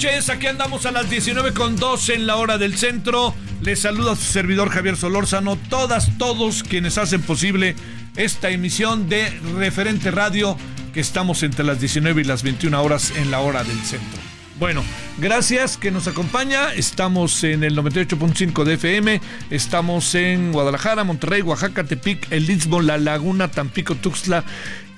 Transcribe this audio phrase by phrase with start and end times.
[0.00, 0.30] Noches.
[0.30, 3.34] Aquí andamos a las 19 con 2 en la hora del centro.
[3.60, 5.56] Les saluda su servidor Javier Solórzano.
[5.68, 7.76] Todas, todos quienes hacen posible
[8.16, 9.28] esta emisión de
[9.58, 10.56] Referente Radio,
[10.94, 14.18] que estamos entre las 19 y las 21 horas en la hora del centro.
[14.58, 14.82] Bueno,
[15.18, 16.72] gracias que nos acompaña.
[16.72, 19.20] Estamos en el 98.5 de FM.
[19.50, 24.44] Estamos en Guadalajara, Monterrey, Oaxaca, Tepic, El Istmo, La Laguna, Tampico, Tuxtla,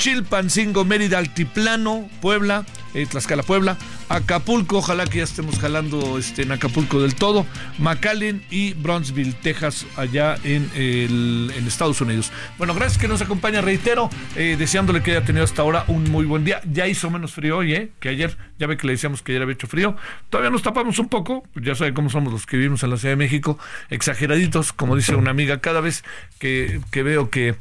[0.03, 6.51] Chilpancingo, Mérida, Altiplano, Puebla, eh, Tlaxcala, Puebla, Acapulco, ojalá que ya estemos jalando este, en
[6.51, 7.47] Acapulco del todo,
[7.79, 12.33] McAllen y Brownsville, Texas, allá en, en Estados Unidos.
[12.59, 16.25] Bueno, gracias que nos acompaña, reitero, eh, deseándole que haya tenido hasta ahora un muy
[16.25, 16.61] buen día.
[16.65, 17.93] Ya hizo menos frío hoy, ¿eh?
[18.01, 19.95] Que ayer, ya ve que le decíamos que ayer había hecho frío.
[20.31, 23.13] Todavía nos tapamos un poco, ya sabe cómo somos los que vivimos en la Ciudad
[23.13, 23.57] de México,
[23.89, 26.03] exageraditos, como dice una amiga, cada vez
[26.41, 27.55] que, que veo que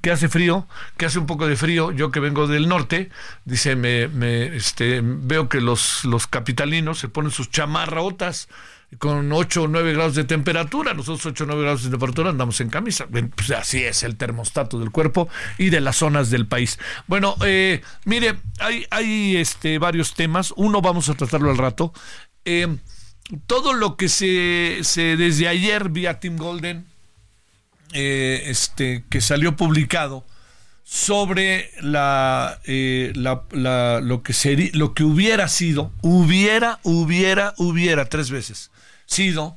[0.00, 0.66] que hace frío,
[0.96, 3.10] que hace un poco de frío, yo que vengo del norte,
[3.44, 8.48] dice, me, me este, veo que los, capitalinos se ponen sus chamarrotas
[8.98, 12.60] con 8 o 9 grados de temperatura, nosotros 8 o 9 grados de temperatura andamos
[12.60, 16.78] en camisa, pues así es el termostato del cuerpo y de las zonas del país.
[17.06, 21.92] Bueno, eh, mire, hay, hay este, varios temas, uno vamos a tratarlo al rato.
[22.44, 22.78] Eh,
[23.46, 26.86] todo lo que se, se desde ayer vía Tim Golden,
[27.92, 30.26] eh, este, que salió publicado
[30.84, 38.70] sobre la, eh, la, lo que lo que hubiera sido, hubiera, hubiera, hubiera tres veces
[39.06, 39.56] sido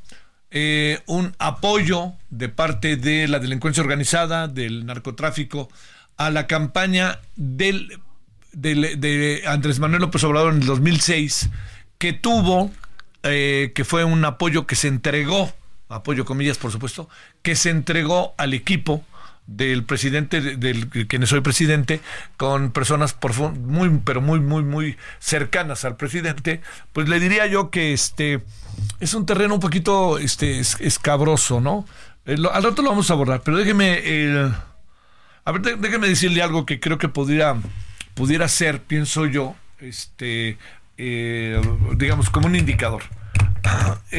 [0.50, 5.70] eh, un apoyo de parte de la delincuencia organizada, del narcotráfico,
[6.16, 8.00] a la campaña del,
[8.54, 11.50] de Andrés Manuel López Obrador en el 2006,
[11.98, 12.72] que tuvo,
[13.24, 15.54] que fue un apoyo que se entregó
[15.92, 17.10] apoyo comillas por supuesto,
[17.42, 19.04] que se entregó al equipo
[19.48, 22.00] del presidente, del quien soy presidente,
[22.38, 23.16] con personas
[23.60, 26.62] muy, pero muy, muy, muy cercanas al presidente,
[26.94, 28.44] pues le diría yo que este
[29.00, 31.86] es un terreno un poquito este, escabroso, ¿no?
[32.26, 34.02] Eh, al rato lo vamos a abordar, pero déjeme,
[35.44, 37.58] a ver, déjeme decirle algo que creo que pudiera,
[38.14, 40.58] pudiera ser, pienso yo, este,
[40.98, 41.60] eh,
[41.96, 43.04] digamos, como un indicador.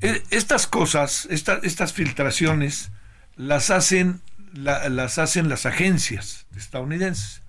[0.00, 2.90] E, estas cosas, estas filtraciones,
[3.36, 4.20] las hacen,
[4.54, 7.42] las hacen las agencias estadounidenses.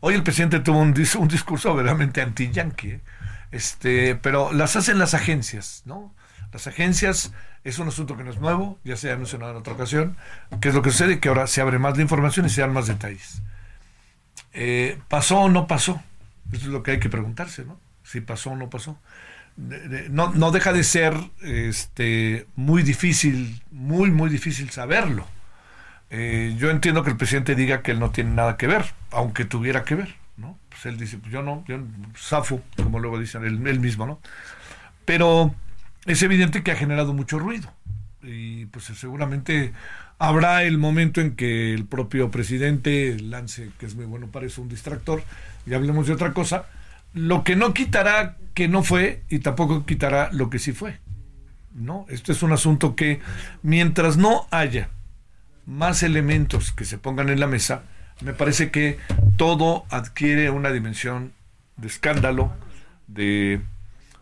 [0.00, 3.00] Hoy el presidente tuvo un, un discurso verdaderamente anti-yankee, ¿eh?
[3.50, 6.14] este, pero las hacen las agencias, ¿no?
[6.52, 7.32] Las agencias
[7.64, 10.16] es un asunto que no es nuevo, ya se ha mencionado en otra ocasión,
[10.60, 12.72] que es lo que sucede, que ahora se abre más la información y se dan
[12.72, 13.42] más detalles.
[14.52, 16.02] Eh, ¿Pasó o no pasó?
[16.52, 17.80] Eso es lo que hay que preguntarse, ¿no?
[18.04, 18.98] Si pasó o no pasó.
[19.56, 25.26] No, no deja de ser este, muy difícil, muy, muy difícil saberlo.
[26.10, 29.44] Eh, yo entiendo que el presidente diga que él no tiene nada que ver, aunque
[29.44, 30.58] tuviera que ver, ¿no?
[30.68, 31.78] Pues él dice, pues yo no, yo
[32.16, 34.20] zafo, como luego dicen él, mismo, ¿no?
[35.04, 35.54] Pero
[36.04, 37.72] es evidente que ha generado mucho ruido
[38.22, 39.72] y pues seguramente
[40.18, 44.62] habrá el momento en que el propio presidente lance, que es muy bueno para eso,
[44.62, 45.22] un distractor,
[45.66, 46.66] y hablemos de otra cosa,
[47.16, 51.00] lo que no quitará que no fue y tampoco quitará lo que sí fue.
[51.74, 52.06] ¿no?
[52.08, 53.20] Esto es un asunto que
[53.62, 54.90] mientras no haya
[55.66, 57.82] más elementos que se pongan en la mesa,
[58.20, 58.98] me parece que
[59.36, 61.32] todo adquiere una dimensión
[61.76, 62.52] de escándalo,
[63.06, 63.60] de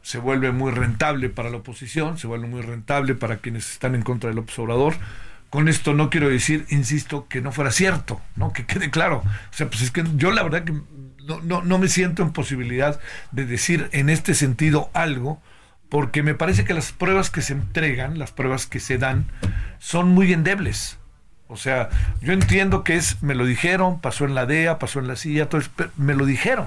[0.03, 4.03] se vuelve muy rentable para la oposición, se vuelve muy rentable para quienes están en
[4.03, 4.95] contra del observador.
[5.51, 8.53] Con esto no quiero decir, insisto, que no fuera cierto, ¿no?
[8.53, 9.19] Que quede claro.
[9.19, 10.75] O sea, pues es que yo la verdad que
[11.25, 13.01] no, no, no me siento en posibilidad
[13.33, 15.43] de decir en este sentido algo,
[15.89, 19.27] porque me parece que las pruebas que se entregan, las pruebas que se dan,
[19.79, 20.99] son muy endebles.
[21.47, 21.89] O sea,
[22.21, 25.49] yo entiendo que es, me lo dijeron, pasó en la DEA, pasó en la CIA,
[25.49, 25.63] todo
[25.97, 26.67] me lo dijeron.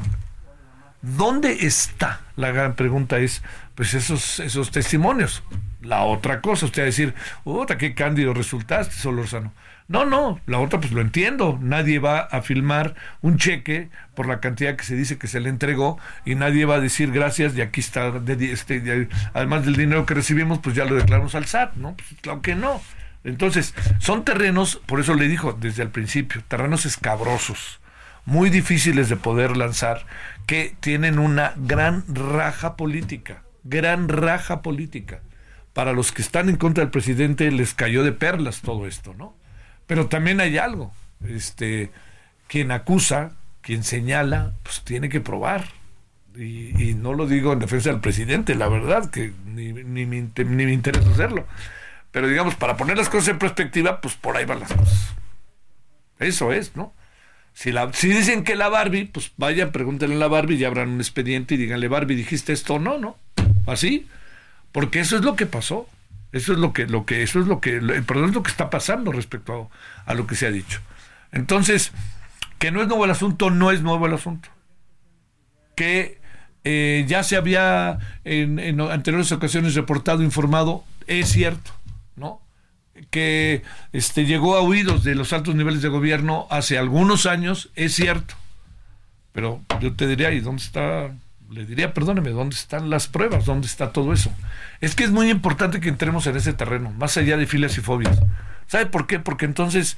[1.02, 2.22] ¿Dónde está?
[2.36, 3.44] La gran pregunta es,
[3.76, 5.44] pues esos, esos testimonios.
[5.82, 7.14] La otra cosa, usted va a decir,
[7.44, 9.54] otra, qué cándido resultaste, Solórzano.
[9.90, 11.58] No, no, la otra pues lo entiendo.
[11.62, 15.50] Nadie va a filmar un cheque por la cantidad que se dice que se le
[15.50, 20.14] entregó y nadie va a decir gracias y aquí está, este, además del dinero que
[20.14, 21.96] recibimos, pues ya lo declaramos al SAT, ¿no?
[21.96, 22.82] Pues claro que no.
[23.24, 27.80] Entonces, son terrenos, por eso le dijo desde el principio, terrenos escabrosos,
[28.26, 30.06] muy difíciles de poder lanzar,
[30.46, 35.22] que tienen una gran raja política, gran raja política.
[35.74, 39.36] Para los que están en contra del presidente les cayó de perlas todo esto, ¿no?
[39.88, 40.94] Pero también hay algo.
[41.28, 41.92] Este,
[42.48, 43.32] quien acusa,
[43.62, 45.66] quien señala, pues tiene que probar.
[46.36, 51.10] Y, no lo digo en defensa del presidente, la verdad, que ni, ni, me interesa
[51.10, 51.48] hacerlo.
[52.12, 55.16] Pero digamos, para poner las cosas en perspectiva, pues por ahí van las cosas.
[56.20, 56.94] Eso es, ¿no?
[57.54, 60.90] Si, la, si dicen que la Barbie, pues vaya, pregúntenle a la Barbie y abran
[60.90, 63.00] un expediente y díganle, Barbie, ¿dijiste esto o no?
[63.00, 63.18] ¿No?
[63.66, 64.08] Así.
[64.72, 65.90] Porque eso es lo que pasó.
[66.38, 68.70] Eso es lo que, lo que, eso es lo que, perdón, es lo que está
[68.70, 69.70] pasando respecto
[70.06, 70.80] a, lo que se ha dicho.
[71.32, 71.92] Entonces,
[72.60, 74.50] que no es nuevo el asunto, no es nuevo el asunto.
[75.76, 76.20] Que
[76.64, 81.72] eh, ya se había en, anteriores ocasiones reportado, informado, es cierto,
[82.16, 82.42] ¿no?
[83.10, 83.64] Que
[83.94, 88.36] este, llegó a oídos de los altos niveles de gobierno hace algunos años, es cierto.
[89.32, 91.12] Pero yo te diría, ¿y dónde está
[91.50, 93.46] le diría, perdóneme, ¿dónde están las pruebas?
[93.46, 94.32] ¿Dónde está todo eso?
[94.82, 97.82] Es que es muy importante que entremos en ese terreno, más allá de filas y
[97.82, 98.20] fobias.
[98.68, 99.20] ¿Sabe por qué?
[99.20, 99.98] Porque entonces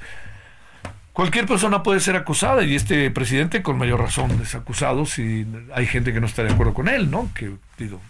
[1.12, 5.86] cualquier persona puede ser acusada y este presidente con mayor razón es acusado si hay
[5.86, 7.30] gente que no está de acuerdo con él, ¿no?
[7.34, 8.00] Que digo,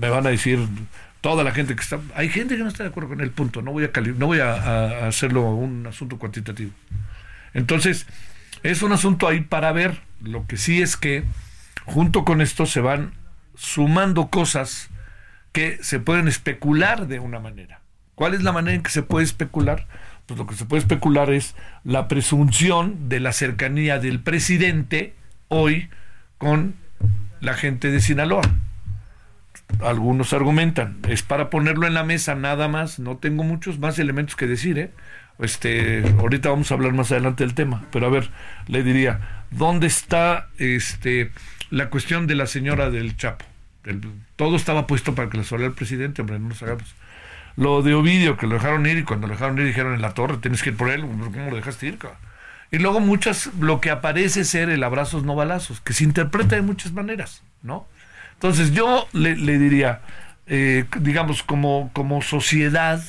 [0.00, 0.58] me van a decir
[1.20, 3.62] toda la gente que está, hay gente que no está de acuerdo con él, punto.
[3.62, 6.72] No voy a no voy a hacerlo un asunto cuantitativo.
[7.54, 8.06] Entonces,
[8.62, 10.00] es un asunto ahí para ver.
[10.20, 11.24] Lo que sí es que
[11.88, 13.14] junto con esto se van
[13.54, 14.90] sumando cosas
[15.52, 17.80] que se pueden especular de una manera.
[18.14, 19.86] ¿Cuál es la manera en que se puede especular?
[20.26, 21.54] Pues lo que se puede especular es
[21.84, 25.14] la presunción de la cercanía del presidente
[25.48, 25.88] hoy
[26.36, 26.74] con
[27.40, 28.42] la gente de Sinaloa.
[29.80, 34.36] Algunos argumentan, es para ponerlo en la mesa nada más, no tengo muchos más elementos
[34.36, 34.90] que decir, ¿eh?
[35.38, 38.30] Este, ahorita vamos a hablar más adelante del tema, pero a ver,
[38.66, 41.32] le diría, ¿dónde está este
[41.70, 43.44] la cuestión de la señora del Chapo.
[44.36, 46.94] todo estaba puesto para que le saliera el presidente, hombre, no nos hagamos.
[47.56, 50.14] Lo de Ovidio, que lo dejaron ir y cuando lo dejaron ir dijeron en la
[50.14, 51.98] torre, tienes que ir por él, ¿cómo lo dejaste ir?
[52.70, 56.62] Y luego muchas, lo que aparece ser el abrazos no balazos, que se interpreta de
[56.62, 57.86] muchas maneras, ¿no?
[58.34, 60.02] Entonces yo le, diría,
[60.46, 63.02] eh, digamos, como, como sociedad,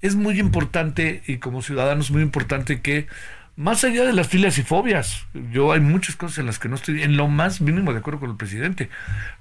[0.00, 3.08] es muy importante y como ciudadanos muy importante que
[3.58, 6.76] más allá de las filias y fobias, yo hay muchas cosas en las que no
[6.76, 8.88] estoy en lo más mínimo de acuerdo con el presidente,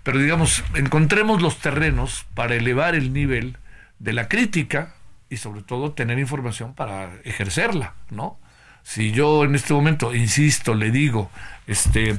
[0.02, 3.58] pero digamos, encontremos los terrenos para elevar el nivel
[4.00, 4.96] de la crítica
[5.30, 8.40] y sobre todo tener información para ejercerla, ¿no?
[8.82, 11.30] Si yo en este momento, insisto, le digo,
[11.68, 12.18] este,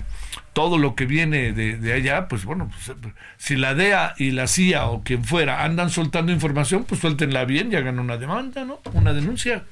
[0.52, 2.96] todo lo que viene de, allá, pues bueno, pues,
[3.38, 7.72] si la DEA y la CIA o quien fuera andan soltando información, pues suéltenla bien
[7.72, 8.78] y hagan una demanda, ¿no?
[8.92, 9.64] Una denuncia.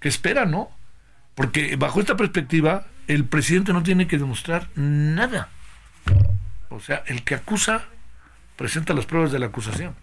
[0.00, 0.68] ¿Qué espera, no?
[1.34, 5.48] Porque bajo esta perspectiva, el presidente no tiene que demostrar nada.
[6.68, 7.84] O sea, el que acusa
[8.56, 9.94] presenta las pruebas de la acusación.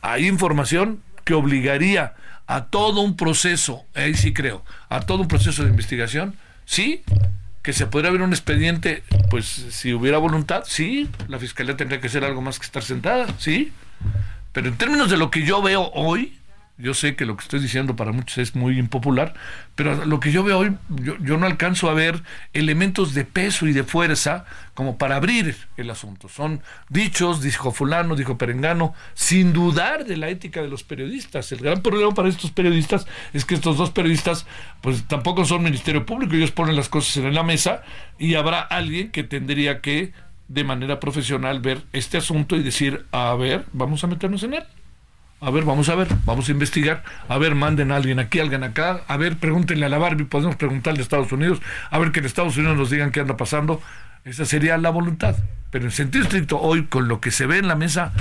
[0.00, 2.14] Hay información que obligaría
[2.46, 7.02] a todo un proceso, ahí sí creo, a todo un proceso de investigación, sí,
[7.62, 12.08] que se podría abrir un expediente, pues si hubiera voluntad, sí, la fiscalía tendría que
[12.08, 13.72] hacer algo más que estar sentada, sí.
[14.52, 16.38] Pero en términos de lo que yo veo hoy,
[16.82, 19.34] yo sé que lo que estoy diciendo para muchos es muy impopular,
[19.76, 22.22] pero lo que yo veo hoy, yo, no alcanzo a ver
[22.52, 26.28] elementos de peso y de fuerza como para abrir el asunto.
[26.28, 31.52] Son dichos, dijo fulano, dijo perengano, sin dudar de la ética de los periodistas.
[31.52, 34.46] El gran problema para estos periodistas es que estos dos periodistas,
[34.80, 37.82] pues tampoco son Ministerio Público, ellos ponen las cosas en la mesa
[38.18, 40.12] y habrá alguien que tendría que
[40.48, 44.64] de manera profesional ver este asunto y decir, a ver, vamos a meternos en él.
[45.44, 47.02] A ver, vamos a ver, vamos a investigar.
[47.26, 49.02] A ver, manden a alguien aquí, alguien acá.
[49.08, 51.60] A ver, pregúntenle a la Barbie, podemos preguntarle a Estados Unidos.
[51.90, 53.82] A ver que en Estados Unidos nos digan qué anda pasando.
[54.24, 55.34] Esa sería la voluntad.
[55.72, 58.12] Pero en sentido estricto, hoy con lo que se ve en la mesa,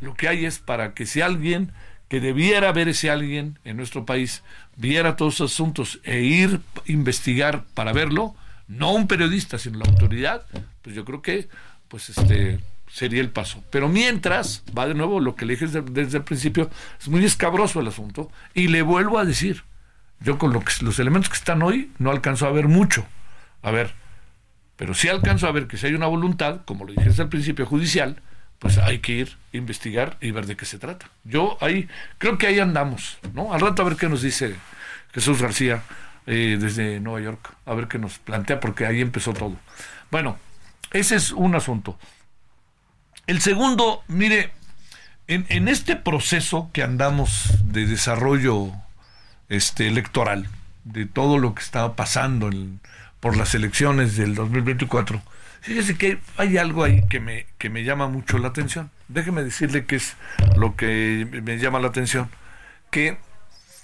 [0.00, 1.72] lo que hay es para que si alguien
[2.06, 4.44] que debiera ver ese alguien en nuestro país
[4.76, 8.36] viera todos esos asuntos e ir a investigar para verlo,
[8.68, 10.46] no un periodista, sino la autoridad,
[10.82, 11.48] pues yo creo que
[11.88, 13.62] pues este sería el paso.
[13.70, 17.80] Pero mientras, va de nuevo lo que le dije desde, el principio, es muy escabroso
[17.80, 18.30] el asunto.
[18.54, 19.64] Y le vuelvo a decir,
[20.20, 23.06] yo con lo que, los elementos que están hoy no alcanzo a ver mucho.
[23.62, 23.94] A ver,
[24.76, 27.28] pero sí alcanzo a ver que si hay una voluntad, como lo dije desde el
[27.28, 28.20] principio judicial,
[28.58, 31.10] pues hay que ir, investigar y ver de qué se trata.
[31.24, 33.52] Yo ahí, creo que ahí andamos, ¿no?
[33.52, 34.56] Al rato a ver qué nos dice
[35.12, 35.82] Jesús García
[36.26, 39.56] eh, desde Nueva York, a ver qué nos plantea, porque ahí empezó todo.
[40.10, 40.38] Bueno,
[40.92, 41.98] ese es un asunto.
[43.28, 44.52] El segundo, mire,
[45.26, 48.72] en, este proceso que andamos de desarrollo
[49.50, 50.48] este, electoral,
[50.84, 52.50] de todo lo que estaba pasando
[53.20, 55.20] por las elecciones del 2024,
[55.60, 58.90] fíjese que hay algo ahí que me, llama mucho la atención.
[59.08, 60.16] Déjeme decirle que es
[60.56, 62.30] lo que me llama la atención.
[62.90, 63.18] Que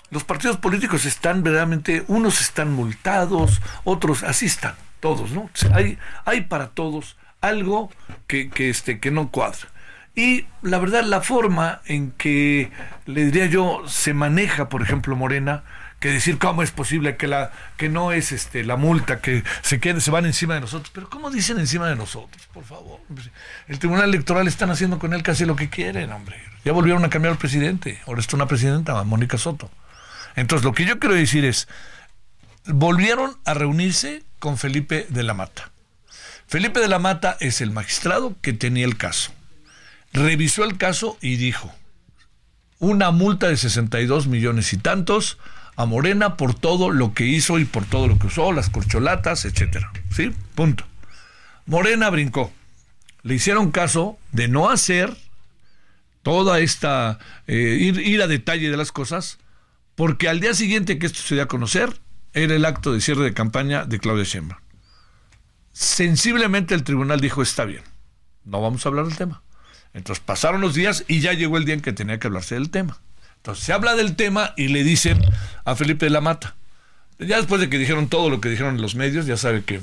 [0.09, 5.51] los partidos políticos están verdaderamente, unos están multados, otros así están, todos, ¿no?
[5.75, 7.91] Hay, hay para todos algo
[8.27, 9.69] que, que, este, que no cuadra.
[10.17, 12.71] Y la verdad, la forma en que,
[13.07, 15.65] le diría yo, se maneja, por ejemplo, Morena,
[16.05, 19.81] que decir cómo es posible que la que no es este la multa que se
[19.81, 20.91] quede se van encima de nosotros.
[20.93, 23.01] Pero cómo dicen encima de nosotros por favor
[23.69, 26.37] el tribunal electoral están haciendo con él casi lo que quieren hombre.
[26.63, 28.03] Ya volvieron a cambiar al presidente.
[28.07, 29.71] Ahora está una presidenta Mónica Soto.
[30.37, 31.69] Entonces lo que yo quiero decir es
[32.67, 35.71] volvieron a reunirse con Felipe de la Mata
[36.47, 39.33] Felipe de la Mata es el magistrado que tenía el caso.
[40.13, 41.75] Revisó el caso y dijo,
[42.79, 45.39] una multa de 62 millones y tantos
[45.77, 49.45] a Morena por todo lo que hizo y por todo lo que usó, las corcholatas,
[49.45, 49.93] etcétera.
[50.15, 50.33] ¿Sí?
[50.55, 50.85] Punto.
[51.67, 52.53] Morena brincó.
[53.23, 55.17] Le hicieron caso de no hacer
[56.23, 59.39] toda esta, eh, ir, ir, a detalle de las cosas,
[59.95, 62.01] porque al día siguiente que esto se dio a conocer,
[62.33, 64.64] era el acto de cierre de campaña de Claudia Sheinbaum.
[65.75, 67.83] Sensiblemente el tribunal dijo, está bien,
[68.45, 69.43] no vamos a hablar del tema.
[69.93, 72.71] Entonces pasaron los días y ya llegó el día en que tenía que hablarse del
[72.71, 73.01] tema.
[73.37, 75.21] Entonces se habla del tema y le dicen
[75.65, 76.55] a Felipe de la Mata,
[77.19, 79.81] ya después de que dijeron todo lo que dijeron los medios, ya sabe que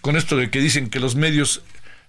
[0.00, 1.62] con esto de que dicen que los medios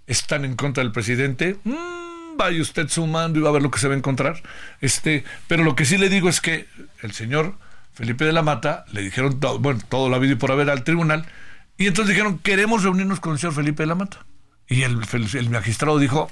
[0.07, 3.79] están en contra del presidente, mmm, vaya usted sumando y va a ver lo que
[3.79, 4.41] se va a encontrar.
[4.79, 6.67] Este, pero lo que sí le digo es que
[7.01, 7.55] el señor
[7.93, 10.85] Felipe de la Mata le dijeron todo, bueno, todo lo habido y por haber al
[10.85, 11.25] tribunal
[11.79, 14.25] y entonces dijeron, queremos reunirnos con el señor Felipe de la Mata.
[14.67, 14.99] Y el,
[15.33, 16.29] el, magistrado dijo,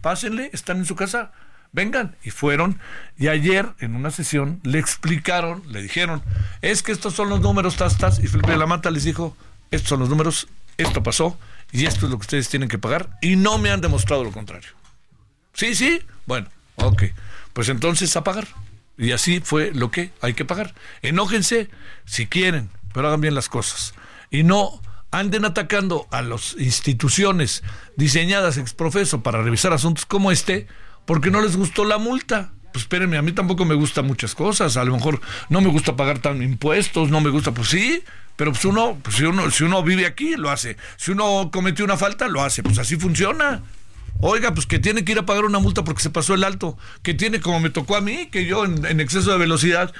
[0.00, 1.30] pásenle, están en su casa,
[1.72, 2.16] vengan.
[2.24, 2.80] Y fueron.
[3.18, 6.22] Y ayer, en una sesión, le explicaron, le dijeron,
[6.62, 9.36] es que estos son los números, tas, Y Felipe de la Mata les dijo,
[9.70, 10.48] estos son los números,
[10.78, 11.38] esto pasó,
[11.70, 13.10] y esto es lo que ustedes tienen que pagar.
[13.20, 14.70] Y no me han demostrado lo contrario.
[15.52, 17.02] Sí, sí, bueno, ok.
[17.52, 18.48] Pues entonces a pagar.
[18.96, 20.72] Y así fue lo que hay que pagar.
[21.02, 21.68] Enójense
[22.06, 23.92] si quieren, pero hagan bien las cosas
[24.32, 24.80] y no
[25.12, 27.62] anden atacando a las instituciones
[27.96, 30.66] diseñadas ex profeso para revisar asuntos como este,
[31.04, 32.52] porque no les gustó la multa.
[32.72, 34.78] Pues espérenme, a mí tampoco me gustan muchas cosas.
[34.78, 35.20] A lo mejor
[35.50, 38.02] no me gusta pagar tan impuestos, no me gusta, pues sí,
[38.36, 40.78] pero pues uno, pues si uno, si uno vive aquí, lo hace.
[40.96, 42.62] Si uno cometió una falta, lo hace.
[42.62, 43.62] Pues así funciona.
[44.20, 46.78] Oiga, pues que tiene que ir a pagar una multa porque se pasó el alto.
[47.02, 49.92] Que tiene, como me tocó a mí, que yo en exceso de velocidad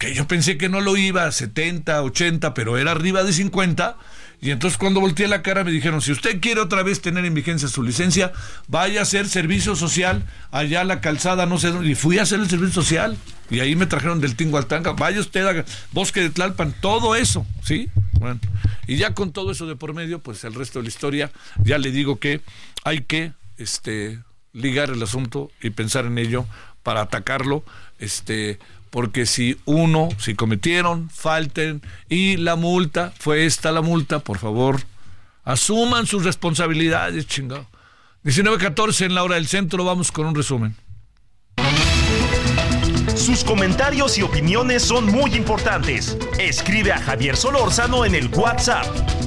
[0.00, 3.98] que yo pensé que no lo iba a 70, 80, pero era arriba de 50.
[4.40, 7.34] Y entonces cuando volteé la cara me dijeron, si usted quiere otra vez tener en
[7.34, 8.32] vigencia su licencia,
[8.66, 11.90] vaya a hacer servicio social allá a la calzada, no sé dónde.
[11.90, 13.18] Y fui a hacer el servicio social.
[13.50, 14.92] Y ahí me trajeron del Tingo al Tanga.
[14.92, 17.90] Vaya usted a Bosque de Tlalpan, todo eso, ¿sí?
[18.12, 18.40] Bueno,
[18.86, 21.30] y ya con todo eso de por medio, pues el resto de la historia,
[21.62, 22.40] ya le digo que
[22.84, 24.18] hay que este,
[24.54, 26.46] ligar el asunto y pensar en ello
[26.82, 27.64] para atacarlo,
[27.98, 28.58] este,
[28.90, 34.80] porque si uno, si cometieron, falten y la multa, fue esta la multa, por favor,
[35.44, 37.66] Asuman sus responsabilidades, chingado.
[38.24, 40.76] 19.14 en la hora del centro, vamos con un resumen.
[43.16, 46.16] Sus comentarios y opiniones son muy importantes.
[46.38, 48.86] Escribe a Javier Solórzano en el WhatsApp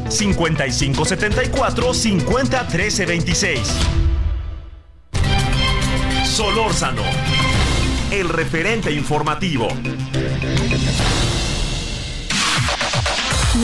[0.10, 2.64] 5574 50
[3.08, 3.60] 26.
[6.26, 7.04] Solórzano,
[8.20, 9.68] el referente informativo.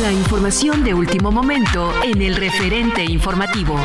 [0.01, 3.75] La información de último momento en el referente informativo.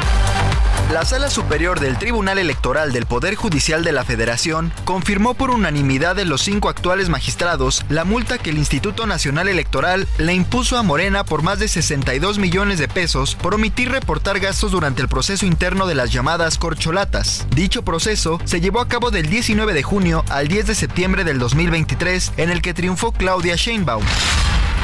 [0.93, 6.14] La Sala Superior del Tribunal Electoral del Poder Judicial de la Federación confirmó por unanimidad
[6.14, 10.83] de los cinco actuales magistrados la multa que el Instituto Nacional Electoral le impuso a
[10.83, 15.47] Morena por más de 62 millones de pesos por omitir reportar gastos durante el proceso
[15.47, 17.47] interno de las llamadas corcholatas.
[17.50, 21.38] Dicho proceso se llevó a cabo del 19 de junio al 10 de septiembre del
[21.38, 24.05] 2023 en el que triunfó Claudia Sheinbaum.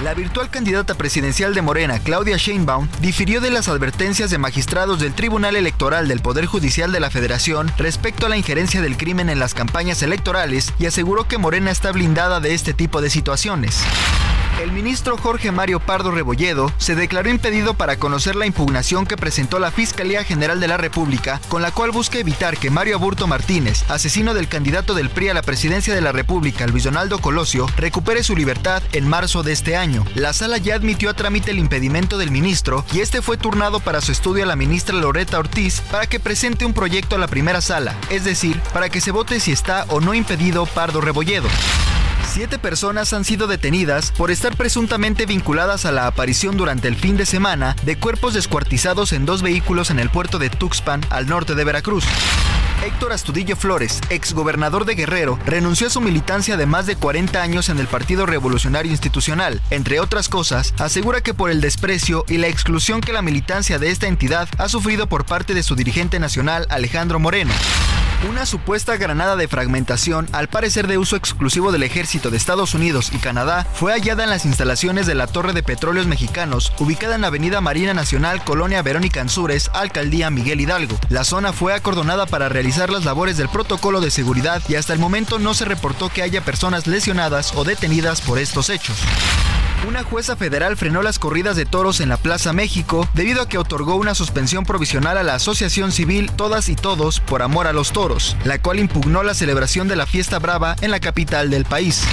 [0.02, 5.12] La virtual candidata presidencial de Morena, Claudia Sheinbaum, difirió de las advertencias de magistrados del
[5.12, 9.38] Tribunal Electoral del Poder Judicial de la Federación respecto a la injerencia del crimen en
[9.38, 13.82] las campañas electorales y aseguró que Morena está blindada de este tipo de situaciones.
[14.60, 19.58] El ministro Jorge Mario Pardo Rebolledo se declaró impedido para conocer la impugnación que presentó
[19.58, 23.84] la Fiscalía General de la República, con la cual busca evitar que Mario Aburto Martínez,
[23.88, 28.22] asesino del candidato del PRI a la presidencia de la República, Luis Donaldo Colosio, recupere
[28.22, 30.04] su libertad en marzo de este año.
[30.14, 34.02] La sala ya admitió a trámite el impedimento del ministro y este fue turnado para
[34.02, 37.62] su estudio a la ministra Loreta Ortiz para que presente un proyecto a la primera
[37.62, 41.48] sala, es decir, para que se vote si está o no impedido Pardo Rebolledo.
[42.32, 47.16] Siete personas han sido detenidas por estar presuntamente vinculadas a la aparición durante el fin
[47.16, 51.54] de semana de cuerpos descuartizados en dos vehículos en el puerto de Tuxpan, al norte
[51.54, 52.04] de Veracruz.
[52.82, 57.68] Héctor Astudillo Flores, exgobernador de Guerrero, renunció a su militancia de más de 40 años
[57.68, 59.60] en el Partido Revolucionario Institucional.
[59.68, 63.90] Entre otras cosas, asegura que por el desprecio y la exclusión que la militancia de
[63.90, 67.52] esta entidad ha sufrido por parte de su dirigente nacional Alejandro Moreno.
[68.28, 73.12] Una supuesta granada de fragmentación, al parecer de uso exclusivo del ejército de Estados Unidos
[73.14, 77.22] y Canadá, fue hallada en las instalaciones de la Torre de Petróleos Mexicanos, ubicada en
[77.22, 80.98] la Avenida Marina Nacional, Colonia Verónica Anzures, Alcaldía Miguel Hidalgo.
[81.08, 84.98] La zona fue acordonada para realizar las labores del protocolo de seguridad y hasta el
[84.98, 88.96] momento no se reportó que haya personas lesionadas o detenidas por estos hechos.
[89.88, 93.58] Una jueza federal frenó las corridas de toros en la Plaza México debido a que
[93.58, 97.92] otorgó una suspensión provisional a la Asociación Civil Todas y Todos por Amor a los
[97.92, 102.04] Toros, la cual impugnó la celebración de la fiesta brava en la capital del país.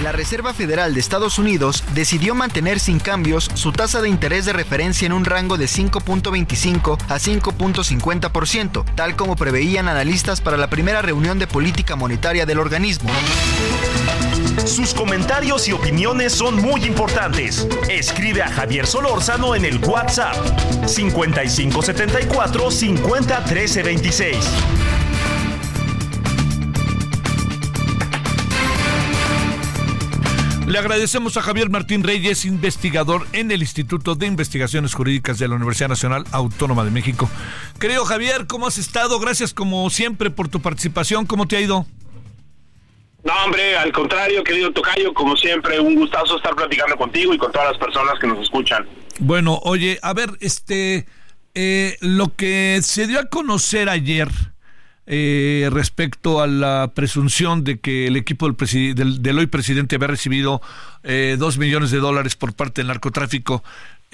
[0.00, 4.52] La Reserva Federal de Estados Unidos decidió mantener sin cambios su tasa de interés de
[4.52, 11.02] referencia en un rango de 5.25 a 5.50%, tal como preveían analistas para la primera
[11.02, 13.10] reunión de política monetaria del organismo.
[14.64, 17.68] Sus comentarios y opiniones son muy importantes.
[17.88, 20.36] Escribe a Javier Solórzano en el WhatsApp
[20.86, 23.40] 5574 50
[23.84, 24.36] 26.
[30.72, 35.56] Le agradecemos a Javier Martín Reyes, investigador en el Instituto de Investigaciones Jurídicas de la
[35.56, 37.28] Universidad Nacional Autónoma de México.
[37.78, 39.20] Querido Javier, ¿cómo has estado?
[39.20, 41.26] Gracias como siempre por tu participación.
[41.26, 41.84] ¿Cómo te ha ido?
[43.22, 47.52] No, hombre, al contrario, querido Tocayo, como siempre, un gustazo estar platicando contigo y con
[47.52, 48.86] todas las personas que nos escuchan.
[49.18, 51.04] Bueno, oye, a ver, este,
[51.54, 54.30] eh, lo que se dio a conocer ayer
[55.06, 60.60] eh, respecto a la presunción de que el equipo del, hoy presidente había recibido
[61.02, 63.62] eh, dos millones de dólares por parte del narcotráfico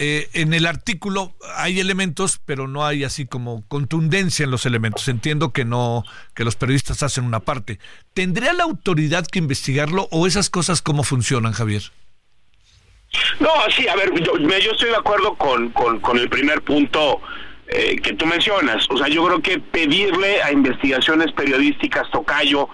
[0.01, 5.09] eh, en el artículo hay elementos, pero no hay así como contundencia en los elementos.
[5.09, 7.81] Entiendo que no, que los periodistas hacen una parte.
[8.14, 11.83] ¿Tendría la autoridad que investigarlo o esas cosas cómo funcionan, Javier?
[13.40, 14.35] No, sí, a ver, yo,
[14.70, 17.20] estoy de acuerdo con, con, el primer punto
[17.70, 18.87] eh, que tú mencionas.
[18.88, 22.68] O sea, yo creo que pedirle a investigaciones periodísticas, Tocayo,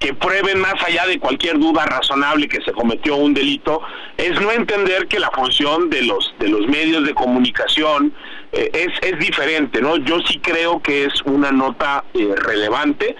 [0.00, 3.80] que prueben más allá de cualquier duda razonable que se cometió un delito,
[4.16, 8.12] es no entender que la función de los de los medios de comunicación
[8.50, 9.98] eh, es, es diferente, ¿no?
[9.98, 13.14] Yo sí creo que es una nota eh, relevante.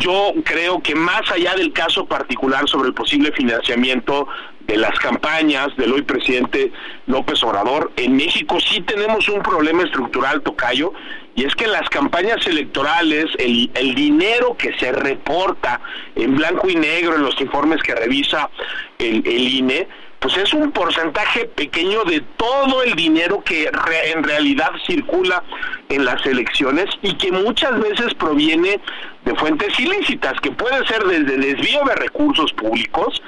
[0.00, 4.28] Yo creo que más allá del caso particular sobre el posible financiamiento
[4.66, 6.72] de las campañas del hoy presidente
[7.06, 10.92] López Obrador, en México sí tenemos un problema estructural, Tocayo,
[11.34, 15.80] y es que las campañas electorales el, el dinero que se reporta
[16.14, 18.50] en blanco y negro en los informes que revisa
[18.98, 19.86] el INE,
[20.26, 23.70] pues es un porcentaje pequeño de todo el dinero que
[24.12, 25.44] en realidad circula
[25.88, 28.80] en las elecciones y que muchas veces proviene
[29.24, 33.22] de fuentes ilícitas, que puede ser desde desvío de recursos públicos,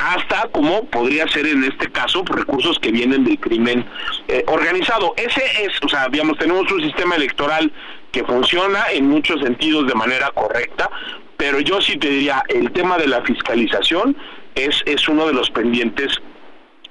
[0.00, 3.84] hasta como podría ser en este caso recursos que vienen del crimen
[4.28, 5.14] eh, organizado.
[5.16, 7.70] Ese es, o sea, digamos, tenemos un sistema electoral
[8.10, 10.90] que funciona en muchos sentidos de manera correcta,
[11.36, 14.16] pero yo sí te diría, el tema de la fiscalización
[14.54, 16.20] es, es uno de los pendientes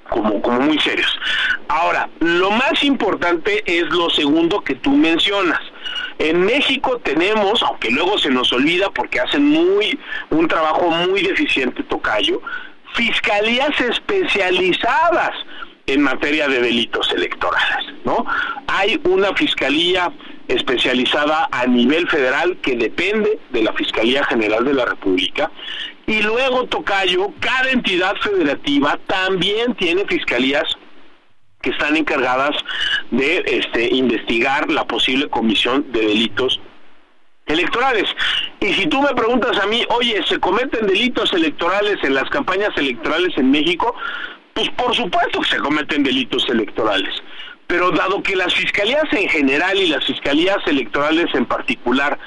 [0.09, 1.19] como, como muy serios.
[1.67, 5.59] Ahora, lo más importante es lo segundo que tú mencionas.
[6.17, 11.83] En México tenemos, aunque luego se nos olvida porque hacen muy un trabajo muy deficiente
[11.83, 12.41] Tocayo,
[12.93, 15.31] fiscalías especializadas
[15.85, 18.25] en materia de delitos electorales, ¿no?
[18.67, 20.11] Hay una fiscalía
[20.47, 25.51] especializada a nivel federal que depende de la Fiscalía General de la República
[26.07, 30.63] y luego Tocayo, cada entidad federativa también tiene fiscalías
[31.61, 32.55] que están encargadas
[33.11, 36.59] de este, investigar la posible comisión de delitos
[37.49, 38.05] electorales.
[38.61, 42.69] Y si tú me preguntas a mí, oye, ¿se cometen delitos electorales en las campañas
[42.77, 43.93] electorales en México?
[44.53, 47.13] Pues por supuesto que se cometen delitos electorales.
[47.67, 52.17] Pero dado que las fiscalías en general y las fiscalías electorales en particular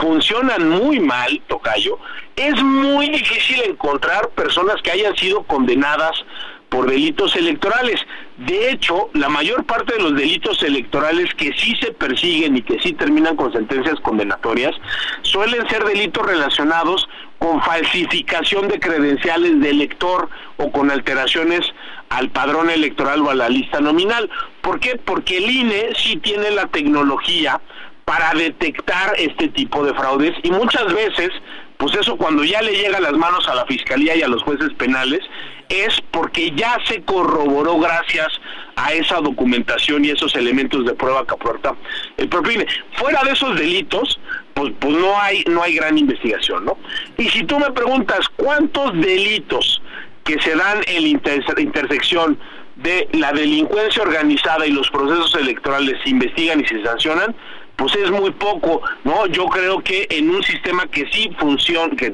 [0.00, 1.98] funcionan muy mal, Tocayo,
[2.36, 6.24] es muy difícil encontrar personas que hayan sido condenadas
[6.68, 8.00] por delitos electorales.
[8.38, 12.78] De hecho, la mayor parte de los delitos electorales que sí se persiguen y que
[12.78, 14.76] sí terminan con sentencias condenatorias
[15.22, 21.62] suelen ser delitos relacionados con falsificación de credenciales de elector o con alteraciones
[22.10, 24.30] al padrón electoral o a la lista nominal.
[24.60, 25.00] ¿Por qué?
[25.04, 27.60] Porque el INE sí tiene la tecnología
[28.04, 31.30] para detectar este tipo de fraudes y muchas veces,
[31.76, 34.70] pues eso cuando ya le llega las manos a la fiscalía y a los jueces
[34.74, 35.20] penales,
[35.68, 38.28] es porque ya se corroboró gracias
[38.76, 41.74] a esa documentación y esos elementos de prueba que aporta
[42.16, 42.64] el propio.
[42.92, 44.20] Fuera de esos delitos,
[44.54, 46.78] pues, pues no hay no hay gran investigación, ¿no?
[47.16, 49.82] Y si tú me preguntas cuántos delitos
[50.24, 52.38] que se dan en la intersección
[52.76, 57.34] de la delincuencia organizada y los procesos electorales se investigan y se sancionan,
[57.78, 59.26] pues es muy poco, ¿no?
[59.26, 62.12] Yo creo que en un sistema que sí funciona, que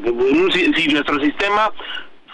[0.76, 1.70] si nuestro sistema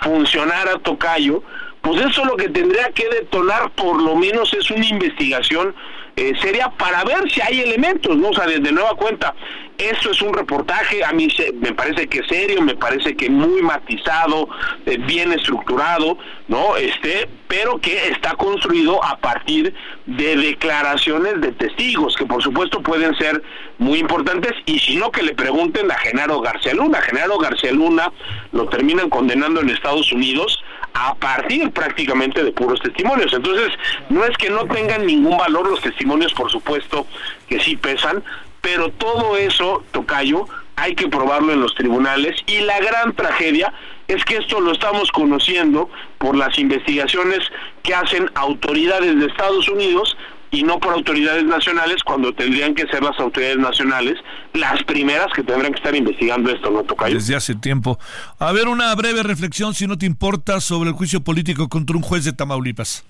[0.00, 1.42] funcionara Tocayo,
[1.82, 5.74] pues eso lo que tendría que detonar por lo menos es una investigación
[6.16, 8.28] eh, seria para ver si hay elementos, ¿no?
[8.28, 9.34] O sea, desde nueva cuenta,
[9.78, 14.48] esto es un reportaje, a mí me parece que serio, me parece que muy matizado,
[14.84, 16.76] eh, bien estructurado, ¿no?
[16.76, 19.72] Este, pero que está construido a partir
[20.04, 23.42] de declaraciones de testigos, que por supuesto pueden ser
[23.80, 27.00] muy importantes, y si no que le pregunten a Genaro García Luna.
[27.00, 28.12] Genaro García Luna
[28.52, 30.62] lo terminan condenando en Estados Unidos
[30.92, 33.32] a partir prácticamente de puros testimonios.
[33.32, 33.72] Entonces,
[34.10, 37.06] no es que no tengan ningún valor los testimonios, por supuesto
[37.48, 38.22] que sí pesan,
[38.60, 43.72] pero todo eso, Tocayo, hay que probarlo en los tribunales y la gran tragedia
[44.08, 45.88] es que esto lo estamos conociendo
[46.18, 47.40] por las investigaciones
[47.82, 50.16] que hacen autoridades de Estados Unidos
[50.50, 54.16] y no por autoridades nacionales cuando tendrían que ser las autoridades nacionales
[54.52, 57.14] las primeras que tendrán que estar investigando esto, ¿no, Tocayo?
[57.14, 57.98] Desde hace tiempo.
[58.38, 62.02] A ver, una breve reflexión, si no te importa, sobre el juicio político contra un
[62.02, 63.04] juez de Tamaulipas.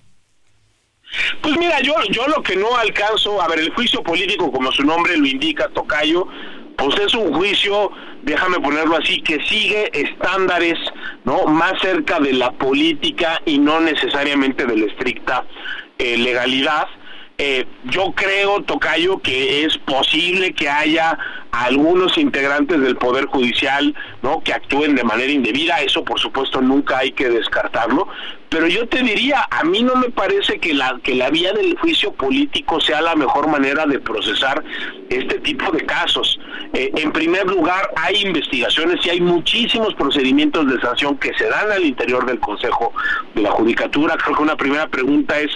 [1.40, 4.82] Pues mira, yo, yo lo que no alcanzo, a ver, el juicio político, como su
[4.84, 6.28] nombre lo indica, Tocayo,
[6.76, 7.90] pues es un juicio,
[8.22, 10.78] déjame ponerlo así, que sigue estándares,
[11.24, 11.44] ¿no?
[11.46, 15.44] Más cerca de la política y no necesariamente de la estricta
[15.98, 16.86] eh, legalidad.
[17.42, 21.18] Eh, yo creo, Tocayo, que es posible que haya
[21.52, 24.40] algunos integrantes del Poder Judicial ¿no?
[24.40, 28.08] que actúen de manera indebida, eso por supuesto nunca hay que descartarlo,
[28.50, 31.78] pero yo te diría, a mí no me parece que la, que la vía del
[31.78, 34.62] juicio político sea la mejor manera de procesar
[35.08, 36.38] este tipo de casos.
[36.72, 41.70] Eh, en primer lugar, hay investigaciones y hay muchísimos procedimientos de sanción que se dan
[41.70, 42.92] al interior del Consejo
[43.34, 44.16] de la Judicatura.
[44.16, 45.50] Creo que una primera pregunta es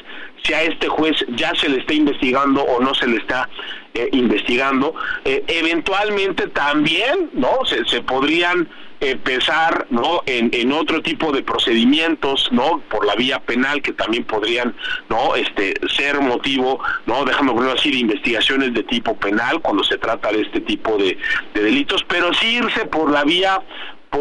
[0.44, 3.48] si a este juez ya se le está investigando o no se le está
[3.94, 4.94] eh, investigando.
[5.24, 7.60] Eh, eventualmente también, ¿no?
[7.64, 8.68] Se, podrían
[9.00, 14.24] empezar no en, en, otro tipo de procedimientos no por la vía penal que también
[14.24, 14.74] podrían
[15.08, 19.98] no este ser motivo no déjame ponerlo así de investigaciones de tipo penal cuando se
[19.98, 21.18] trata de este tipo de,
[21.54, 23.60] de delitos pero sí irse por la vía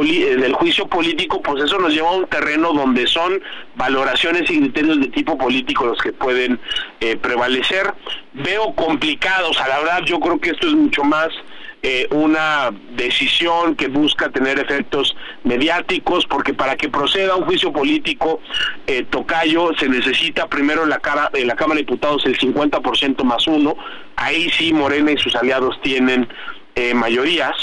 [0.01, 3.41] eh, del juicio político, pues eso nos lleva a un terreno donde son
[3.75, 6.59] valoraciones y criterios de tipo político los que pueden
[6.99, 7.93] eh, prevalecer.
[8.33, 11.29] Veo complicados, a la verdad yo creo que esto es mucho más
[11.83, 18.39] eh, una decisión que busca tener efectos mediáticos, porque para que proceda un juicio político,
[19.09, 23.45] Tocayo, se necesita primero en la, cara, en la Cámara de Diputados el 50% más
[23.47, 23.75] uno,
[24.15, 26.27] ahí sí Morena y sus aliados tienen
[26.95, 27.53] mayorías,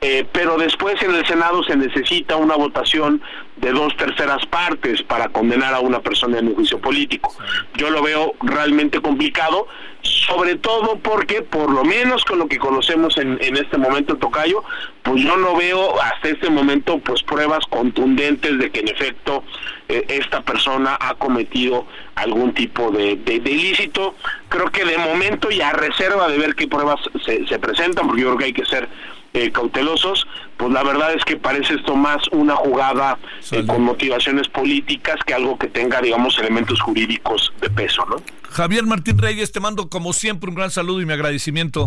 [0.00, 3.22] eh, pero después en el Senado se necesita una votación
[3.56, 7.34] de dos terceras partes para condenar a una persona en un juicio político.
[7.74, 9.66] Yo lo veo realmente complicado,
[10.02, 14.62] sobre todo porque, por lo menos con lo que conocemos en, en este momento, Tocayo,
[15.02, 19.44] pues yo no veo hasta este momento pues pruebas contundentes de que en efecto
[19.88, 24.14] eh, esta persona ha cometido algún tipo de, de, ilícito.
[24.50, 28.38] Creo que de momento ya reserva de ver qué pruebas se presentan, porque yo creo
[28.38, 28.88] que hay que ser
[29.36, 33.18] eh, cautelosos, pues la verdad es que parece esto más una jugada
[33.52, 38.16] eh, con motivaciones políticas que algo que tenga, digamos, elementos jurídicos de peso, ¿no?
[38.50, 41.86] Javier Martín Reyes, te mando como siempre un gran saludo y mi agradecimiento.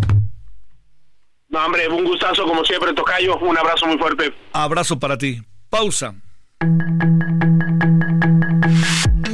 [1.49, 3.39] No, hombre, un gustazo como siempre, Tocayo.
[3.39, 4.31] Un abrazo muy fuerte.
[4.53, 5.41] Abrazo para ti.
[5.71, 6.13] Pausa.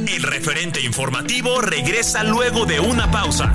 [0.08, 3.52] El referente informativo regresa luego de una pausa.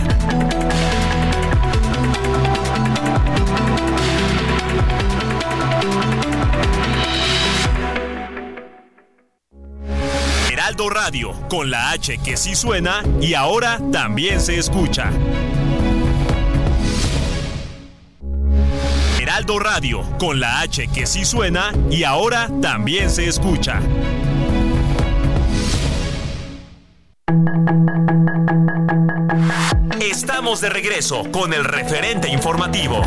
[10.62, 15.10] Heraldo Radio, con la H que sí suena y ahora también se escucha.
[19.20, 23.80] Heraldo Radio, con la H que sí suena y ahora también se escucha.
[30.00, 33.02] Estamos de regreso con el referente informativo.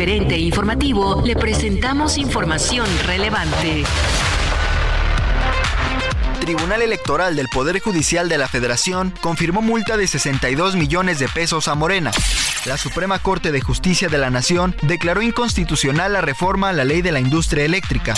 [0.00, 3.84] Referente informativo le presentamos información relevante.
[6.40, 11.68] Tribunal Electoral del Poder Judicial de la Federación confirmó multa de 62 millones de pesos
[11.68, 12.12] a Morena.
[12.64, 17.02] La Suprema Corte de Justicia de la Nación declaró inconstitucional la reforma a la ley
[17.02, 18.14] de la industria eléctrica.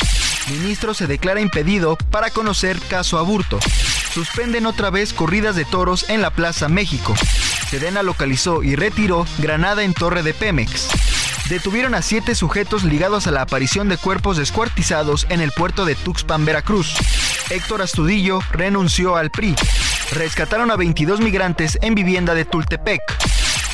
[0.51, 3.59] Ministro se declara impedido para conocer caso aburto.
[4.15, 7.17] Suspenden otra vez corridas de toros en la Plaza México.
[7.69, 11.22] Sedena localizó y retiró granada en torre de Pemex.
[11.49, 15.95] Detuvieron a siete sujetos ligados a la aparición de cuerpos descuartizados en el puerto de
[15.95, 16.95] Tuxpan, Veracruz.
[17.51, 19.55] Héctor Astudillo renunció al PRI.
[20.13, 23.03] Rescataron a 22 migrantes en vivienda de Tultepec.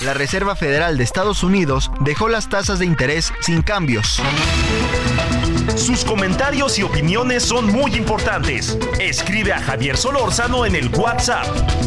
[0.05, 4.21] La Reserva Federal de Estados Unidos dejó las tasas de interés sin cambios.
[5.77, 8.79] Sus comentarios y opiniones son muy importantes.
[8.99, 11.47] Escribe a Javier Solórzano en el WhatsApp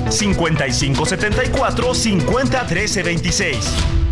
[0.10, 4.11] 5574 501326.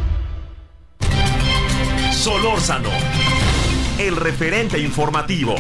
[2.20, 2.90] Solórzano,
[3.98, 5.56] el referente informativo.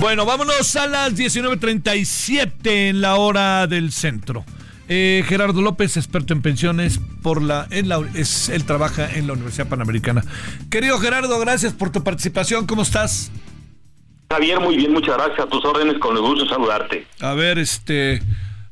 [0.00, 4.46] Bueno, vámonos a las 19.37 en la hora del centro.
[4.88, 9.68] Eh, Gerardo López, experto en pensiones, por la, la, es, él trabaja en la Universidad
[9.68, 10.24] Panamericana.
[10.70, 12.66] Querido Gerardo, gracias por tu participación.
[12.66, 13.30] ¿Cómo estás?
[14.32, 15.40] Javier, muy bien, muchas gracias.
[15.40, 17.06] A tus órdenes, con el gusto saludarte.
[17.20, 18.22] A ver, este,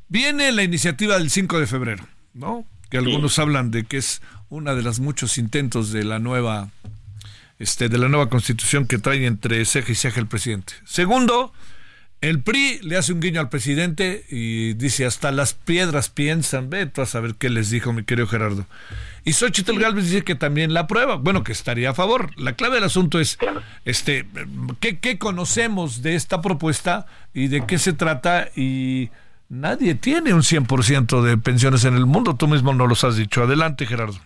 [0.09, 2.65] viene la iniciativa del 5 de febrero, ¿no?
[2.89, 3.43] Que algunos sí.
[3.43, 6.71] hablan de que es una de los muchos intentos de la nueva
[7.59, 10.73] este, de la nueva constitución que trae entre ceja y ceja el presidente.
[10.87, 11.53] Segundo,
[12.21, 16.87] el PRI le hace un guiño al presidente y dice hasta las piedras piensan, ve
[16.87, 18.67] tú a saber qué les dijo mi querido Gerardo.
[19.25, 22.31] Y Xochitl Galvez dice que también la aprueba, bueno, que estaría a favor.
[22.39, 23.39] La clave del asunto es,
[23.85, 24.27] este,
[24.81, 28.49] ¿qué, ¿qué conocemos de esta propuesta y de qué se trata?
[28.55, 29.11] Y
[29.49, 33.43] nadie tiene un 100% de pensiones en el mundo, tú mismo no los has dicho.
[33.43, 34.19] Adelante, Gerardo.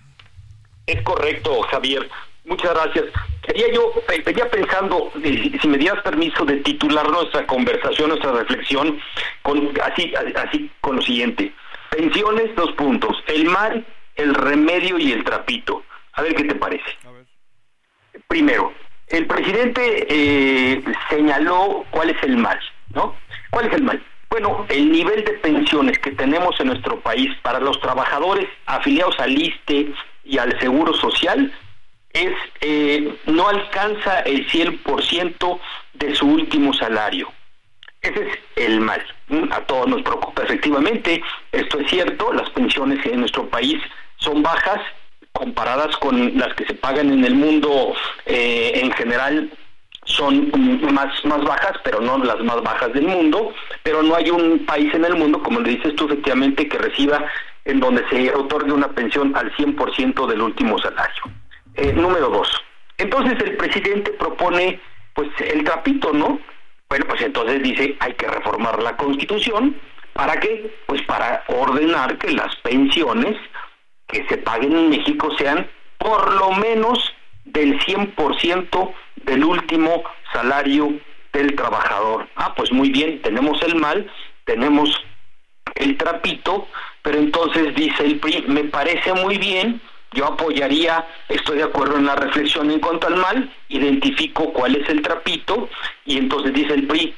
[0.86, 2.08] Es correcto, Javier.
[2.44, 3.06] Muchas gracias.
[3.42, 3.92] Quería yo,
[4.24, 9.00] venía pensando, si me dieras permiso, de titular nuestra conversación, nuestra reflexión,
[9.42, 11.52] con así, así con lo siguiente.
[11.90, 13.16] Pensiones, dos puntos.
[13.28, 13.84] El mal,
[14.16, 15.84] el remedio y el trapito.
[16.12, 16.84] A ver qué te parece.
[18.28, 18.72] Primero,
[19.08, 22.58] el presidente eh, señaló cuál es el mal,
[22.94, 23.16] ¿no?
[23.50, 24.02] ¿Cuál es el mal?
[24.28, 29.30] Bueno, el nivel de pensiones que tenemos en nuestro país para los trabajadores afiliados al
[29.30, 31.52] ISTE y al Seguro Social
[32.14, 35.60] es eh, no alcanza el 100%
[35.94, 37.30] de su último salario.
[38.00, 39.02] Ese es el mal.
[39.50, 40.42] A todos nos preocupa.
[40.42, 41.22] Efectivamente,
[41.52, 43.82] esto es cierto, las pensiones en nuestro país
[44.18, 44.80] son bajas
[45.32, 49.50] comparadas con las que se pagan en el mundo eh, en general
[50.04, 50.50] son
[50.92, 54.92] más, más bajas, pero no las más bajas del mundo, pero no hay un país
[54.94, 57.24] en el mundo, como le dices tú, efectivamente, que reciba
[57.64, 61.22] en donde se otorgue una pensión al 100% del último salario.
[61.76, 62.48] Eh, número dos.
[62.98, 64.80] Entonces el presidente propone
[65.14, 66.38] pues el trapito, ¿no?
[66.88, 69.76] Bueno, pues entonces dice hay que reformar la constitución.
[70.12, 70.72] ¿Para qué?
[70.86, 73.36] Pues para ordenar que las pensiones
[74.06, 80.92] que se paguen en México sean por lo menos del 100% del último salario
[81.32, 82.28] del trabajador.
[82.36, 84.08] Ah, pues muy bien, tenemos el mal,
[84.44, 84.90] tenemos
[85.74, 86.68] el trapito,
[87.02, 89.80] pero entonces dice el PRI, me parece muy bien,
[90.14, 94.88] yo apoyaría, estoy de acuerdo en la reflexión en cuanto al mal, identifico cuál es
[94.88, 95.68] el trapito
[96.06, 97.14] y entonces dice el PRI,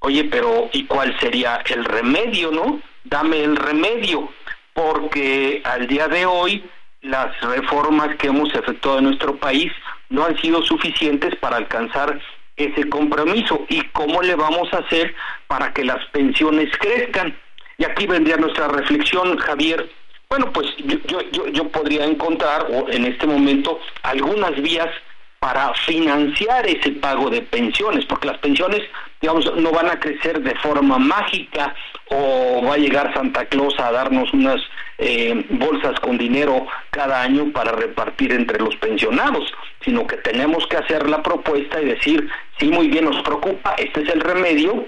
[0.00, 2.80] oye, pero ¿y cuál sería el remedio, no?
[3.04, 4.28] Dame el remedio,
[4.74, 6.64] porque al día de hoy
[7.00, 9.72] las reformas que hemos efectuado en nuestro país
[10.10, 12.20] no han sido suficientes para alcanzar
[12.56, 15.14] ese compromiso y cómo le vamos a hacer
[15.46, 17.36] para que las pensiones crezcan.
[17.78, 19.90] Y aquí vendría nuestra reflexión, Javier.
[20.28, 24.88] Bueno, pues yo, yo, yo podría encontrar en este momento algunas vías
[25.44, 28.80] para financiar ese pago de pensiones, porque las pensiones,
[29.20, 31.74] digamos, no van a crecer de forma mágica
[32.08, 34.62] o va a llegar Santa Claus a darnos unas
[34.96, 39.52] eh, bolsas con dinero cada año para repartir entre los pensionados,
[39.84, 42.26] sino que tenemos que hacer la propuesta y decir,
[42.58, 44.86] sí, muy bien, nos preocupa, este es el remedio,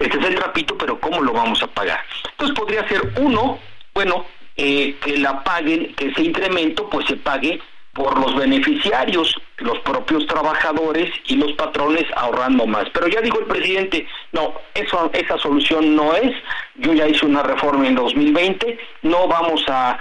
[0.00, 2.00] este es el trapito, pero ¿cómo lo vamos a pagar?
[2.32, 3.60] Entonces podría ser uno,
[3.94, 4.26] bueno,
[4.58, 7.60] eh, que la paguen, que ese incremento pues se pague
[7.92, 12.88] por los beneficiarios, los propios trabajadores y los patrones ahorrando más.
[12.92, 16.32] Pero ya dijo el presidente, no, esa solución no es.
[16.76, 19.98] Yo ya hice una reforma en 2020, no vamos a,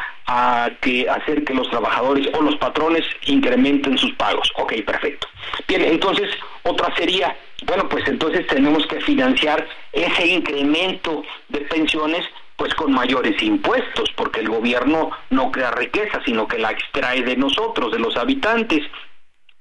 [0.82, 4.52] que hacer que los trabajadores o los patrones incrementen sus pagos.
[4.58, 5.28] Ok, perfecto.
[5.68, 6.30] Bien, entonces
[6.64, 12.26] otra sería, bueno, pues entonces tenemos que financiar ese incremento de pensiones
[12.58, 17.38] pues con mayores impuestos, porque el gobierno no crea riqueza, sino que la extrae de
[17.38, 18.84] nosotros, de los habitantes.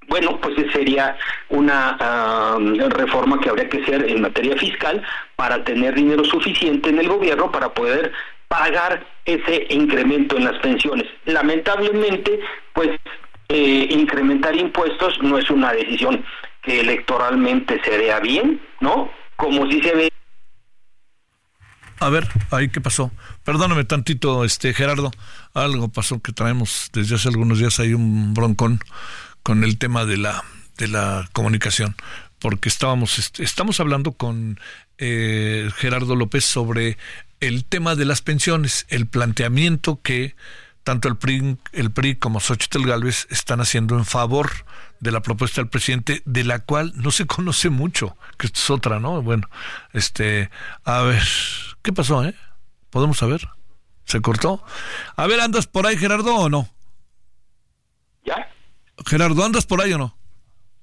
[0.09, 1.17] Bueno, pues sería
[1.51, 5.03] una ah, reforma que habría que hacer en materia fiscal
[5.37, 8.13] para tener dinero suficiente en el gobierno para poder
[8.49, 11.07] pagar ese incremento en las pensiones.
[11.27, 12.41] Lamentablemente,
[12.73, 12.91] pues
[13.49, 16.25] eh, incrementar impuestos no es una decisión
[16.63, 19.11] que electoralmente se vea bien, ¿no?
[19.37, 20.13] Como si se ve
[21.99, 23.11] a ver, ahí qué pasó.
[23.45, 25.11] Perdóname tantito, este Gerardo.
[25.55, 28.81] Algo pasó que traemos desde hace algunos días hay un broncón
[29.43, 30.45] con el tema de la
[30.79, 31.97] de la comunicación,
[32.39, 34.61] porque estábamos este, estamos hablando con
[34.99, 36.99] eh, Gerardo López sobre
[37.41, 40.35] el tema de las pensiones, el planteamiento que
[40.87, 44.51] tanto el PRI, el PRI como Xochitl Galvez están haciendo en favor
[45.01, 48.71] de la propuesta del presidente, de la cual no se conoce mucho, que esto es
[48.71, 49.21] otra, ¿no?
[49.23, 49.49] Bueno,
[49.93, 50.51] este,
[50.85, 51.25] a ver,
[51.87, 52.35] ¿qué pasó, eh?
[52.91, 53.43] ¿Podemos saber?
[54.07, 54.61] ¿Se cortó?
[55.15, 56.69] A ver, ¿andas por ahí, Gerardo, o no?
[58.25, 58.51] ¿Ya?
[59.07, 60.19] Gerardo, ¿andas por ahí o no?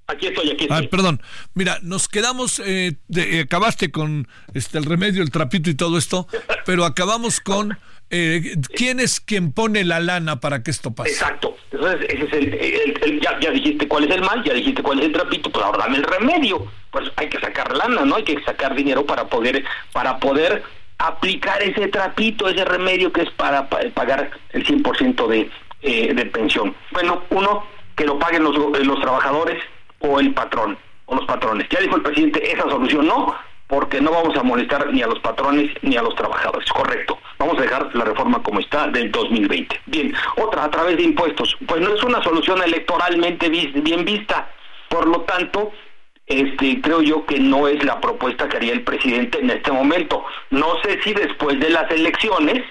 [0.07, 0.85] Aquí estoy, aquí estoy.
[0.85, 1.21] Ah, perdón.
[1.55, 5.97] Mira, nos quedamos, eh, de, eh, acabaste con este el remedio, el trapito y todo
[5.97, 6.25] esto,
[6.65, 7.77] pero acabamos con
[8.09, 11.09] eh, quién es quien pone la lana para que esto pase.
[11.09, 11.57] Exacto.
[11.69, 15.07] Entonces, ese es el, ya, ya, dijiste cuál es el mal, ya dijiste cuál es
[15.07, 16.65] el trapito, pues ahora dame el remedio.
[16.91, 18.15] Pues hay que sacar lana, ¿no?
[18.15, 20.63] Hay que sacar dinero para poder, para poder
[21.03, 25.49] aplicar ese trapito, ese remedio que es para, pagar el 100% de,
[25.81, 26.73] eh, de pensión.
[26.91, 29.61] Bueno, uno, que lo paguen los, los trabajadores
[29.99, 31.67] o el patrón, o los patrones.
[31.69, 33.35] Ya dijo el presidente, esa solución no,
[33.67, 36.69] porque no vamos a molestar ni a los patrones ni a los trabajadores.
[36.71, 37.19] Correcto.
[37.37, 39.81] Vamos a dejar la reforma como está del 2020.
[39.87, 41.57] Bien, otra a través de impuestos.
[41.67, 44.47] Pues no es una solución electoralmente bien vista.
[44.87, 45.73] Por lo tanto,
[46.25, 50.23] este creo yo que no es la propuesta que haría el presidente en este momento.
[50.49, 52.63] No sé si después de las elecciones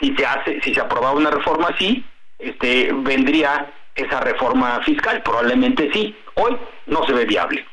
[0.00, 2.04] si se hace si se aprobaba una reforma así,
[2.38, 6.16] este vendría esa reforma fiscal, probablemente sí.
[6.34, 7.66] Hoy no se ve viable.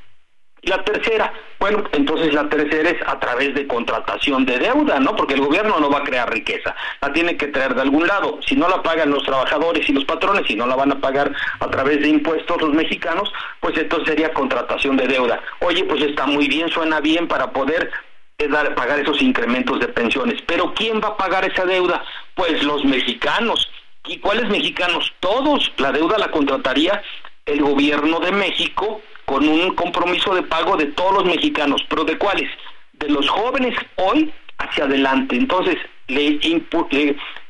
[0.63, 5.15] La tercera, bueno, entonces la tercera es a través de contratación de deuda, ¿no?
[5.15, 8.39] Porque el gobierno no va a crear riqueza, la tiene que traer de algún lado.
[8.45, 11.31] Si no la pagan los trabajadores y los patrones, si no la van a pagar
[11.59, 15.41] a través de impuestos los mexicanos, pues entonces sería contratación de deuda.
[15.61, 17.89] Oye, pues está muy bien, suena bien para poder
[18.37, 20.41] eh, pagar esos incrementos de pensiones.
[20.45, 22.03] Pero ¿quién va a pagar esa deuda?
[22.35, 23.69] Pues los mexicanos.
[24.05, 25.13] ¿Y cuáles mexicanos?
[25.19, 25.71] Todos.
[25.77, 27.01] La deuda la contrataría
[27.45, 32.17] el gobierno de México con un compromiso de pago de todos los mexicanos, pero ¿de
[32.17, 32.49] cuáles?
[32.93, 35.35] De los jóvenes hoy hacia adelante.
[35.35, 35.77] Entonces,
[36.08, 36.39] le,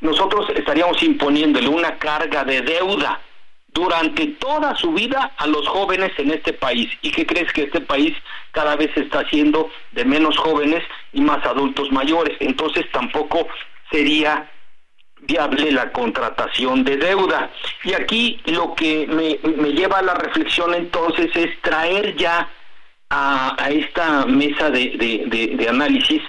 [0.02, 3.18] nosotros estaríamos imponiéndole una carga de deuda
[3.72, 6.86] durante toda su vida a los jóvenes en este país.
[7.00, 8.14] ¿Y qué crees que este país
[8.50, 10.84] cada vez está haciendo de menos jóvenes
[11.14, 12.36] y más adultos mayores?
[12.40, 13.48] Entonces tampoco
[13.90, 14.50] sería
[15.22, 17.50] viable la contratación de deuda.
[17.84, 22.48] Y aquí lo que me, me lleva a la reflexión entonces es traer ya
[23.10, 26.22] a, esta mesa de, de, de, análisis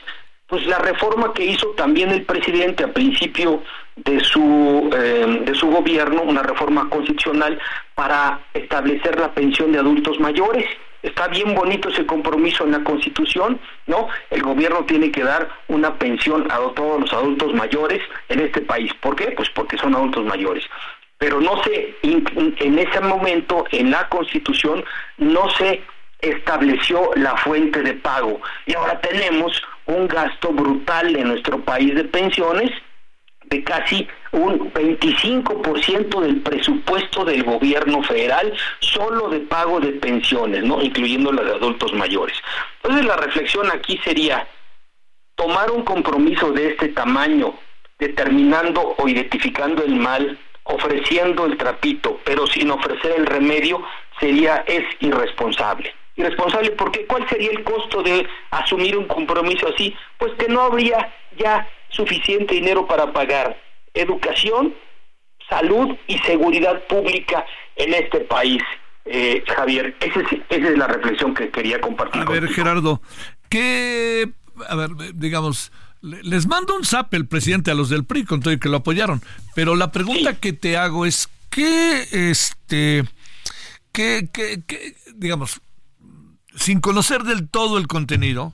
[0.47, 3.63] pues la reforma que hizo también el presidente a principio
[3.95, 7.57] de su eh, de su gobierno, una reforma constitucional
[7.95, 10.65] para establecer la pensión de adultos mayores.
[11.03, 14.07] Está bien bonito ese compromiso en la Constitución, ¿no?
[14.29, 18.93] El gobierno tiene que dar una pensión a todos los adultos mayores en este país.
[18.95, 19.31] ¿Por qué?
[19.31, 20.63] Pues porque son adultos mayores.
[21.17, 24.83] Pero no se, en ese momento, en la Constitución,
[25.17, 25.81] no se
[26.19, 28.39] estableció la fuente de pago.
[28.65, 32.71] Y ahora tenemos un gasto brutal en nuestro país de pensiones
[33.51, 40.81] de casi un 25% del presupuesto del gobierno federal solo de pago de pensiones, ¿no?
[40.81, 42.37] incluyendo las de adultos mayores.
[42.81, 44.47] Entonces la reflexión aquí sería
[45.35, 47.53] tomar un compromiso de este tamaño,
[47.99, 53.83] determinando o identificando el mal, ofreciendo el trapito, pero sin ofrecer el remedio,
[54.19, 59.95] sería es irresponsable irresponsable porque ¿cuál sería el costo de asumir un compromiso así?
[60.17, 63.57] Pues que no habría ya suficiente dinero para pagar
[63.93, 64.73] educación,
[65.49, 68.61] salud y seguridad pública en este país.
[69.05, 72.21] Eh, Javier, esa es, la reflexión que quería compartir.
[72.21, 73.01] A ver, Gerardo,
[73.49, 74.29] ¿qué,
[74.69, 75.71] a ver, digamos,
[76.01, 78.77] les mando un zap el presidente a los del PRI con todo y que lo
[78.77, 79.21] apoyaron,
[79.55, 83.03] pero la pregunta que te hago es, ¿qué, este,
[83.91, 85.61] qué, qué, qué digamos,
[86.55, 88.53] sin conocer del todo el contenido,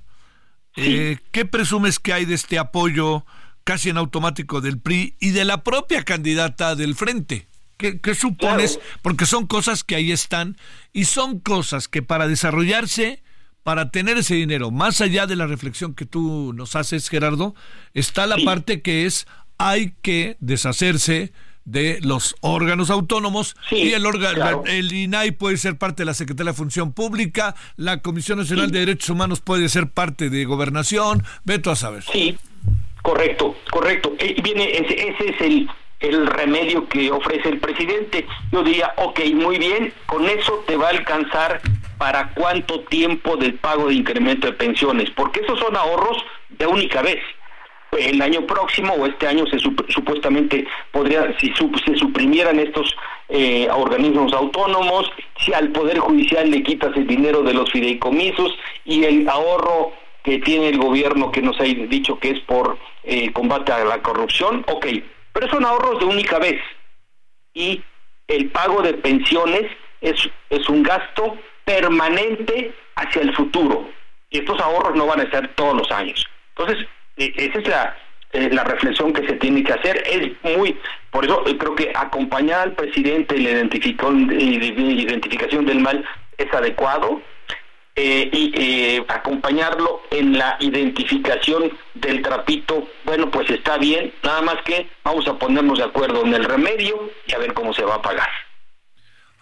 [0.78, 3.25] eh, ¿qué presumes que hay de este apoyo
[3.63, 7.47] casi en automático del PRI y de la propia candidata del frente?
[7.78, 8.80] ¿Qué, supones?
[9.03, 10.57] Porque son cosas que ahí están
[10.93, 13.21] y son cosas que para desarrollarse,
[13.61, 17.53] para tener ese dinero, más allá de la reflexión que tú nos haces, Gerardo,
[17.93, 19.28] está la parte que es
[19.59, 21.34] hay que deshacerse
[21.68, 26.53] de los órganos autónomos y el órgano el INAI puede ser parte de la Secretaría
[26.53, 31.70] de Función Pública, la Comisión Nacional de Derechos Humanos puede ser parte de Gobernación, veto
[31.70, 32.03] a saber.
[32.03, 32.38] Sí,
[33.01, 34.13] correcto, correcto.
[34.18, 38.26] Eh, viene ese, ese es el el remedio que ofrece el presidente.
[38.51, 41.59] Yo diría, ok, muy bien, con eso te va a alcanzar
[41.97, 46.18] para cuánto tiempo del pago de incremento de pensiones, porque esos son ahorros
[46.49, 47.20] de única vez
[47.91, 52.95] el año próximo o este año se supuestamente podría si se suprimieran estos
[53.29, 55.09] eh, organismos autónomos
[55.39, 60.39] si al poder judicial le quitas el dinero de los fideicomisos y el ahorro que
[60.39, 64.65] tiene el gobierno que nos ha dicho que es por eh, combate a la corrupción
[64.67, 64.85] ok
[65.38, 66.59] pero son ahorros de única vez.
[67.53, 67.83] Y
[68.27, 69.71] el pago de pensiones
[70.01, 73.88] es es un gasto permanente hacia el futuro.
[74.31, 76.25] Y estos ahorros no van a ser todos los años.
[76.55, 76.88] Entonces
[77.18, 77.95] esa es la,
[78.34, 80.03] eh, la reflexión que se tiene que hacer.
[80.05, 80.78] Es muy,
[81.11, 84.28] por eso eh, creo que acompañar al presidente en la identificación
[85.65, 86.05] del mal
[86.38, 87.22] es adecuado.
[87.99, 94.88] Eh, y acompañarlo en la identificación del trapito, bueno, pues está bien, nada más que
[95.03, 98.01] vamos a ponernos de acuerdo en el remedio y a ver cómo se va a
[98.03, 98.30] pagar.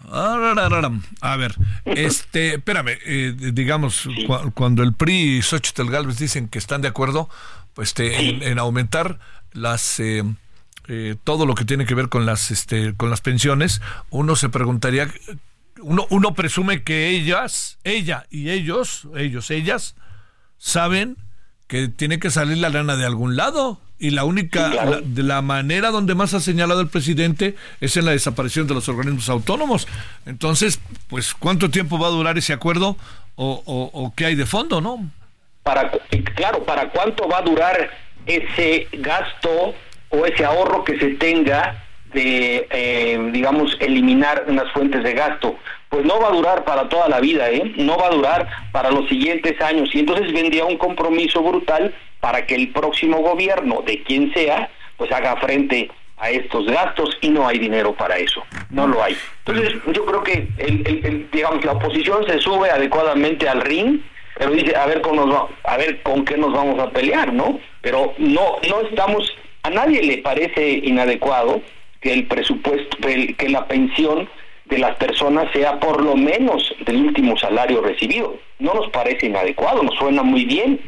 [0.09, 1.53] A ver,
[1.85, 2.97] este, espérame,
[3.51, 4.07] digamos,
[4.53, 7.27] cuando el PRI y Xochitl Galvez dicen que están de acuerdo,
[7.75, 9.19] pues, este, en, aumentar
[9.51, 10.23] las eh,
[10.87, 14.49] eh, todo lo que tiene que ver con las este, con las pensiones, uno se
[14.49, 15.11] preguntaría,
[15.81, 19.95] uno, uno presume que ellas, ella y ellos, ellos, ellas,
[20.57, 21.17] saben
[21.67, 23.81] que tiene que salir la lana de algún lado.
[23.97, 28.03] Y la única la, de la manera donde más ha señalado el presidente es en
[28.03, 29.87] la desaparición de los organismos autónomos.
[30.25, 32.97] Entonces pues cuánto tiempo va a durar ese acuerdo
[33.35, 35.09] o, o, o qué hay de fondo no
[35.65, 35.89] para
[36.35, 37.89] claro, para cuánto va a durar
[38.27, 39.73] ese gasto
[40.09, 45.55] o ese ahorro que se tenga de, eh, digamos, eliminar unas fuentes de gasto.
[45.89, 47.73] Pues no va a durar para toda la vida, ¿eh?
[47.77, 49.89] No va a durar para los siguientes años.
[49.95, 55.11] Y entonces vendría un compromiso brutal para que el próximo gobierno, de quien sea, pues
[55.11, 59.17] haga frente a estos gastos y no hay dinero para eso, no lo hay.
[59.45, 63.99] Entonces yo creo que el, digamos la oposición se sube adecuadamente al ring
[64.37, 67.59] pero dice a ver con nos a ver con qué nos vamos a pelear no
[67.81, 71.61] pero no no estamos a nadie le parece inadecuado
[72.01, 74.29] que el presupuesto que la pensión
[74.65, 78.37] de las personas sea por lo menos del último salario recibido.
[78.59, 80.79] No nos parece inadecuado nos suena muy bien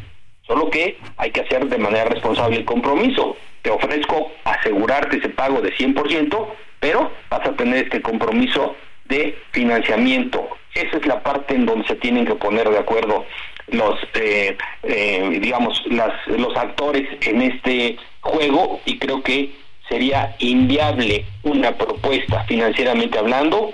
[0.46, 3.36] solo que hay que hacer de manera responsable el compromiso.
[3.62, 6.48] Te ofrezco asegurarte ese pago de 100%
[6.80, 8.76] pero vas a tener este compromiso
[9.08, 13.26] de financiamiento esa es la parte en donde se tienen que poner de acuerdo
[13.68, 19.52] los, eh, eh, digamos, las, los actores en este juego y creo que
[19.90, 23.74] sería inviable una propuesta financieramente hablando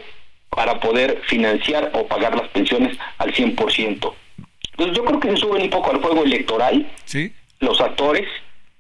[0.49, 4.13] para poder financiar o pagar las pensiones al 100%.
[4.71, 6.89] Entonces yo creo que se suben un poco al juego electoral.
[7.05, 7.33] Sí.
[7.59, 8.27] los actores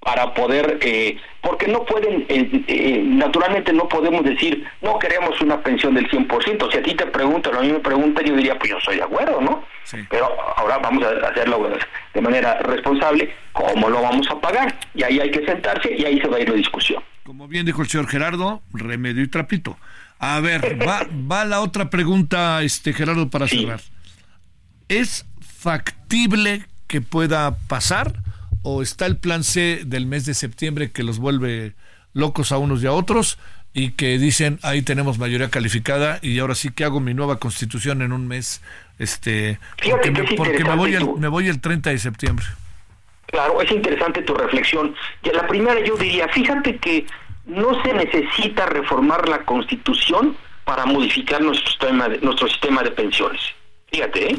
[0.03, 5.61] para poder, eh, porque no pueden, eh, eh, naturalmente no podemos decir, no queremos una
[5.61, 6.71] pensión del 100%.
[6.71, 9.03] Si a ti te preguntan, a mí me preguntan, yo diría, pues yo soy de
[9.03, 9.63] acuerdo, ¿no?
[10.09, 11.69] Pero ahora vamos a hacerlo
[12.13, 14.73] de manera responsable, ¿cómo lo vamos a pagar?
[14.93, 17.03] Y ahí hay que sentarse y ahí se va a ir la discusión.
[17.23, 19.77] Como bien dijo el señor Gerardo, remedio y trapito.
[20.19, 23.81] A ver, va, va la otra pregunta, este Gerardo, para cerrar.
[24.89, 28.13] ¿Es factible que pueda pasar?
[28.63, 31.73] O está el plan C del mes de septiembre que los vuelve
[32.13, 33.37] locos a unos y a otros
[33.73, 38.01] y que dicen ahí tenemos mayoría calificada y ahora sí que hago mi nueva constitución
[38.01, 38.61] en un mes
[38.99, 39.59] este
[39.89, 42.45] porque, me, voy el, me voy el 30 de septiembre
[43.27, 44.95] claro es interesante tu reflexión.
[45.23, 47.05] La primera yo diría fíjate que
[47.45, 53.41] no se necesita reformar la constitución para modificar nuestro sistema de, nuestro sistema de pensiones.
[53.91, 54.37] Fíjate ¿eh?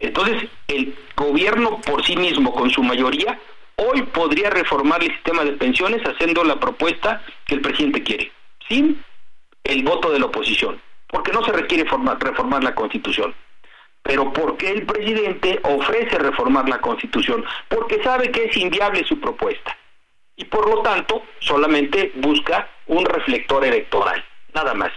[0.00, 3.38] Entonces el gobierno por sí mismo con su mayoría
[3.76, 8.32] hoy podría reformar el sistema de pensiones haciendo la propuesta que el presidente quiere,
[8.68, 9.02] sin
[9.64, 13.34] el voto de la oposición, porque no se requiere reformar la constitución.
[14.02, 17.42] Pero porque el presidente ofrece reformar la constitución?
[17.68, 19.76] Porque sabe que es inviable su propuesta.
[20.36, 24.22] Y por lo tanto, solamente busca un reflector electoral,
[24.52, 24.92] nada más.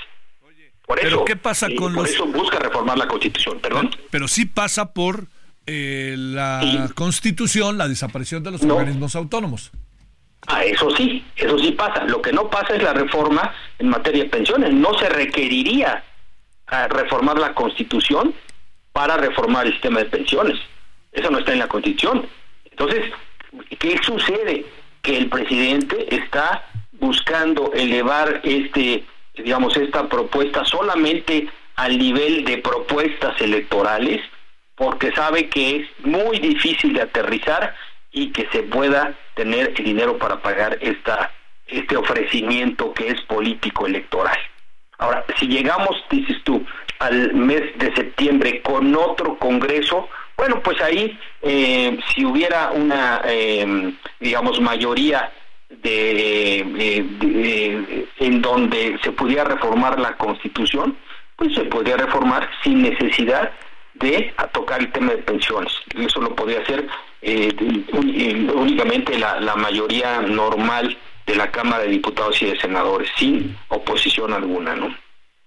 [0.87, 3.91] Por eso, ¿qué pasa con por eso busca reformar la constitución, perdón.
[4.09, 5.27] pero sí pasa por
[5.65, 9.71] eh, la constitución la desaparición de los organismos autónomos.
[10.47, 12.05] Ah, eso sí, eso sí pasa.
[12.05, 14.71] Lo que no pasa es la reforma en materia de pensiones.
[14.71, 16.05] No se requeriría
[16.67, 18.33] ah, reformar la constitución
[18.93, 20.57] para reformar el sistema de pensiones.
[21.11, 22.25] Eso no está en la constitución.
[22.71, 23.11] Entonces,
[23.77, 24.65] ¿qué sucede?
[25.01, 26.63] Que el presidente está
[26.93, 29.03] buscando elevar este,
[29.37, 34.21] digamos, esta propuesta solamente al nivel de propuestas electorales
[34.75, 37.75] porque sabe que es muy difícil de aterrizar
[38.11, 41.31] y que se pueda tener el dinero para pagar esta
[41.67, 44.37] este ofrecimiento que es político electoral.
[44.99, 46.65] Ahora, si llegamos, dices tú,
[46.99, 50.07] al mes de septiembre con otro Congreso,
[50.37, 55.31] bueno, pues ahí, eh, si hubiera una, em, digamos, mayoría
[55.69, 56.59] de,
[58.19, 60.97] en donde se pudiera reformar la Constitución,
[61.35, 63.51] pues se podría reformar sin necesidad
[63.95, 65.73] de tocar el tema de pensiones.
[65.95, 66.87] Eso lo podría hacer
[67.21, 67.53] eh,
[68.53, 74.33] únicamente la, la mayoría normal de la Cámara de Diputados y de Senadores, sin oposición
[74.33, 74.95] alguna, ¿no?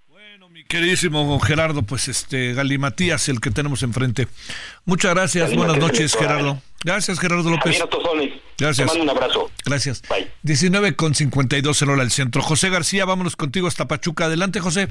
[0.07, 4.27] Bueno, mi queridísimo Gerardo, pues este Galimatías, el que tenemos enfrente.
[4.85, 6.61] Muchas gracias, buenas noches, Gerardo.
[6.83, 7.79] Gracias, Gerardo López.
[8.57, 8.91] Gracias.
[8.91, 9.51] Te mando un abrazo.
[9.65, 10.01] Gracias.
[10.09, 10.27] Bye.
[10.43, 12.41] 19 con 52 en hora del centro.
[12.41, 14.25] José García, vámonos contigo hasta Pachuca.
[14.25, 14.87] Adelante, José.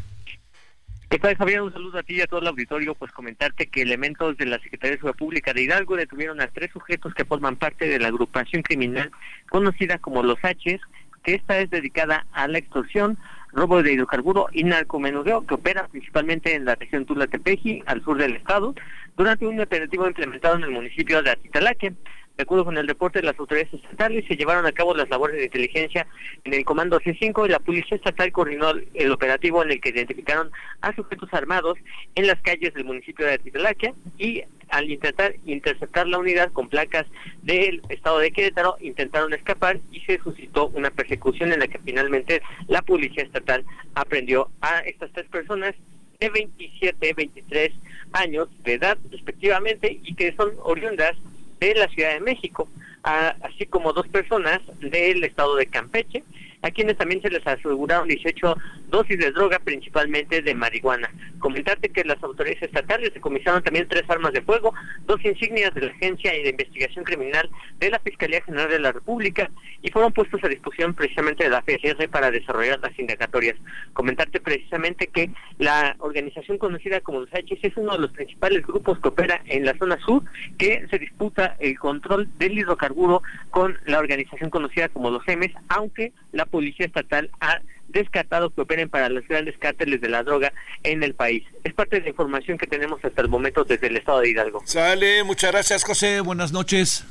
[1.10, 1.62] ¿Qué tal, Javier?
[1.62, 2.94] Un saludo a ti y a todo el auditorio.
[2.94, 6.70] Pues comentarte que elementos de la Secretaría de Seguridad Pública de Hidalgo detuvieron a tres
[6.72, 9.10] sujetos que forman parte de la agrupación criminal
[9.48, 10.78] conocida como Los H,
[11.24, 13.18] que esta es dedicada a la extorsión,
[13.52, 18.36] robo de hidrocarburo y narcomenudeo, que opera principalmente en la región Tula-Tepeji, al sur del
[18.36, 18.74] estado,
[19.16, 21.94] durante un operativo implementado en el municipio de Atitalaque.
[22.36, 25.36] De acuerdo con el reporte de las autoridades estatales, se llevaron a cabo las labores
[25.36, 26.06] de inteligencia
[26.44, 30.50] en el Comando C5 y la Policía Estatal coordinó el operativo en el que identificaron
[30.80, 31.76] a sujetos armados
[32.14, 37.06] en las calles del municipio de Atitalaquia y al intentar interceptar la unidad con placas
[37.42, 42.42] del estado de Querétaro, intentaron escapar y se suscitó una persecución en la que finalmente
[42.68, 43.64] la Policía Estatal
[43.94, 45.74] aprendió a estas tres personas
[46.18, 47.72] de 27, 23
[48.12, 51.16] años de edad respectivamente y que son oriundas
[51.58, 52.68] de la Ciudad de México,
[53.02, 56.22] así como dos personas del estado de Campeche
[56.62, 58.56] a quienes también se les aseguraron 18
[58.88, 61.10] dosis de droga, principalmente de marihuana.
[61.38, 64.74] Comentarte que las autoridades estatales decomisaron también tres armas de fuego,
[65.06, 67.48] dos insignias de la Agencia de Investigación Criminal
[67.78, 69.50] de la Fiscalía General de la República
[69.82, 73.56] y fueron puestos a disposición precisamente de la FGR para desarrollar las indagatorias.
[73.92, 75.30] Comentarte precisamente que
[75.60, 79.66] la organización conocida como los H es uno de los principales grupos que opera en
[79.66, 80.24] la zona sur
[80.56, 86.14] que se disputa el control del hidrocarburo con la organización conocida como los EMES, aunque
[86.32, 90.50] la Policía Estatal ha descartado que operen para los grandes cárteles de la droga
[90.82, 91.44] en el país.
[91.62, 94.62] Es parte de la información que tenemos hasta el momento desde el estado de Hidalgo.
[94.64, 97.04] Sale, muchas gracias José, buenas noches.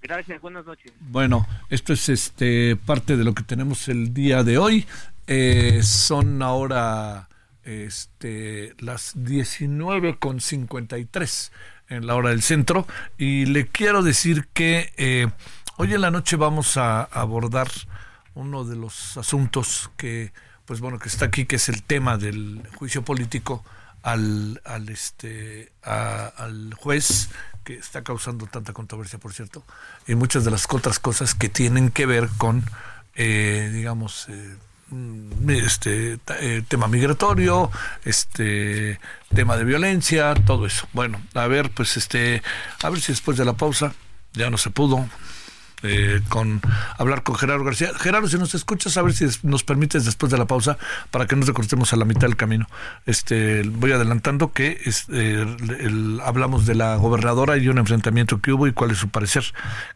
[0.00, 0.90] Gracias, buenas noches.
[1.00, 4.86] Bueno, esto es este parte de lo que tenemos el día de hoy.
[5.26, 7.28] Eh, son ahora
[7.70, 11.52] este, las 19 con 53
[11.88, 12.86] en la hora del centro.
[13.18, 15.28] Y le quiero decir que eh,
[15.76, 17.68] hoy en la noche vamos a abordar
[18.34, 20.32] uno de los asuntos que,
[20.64, 23.64] pues bueno, que está aquí, que es el tema del juicio político
[24.02, 27.28] al, al, este, al juez
[27.64, 29.64] que está causando tanta controversia, por cierto,
[30.06, 32.64] y muchas de las otras cosas que tienen que ver con,
[33.14, 34.56] eh, digamos, eh,
[35.48, 37.70] este eh, tema migratorio,
[38.04, 38.98] este
[39.34, 40.88] tema de violencia, todo eso.
[40.92, 42.42] Bueno, a ver, pues este,
[42.82, 43.94] a ver si después de la pausa
[44.32, 45.08] ya no se pudo,
[45.82, 46.60] eh, con
[46.98, 47.90] hablar con Gerardo García.
[47.96, 50.78] Gerardo, si nos escuchas, a ver si nos permites después de la pausa
[51.10, 52.66] para que no nos recortemos a la mitad del camino.
[53.06, 54.80] Este, voy adelantando que
[55.12, 59.44] eh, hablamos de la gobernadora y un enfrentamiento que hubo y cuál es su parecer,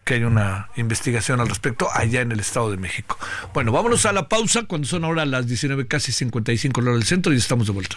[0.04, 3.18] que hay una investigación al respecto allá en el Estado de México.
[3.52, 7.32] Bueno, vámonos a la pausa cuando son ahora las 19 casi 55 horas del centro
[7.32, 7.96] y estamos de vuelta.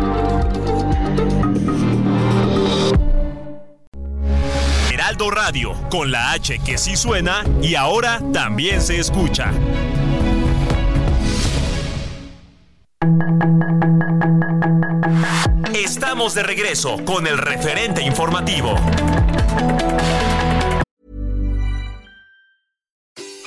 [5.19, 9.51] Radio, con la H que sí suena y ahora también se escucha.
[15.75, 18.75] Estamos de regreso con el referente informativo.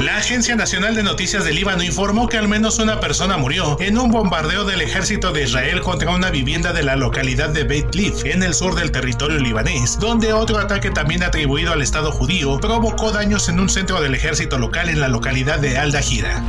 [0.00, 3.98] La Agencia Nacional de Noticias del Líbano informó que al menos una persona murió en
[3.98, 8.24] un bombardeo del ejército de Israel contra una vivienda de la localidad de Beit Lif,
[8.24, 13.10] en el sur del territorio libanés, donde otro ataque también atribuido al Estado judío provocó
[13.10, 16.42] daños en un centro del ejército local en la localidad de Al-Dahira.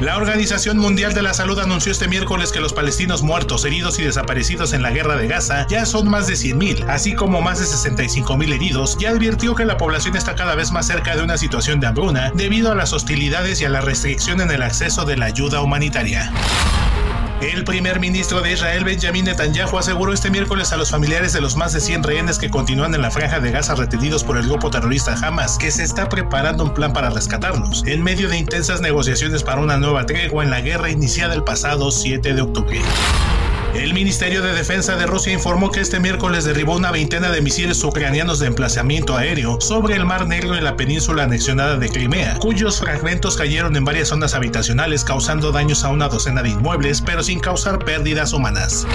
[0.00, 4.02] La Organización Mundial de la Salud anunció este miércoles que los palestinos muertos, heridos y
[4.02, 7.66] desaparecidos en la guerra de Gaza ya son más de 100.000, así como más de
[7.66, 11.78] 65.000 heridos, y advirtió que la población está cada vez más cerca de una situación
[11.78, 15.26] de hambruna debido a las hostilidades y a la restricción en el acceso de la
[15.26, 16.32] ayuda humanitaria.
[17.40, 21.56] El primer ministro de Israel, Benjamin Netanyahu, aseguró este miércoles a los familiares de los
[21.56, 24.70] más de 100 rehenes que continúan en la franja de Gaza retenidos por el grupo
[24.70, 29.42] terrorista Hamas que se está preparando un plan para rescatarlos, en medio de intensas negociaciones
[29.42, 32.80] para una nueva tregua en la guerra iniciada el pasado 7 de octubre.
[33.74, 37.82] El Ministerio de Defensa de Rusia informó que este miércoles derribó una veintena de misiles
[37.82, 42.78] ucranianos de emplazamiento aéreo sobre el Mar Negro y la península anexionada de Crimea, cuyos
[42.78, 47.40] fragmentos cayeron en varias zonas habitacionales causando daños a una docena de inmuebles, pero sin
[47.40, 48.86] causar pérdidas humanas.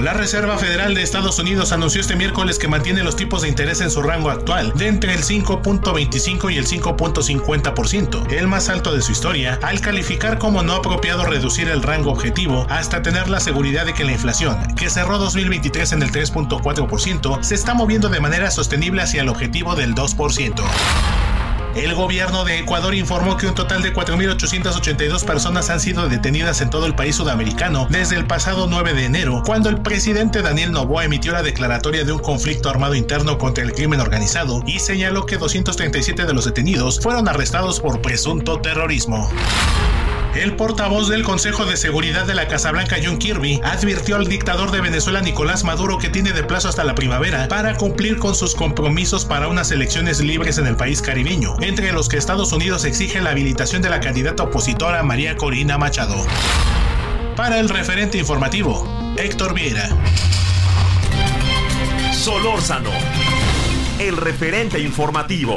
[0.00, 3.80] La Reserva Federal de Estados Unidos anunció este miércoles que mantiene los tipos de interés
[3.80, 9.02] en su rango actual, de entre el 5.25 y el 5.50%, el más alto de
[9.02, 13.86] su historia, al calificar como no apropiado reducir el rango objetivo hasta tener la seguridad
[13.86, 18.52] de que la inflación, que cerró 2023 en el 3.4%, se está moviendo de manera
[18.52, 21.37] sostenible hacia el objetivo del 2%.
[21.78, 26.70] El gobierno de Ecuador informó que un total de 4.882 personas han sido detenidas en
[26.70, 31.04] todo el país sudamericano desde el pasado 9 de enero, cuando el presidente Daniel Noboa
[31.04, 35.38] emitió la declaratoria de un conflicto armado interno contra el crimen organizado y señaló que
[35.38, 39.30] 237 de los detenidos fueron arrestados por presunto terrorismo.
[40.34, 44.70] El portavoz del Consejo de Seguridad de la Casa Blanca, John Kirby, advirtió al dictador
[44.70, 48.54] de Venezuela, Nicolás Maduro, que tiene de plazo hasta la primavera para cumplir con sus
[48.54, 53.20] compromisos para unas elecciones libres en el país caribeño, entre los que Estados Unidos exige
[53.20, 56.16] la habilitación de la candidata opositora María Corina Machado.
[57.34, 59.88] Para el referente informativo, Héctor Vieira.
[62.12, 62.90] Solórzano,
[63.98, 65.56] el referente informativo.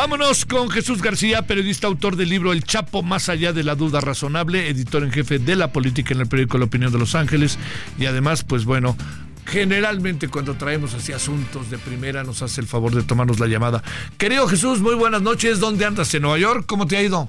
[0.00, 4.00] Vámonos con Jesús García, periodista, autor del libro El Chapo más allá de la duda
[4.00, 7.58] razonable, editor en jefe de la política en el periódico La Opinión de Los Ángeles
[7.98, 8.96] y además, pues bueno,
[9.44, 13.82] generalmente cuando traemos así asuntos de primera nos hace el favor de tomarnos la llamada.
[14.16, 15.60] Querido Jesús, muy buenas noches.
[15.60, 16.14] ¿Dónde andas?
[16.14, 16.64] ¿En Nueva York?
[16.66, 17.28] ¿Cómo te ha ido?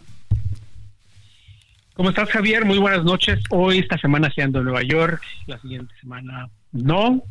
[1.94, 2.64] ¿Cómo estás, Javier?
[2.64, 3.44] Muy buenas noches.
[3.50, 5.22] Hoy, esta semana, se ando en Nueva York.
[5.46, 7.22] La siguiente semana, no.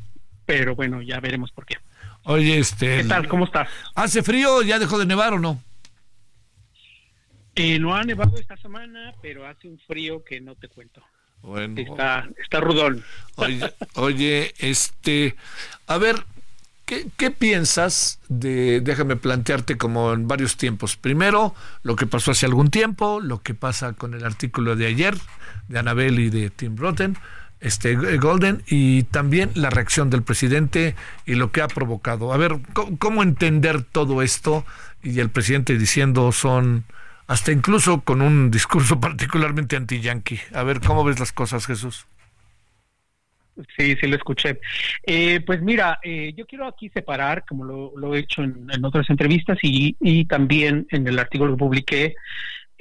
[0.44, 1.78] Pero bueno, ya veremos por qué.
[2.24, 2.98] Oye, este.
[2.98, 3.28] ¿Qué tal?
[3.28, 3.68] ¿Cómo estás?
[3.94, 4.62] ¿Hace frío?
[4.62, 5.62] ¿Ya dejó de nevar o no?
[7.54, 11.02] Eh, no ha nevado esta semana, pero hace un frío que no te cuento.
[11.42, 11.80] Bueno.
[11.80, 13.02] Está, está rudón.
[13.36, 13.60] Oye,
[13.94, 15.34] oye, este.
[15.86, 16.16] A ver,
[16.84, 18.80] ¿qué, ¿qué piensas de.
[18.80, 20.96] Déjame plantearte como en varios tiempos.
[20.96, 25.14] Primero, lo que pasó hace algún tiempo, lo que pasa con el artículo de ayer
[25.68, 27.16] de Anabel y de Tim Rotten
[27.60, 30.94] este Golden y también la reacción del presidente
[31.26, 32.32] y lo que ha provocado.
[32.32, 32.56] A ver,
[32.98, 34.64] ¿cómo, entender todo esto?
[35.02, 36.84] Y el presidente diciendo son
[37.26, 40.40] hasta incluso con un discurso particularmente anti-yankee.
[40.54, 42.06] A ver, ¿cómo ves las cosas, Jesús?
[43.76, 44.60] Sí, sí lo escuché.
[45.06, 49.58] Eh, pues mira, eh, yo quiero aquí separar, como lo, he hecho en, otras entrevistas
[49.62, 52.14] y, también en el artículo que publiqué,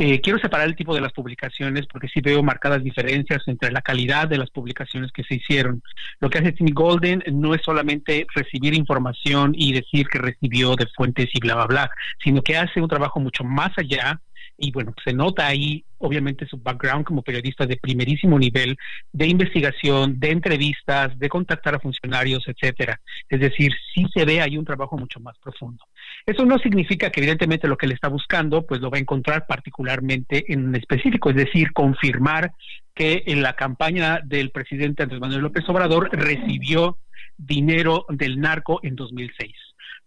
[0.02, 3.82] eh, quiero separar el tipo de las publicaciones porque sí veo marcadas diferencias entre la
[3.82, 5.84] calidad de las publicaciones que se hicieron.
[6.22, 10.88] Lo que hace Timmy Golden no es solamente recibir información y decir que recibió de
[10.96, 11.92] fuentes y bla, bla, bla,
[12.24, 14.22] sino que hace un trabajo mucho más allá
[14.58, 18.78] y bueno, se nota ahí obviamente su background como periodista de primerísimo nivel
[19.12, 23.00] de investigación, de entrevistas, de contactar a funcionarios, etcétera.
[23.28, 25.84] Es decir, sí se ve ahí un trabajo mucho más profundo.
[26.26, 29.46] Eso no significa que evidentemente lo que le está buscando, pues lo va a encontrar
[29.48, 32.52] particularmente en específico, es decir, confirmar
[32.94, 36.98] que en la campaña del presidente Andrés Manuel López Obrador recibió
[37.38, 39.54] dinero del narco en 2006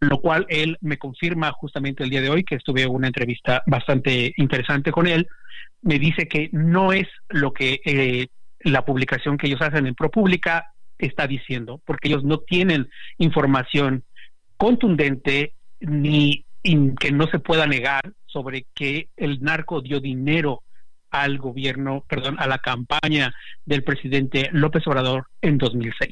[0.02, 4.34] lo cual él me confirma justamente el día de hoy, que estuve una entrevista bastante
[4.36, 5.28] interesante con él,
[5.80, 8.26] me dice que no es lo que eh,
[8.60, 12.88] la publicación que ellos hacen en ProPublica está diciendo, porque ellos no tienen
[13.18, 14.02] información
[14.56, 16.44] contundente ni
[16.98, 20.62] que no se pueda negar sobre que el narco dio dinero
[21.10, 23.34] al gobierno, perdón, a la campaña
[23.66, 26.10] del presidente López Obrador en 2006.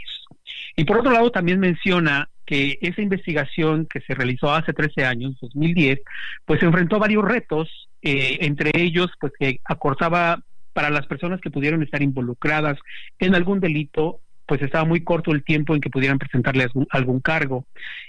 [0.76, 5.38] Y por otro lado, también menciona que esa investigación que se realizó hace 13 años,
[5.40, 6.00] 2010,
[6.44, 10.42] pues enfrentó varios retos, eh, entre ellos, pues que acortaba
[10.72, 12.78] para las personas que pudieron estar involucradas
[13.18, 17.66] en algún delito, pues estaba muy corto el tiempo en que pudieran presentarle algún, cargo.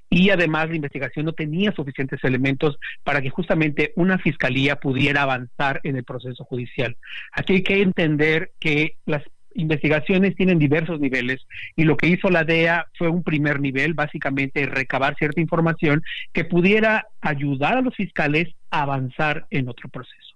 [0.10, 5.82] Y además la investigación no tenía suficientes elementos para que justamente una fiscalía pudiera avanzar
[5.84, 6.98] en el proceso judicial.
[7.34, 9.22] Aquí hay que entender que las
[9.54, 14.66] investigaciones tienen diversos niveles y lo que hizo la DEA fue un primer nivel, básicamente
[14.66, 16.02] recabar cierta información
[16.34, 20.36] que pudiera ayudar a los fiscales a avanzar en otro proceso.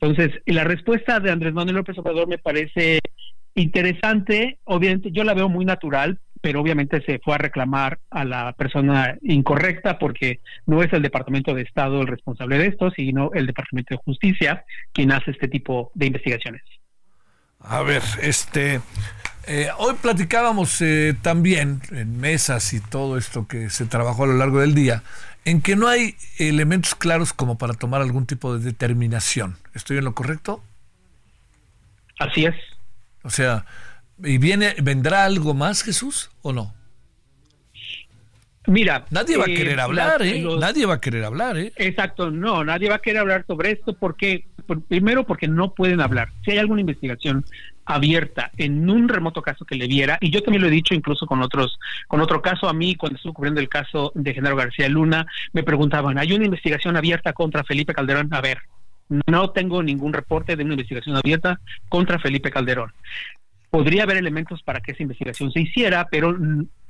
[0.00, 2.98] Entonces, la respuesta de Andrés Manuel López Obrador me parece
[3.56, 8.52] interesante, obviamente yo la veo muy natural, pero obviamente se fue a reclamar a la
[8.52, 13.46] persona incorrecta porque no es el Departamento de Estado el responsable de esto, sino el
[13.46, 16.62] Departamento de Justicia quien hace este tipo de investigaciones.
[17.58, 18.80] A ver, este,
[19.48, 24.34] eh, hoy platicábamos eh, también en mesas y todo esto que se trabajó a lo
[24.34, 25.02] largo del día,
[25.44, 29.56] en que no hay elementos claros como para tomar algún tipo de determinación.
[29.74, 30.62] ¿Estoy en lo correcto?
[32.18, 32.54] Así es.
[33.26, 33.64] O sea,
[34.22, 36.72] ¿y viene, vendrá algo más, Jesús, o no?
[38.68, 40.44] Mira, nadie va a querer eh, hablar, ¿eh?
[40.58, 41.72] Nadie va a querer hablar, ¿eh?
[41.76, 44.46] Exacto, no, nadie va a querer hablar sobre esto porque,
[44.88, 46.28] primero, porque no pueden hablar.
[46.44, 47.44] Si hay alguna investigación
[47.84, 51.26] abierta en un remoto caso que le viera, y yo también lo he dicho incluso
[51.26, 54.88] con otros, con otro caso a mí, cuando estuve cubriendo el caso de Genaro García
[54.88, 58.32] Luna, me preguntaban, ¿hay una investigación abierta contra Felipe Calderón?
[58.32, 58.58] A ver,
[59.08, 62.92] no tengo ningún reporte de una investigación abierta contra Felipe Calderón.
[63.70, 66.36] Podría haber elementos para que esa investigación se hiciera, pero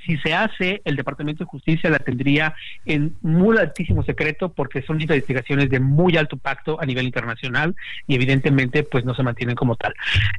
[0.07, 2.55] si se hace, el Departamento de Justicia la tendría
[2.85, 7.75] en muy altísimo secreto porque son investigaciones de muy alto impacto a nivel internacional
[8.07, 9.95] y evidentemente pues no se mantienen como tal.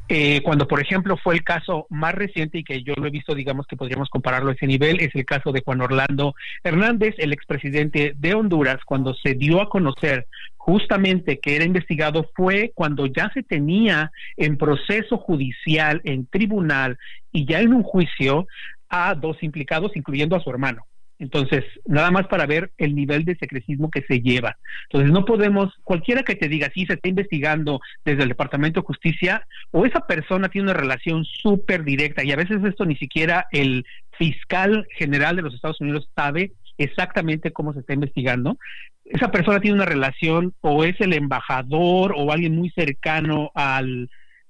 [0.08, 3.36] Eh, cuando por ejemplo fue el caso más reciente y que yo lo he visto,
[3.36, 7.34] digamos que podríamos compararlo a ese nivel, es el caso de Juan Orlando Hernández, el
[7.34, 10.28] expresidente de Honduras, cuando se dio a conocer
[10.68, 16.98] justamente que era investigado fue cuando ya se tenía en proceso judicial, en tribunal
[17.32, 18.48] y ya en un juicio
[18.90, 20.86] a dos implicados, incluyendo a su hermano.
[21.20, 24.58] Entonces, nada más para ver el nivel de secrecismo que se lleva.
[24.84, 28.88] Entonces, no podemos, cualquiera que te diga, si se está investigando desde el Departamento de
[28.88, 33.48] Justicia, o esa persona tiene una relación súper directa, y a veces esto ni siquiera
[33.52, 38.58] el fiscal general de los Estados Unidos sabe exactamente cómo se está investigando,
[39.06, 44.10] esa persona tiene una relación o es el embajador o alguien muy cercano al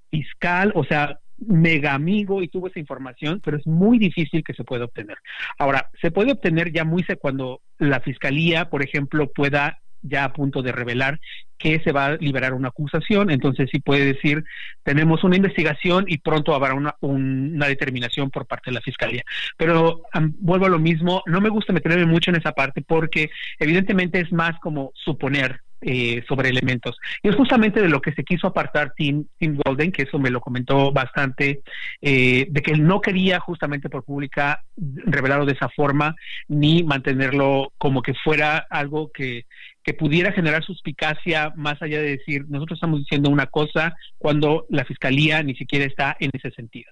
[0.09, 4.63] fiscal, o sea, mega amigo y tuvo esa información, pero es muy difícil que se
[4.63, 5.17] pueda obtener.
[5.57, 10.61] Ahora, se puede obtener ya muy cuando la fiscalía, por ejemplo, pueda ya a punto
[10.61, 11.19] de revelar
[11.57, 14.43] que se va a liberar una acusación, entonces sí puede decir,
[14.83, 19.23] tenemos una investigación y pronto habrá una, una determinación por parte de la Fiscalía.
[19.57, 20.03] Pero
[20.39, 24.31] vuelvo a lo mismo, no me gusta meterme mucho en esa parte porque evidentemente es
[24.31, 26.97] más como suponer, eh, sobre elementos.
[27.21, 30.29] Y es justamente de lo que se quiso apartar Tim, Tim Golden, que eso me
[30.29, 31.61] lo comentó bastante,
[32.01, 36.15] eh, de que él no quería justamente por pública revelarlo de esa forma,
[36.47, 39.45] ni mantenerlo como que fuera algo que,
[39.83, 44.83] que pudiera generar suspicacia más allá de decir, nosotros estamos diciendo una cosa cuando la
[44.83, 46.91] fiscalía ni siquiera está en ese sentido.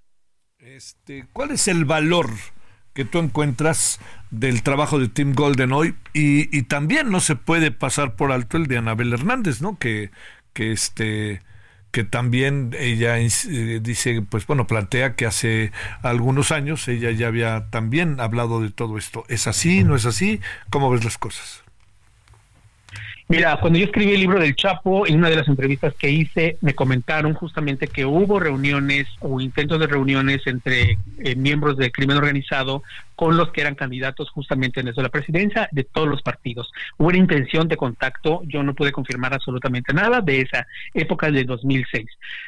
[0.59, 2.29] Este, ¿Cuál es el valor
[2.96, 4.00] que tú encuentras
[4.32, 8.66] del trabajo de Tim Golden hoy y, también no se puede pasar por alto el
[8.66, 9.78] de Anabel Hernández, ¿no?
[9.78, 10.10] Que,
[10.54, 11.41] que este
[11.91, 15.72] que también ella eh, dice, pues bueno, plantea que hace
[16.02, 19.24] algunos años ella ya había también hablado de todo esto.
[19.30, 19.86] ¿Es así?
[19.86, 20.41] ¿No es así?
[20.70, 21.64] ¿Cómo ves las cosas?
[23.28, 26.59] Mira, cuando yo escribí el libro del Chapo, en una de las entrevistas que hice,
[26.61, 32.17] me comentaron justamente que hubo reuniones o intentos de reuniones entre eh, miembros del crimen
[32.17, 32.84] organizado
[33.15, 36.71] con los que eran candidatos justamente en eso la presidencia de todos los partidos.
[36.97, 41.45] Hubo una intención de contacto, yo no pude confirmar absolutamente nada de esa época de
[41.45, 42.05] 2006.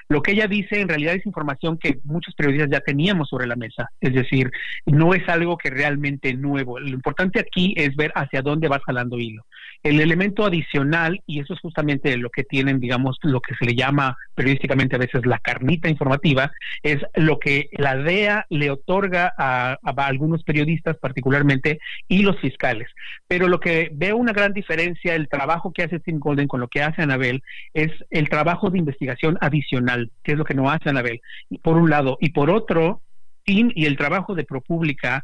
[0.10, 3.56] Lo que ella dice en realidad es información que muchos periodistas ya teníamos sobre la
[3.56, 4.52] mesa, es decir,
[4.86, 6.80] no es algo que realmente nuevo.
[6.80, 9.44] Lo importante aquí es ver hacia dónde va jalando hilo.
[9.84, 13.76] El elemento adicional, y eso es justamente lo que tienen, digamos, lo que se le
[13.76, 16.52] llama periodísticamente a veces la carnita informativa,
[16.84, 22.88] es lo que la DEA le otorga a, algunos periodistas particularmente y los fiscales.
[23.28, 26.68] Pero lo que veo una gran diferencia, el trabajo que hace Tim Golden con lo
[26.68, 30.90] que hace Anabel, es el trabajo de investigación adicional, que es lo que no hace
[30.90, 31.22] Anabel,
[31.62, 32.18] por un lado.
[32.22, 33.02] Y por otro,
[33.44, 35.24] Tim y el trabajo de ProPública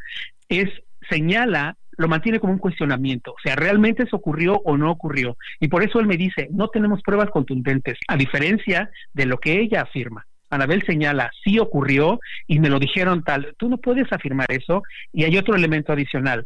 [0.49, 0.69] es
[1.09, 5.37] señala lo mantiene como un cuestionamiento, o sea, ¿realmente eso ocurrió o no ocurrió?
[5.59, 9.59] Y por eso él me dice, no tenemos pruebas contundentes, a diferencia de lo que
[9.59, 10.25] ella afirma.
[10.49, 15.23] Anabel señala, sí ocurrió y me lo dijeron tal, tú no puedes afirmar eso y
[15.23, 16.45] hay otro elemento adicional.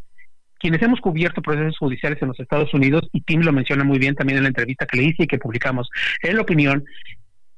[0.60, 4.16] Quienes hemos cubierto procesos judiciales en los Estados Unidos, y Tim lo menciona muy bien
[4.16, 5.88] también en la entrevista que le hice y que publicamos,
[6.24, 6.84] en la opinión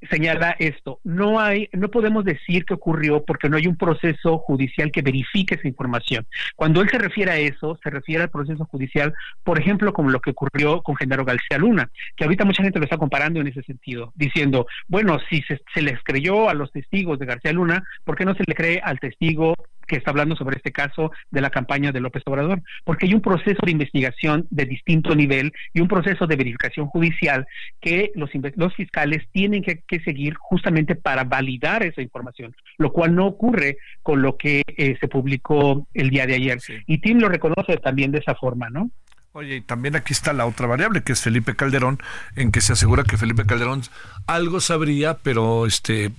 [0.10, 4.92] señala esto, no hay, no podemos decir que ocurrió porque no hay un proceso judicial
[4.92, 6.26] que verifique esa información.
[6.56, 10.20] Cuando él se refiere a eso, se refiere al proceso judicial, por ejemplo, como lo
[10.20, 13.64] que ocurrió con Genaro García Luna, que ahorita mucha gente lo está comparando en ese
[13.64, 18.16] sentido, diciendo, bueno, si se, se les creyó a los testigos de García Luna, ¿por
[18.16, 19.56] qué no se le cree al testigo
[19.90, 23.22] que está hablando sobre este caso de la campaña de López Obrador, porque hay un
[23.22, 27.46] proceso de investigación de distinto nivel y un proceso de verificación judicial
[27.82, 33.28] que los, los fiscales tienen que, seguir justamente para validar esa información, lo cual no
[33.28, 36.60] ocurre con lo que eh, se publicó el día de ayer.
[36.86, 38.90] Y Tim lo reconoce también de esa forma, ¿no?
[39.34, 42.00] Oye, y también aquí está la otra variable, que es Felipe Calderón,
[42.36, 43.82] en que se asegura que Felipe Calderón
[44.26, 46.12] algo sabría, pero este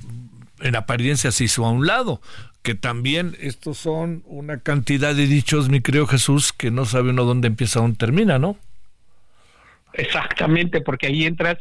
[0.61, 2.21] en apariencia se hizo a un lado
[2.63, 7.25] que también estos son una cantidad de dichos, mi querido Jesús, que no sabe uno
[7.25, 8.59] dónde empieza dónde termina, ¿no?
[9.95, 11.59] Exactamente, porque ahí entras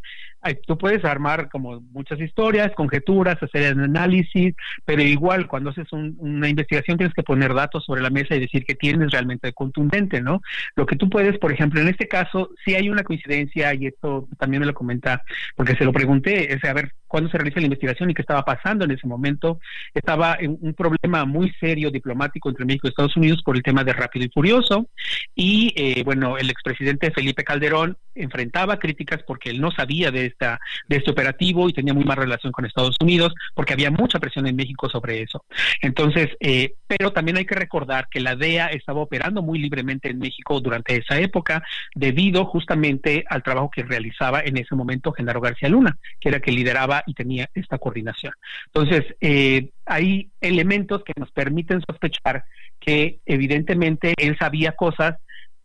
[0.65, 6.97] tú puedes armar como muchas historias, conjeturas, hacer análisis, pero igual cuando haces una investigación
[6.97, 10.41] tienes que poner datos sobre la mesa y decir que tienes realmente contundente, ¿no?
[10.75, 14.27] Lo que tú puedes, por ejemplo, en este caso, si hay una coincidencia, y esto
[14.37, 15.23] también me lo comenta,
[15.55, 18.45] porque se lo pregunté, es a ver cuándo se realiza la investigación y qué estaba
[18.45, 19.59] pasando en ese momento.
[19.93, 23.83] Estaba en un problema muy serio diplomático entre México y Estados Unidos por el tema
[23.83, 24.87] de Rápido y Furioso,
[25.35, 30.59] y eh, bueno, el expresidente Felipe Calderón enfrentaba críticas porque él no sabía de esta
[30.87, 34.47] de este operativo y tenía muy mala relación con Estados Unidos porque había mucha presión
[34.47, 35.43] en México sobre eso.
[35.81, 40.17] Entonces, eh, pero también hay que recordar que la DEA estaba operando muy libremente en
[40.17, 41.61] México durante esa época
[41.93, 46.51] debido justamente al trabajo que realizaba en ese momento Genaro García Luna, que era que
[46.51, 48.33] lideraba y tenía esta coordinación.
[48.65, 52.45] Entonces, eh, hay elementos que nos permiten sospechar
[52.79, 55.17] que evidentemente él sabía cosas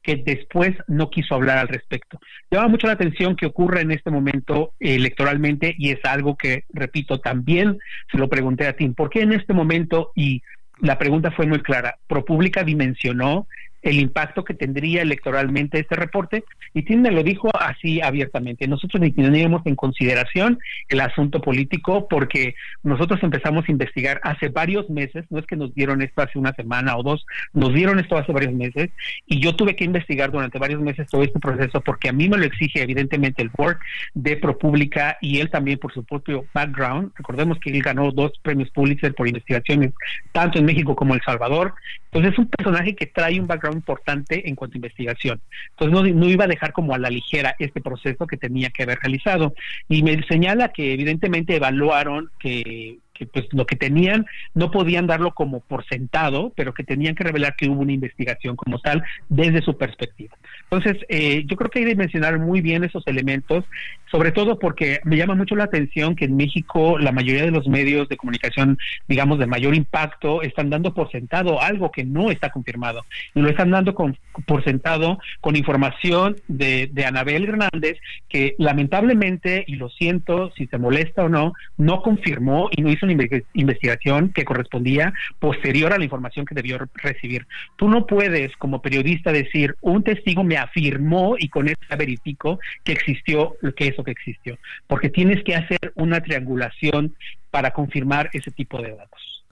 [0.02, 2.20] que después no quiso hablar al respecto.
[2.50, 7.18] Llama mucho la atención que ocurra en este momento electoralmente y es algo que, repito,
[7.20, 7.78] también
[8.12, 10.12] se lo pregunté a Tim, ¿por qué en este momento?
[10.14, 10.42] Y
[10.80, 13.46] la pregunta fue muy clara, ProPública dimensionó
[13.84, 18.66] el impacto que tendría electoralmente este reporte y me lo dijo así abiertamente.
[18.66, 20.58] Nosotros ni teníamos en consideración
[20.88, 25.74] el asunto político porque nosotros empezamos a investigar hace varios meses, no es que nos
[25.74, 28.90] dieron esto hace una semana o dos, nos dieron esto hace varios meses
[29.26, 32.38] y yo tuve que investigar durante varios meses todo este proceso porque a mí me
[32.38, 33.76] lo exige evidentemente el board
[34.14, 37.12] de ProPublica y él también por su propio background.
[37.16, 39.92] Recordemos que él ganó dos premios Pulitzer por investigaciones
[40.32, 41.74] tanto en México como en El Salvador.
[42.06, 45.40] Entonces es un personaje que trae un background importante en cuanto a investigación.
[45.70, 48.84] Entonces no, no iba a dejar como a la ligera este proceso que tenía que
[48.84, 49.54] haber realizado.
[49.88, 55.32] Y me señala que evidentemente evaluaron que que pues lo que tenían no podían darlo
[55.34, 59.62] como por sentado, pero que tenían que revelar que hubo una investigación como tal desde
[59.62, 60.36] su perspectiva.
[60.64, 63.64] Entonces, eh, yo creo que hay que mencionar muy bien esos elementos,
[64.10, 67.66] sobre todo porque me llama mucho la atención que en México la mayoría de los
[67.68, 72.50] medios de comunicación, digamos, de mayor impacto, están dando por sentado algo que no está
[72.50, 73.04] confirmado.
[73.34, 77.98] Y lo están dando con, por sentado con información de, de Anabel Hernández,
[78.28, 83.03] que lamentablemente, y lo siento si se molesta o no, no confirmó y no hizo
[83.04, 87.46] una investigación que correspondía posterior a la información que debió recibir.
[87.76, 92.92] Tú no puedes, como periodista, decir, un testigo me afirmó y con eso verifico que
[92.92, 97.14] existió lo que eso que existió, porque tienes que hacer una triangulación
[97.50, 99.44] para confirmar ese tipo de datos.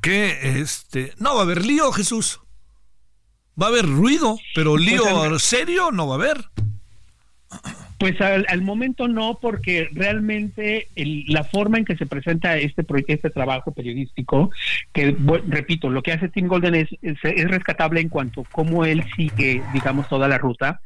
[0.00, 2.40] Que este, no va a haber lío, Jesús.
[3.60, 6.36] Va a haber ruido, pero pues lío serio no va a haber.
[7.98, 10.88] Pues al, momento no, porque realmente
[11.26, 14.50] la forma en que se presenta este este trabajo periodístico,
[14.94, 15.14] que
[15.46, 19.62] repito, lo que hace Tim Golden es, es, rescatable en cuanto a cómo él sigue,
[19.74, 20.80] digamos, toda la ruta,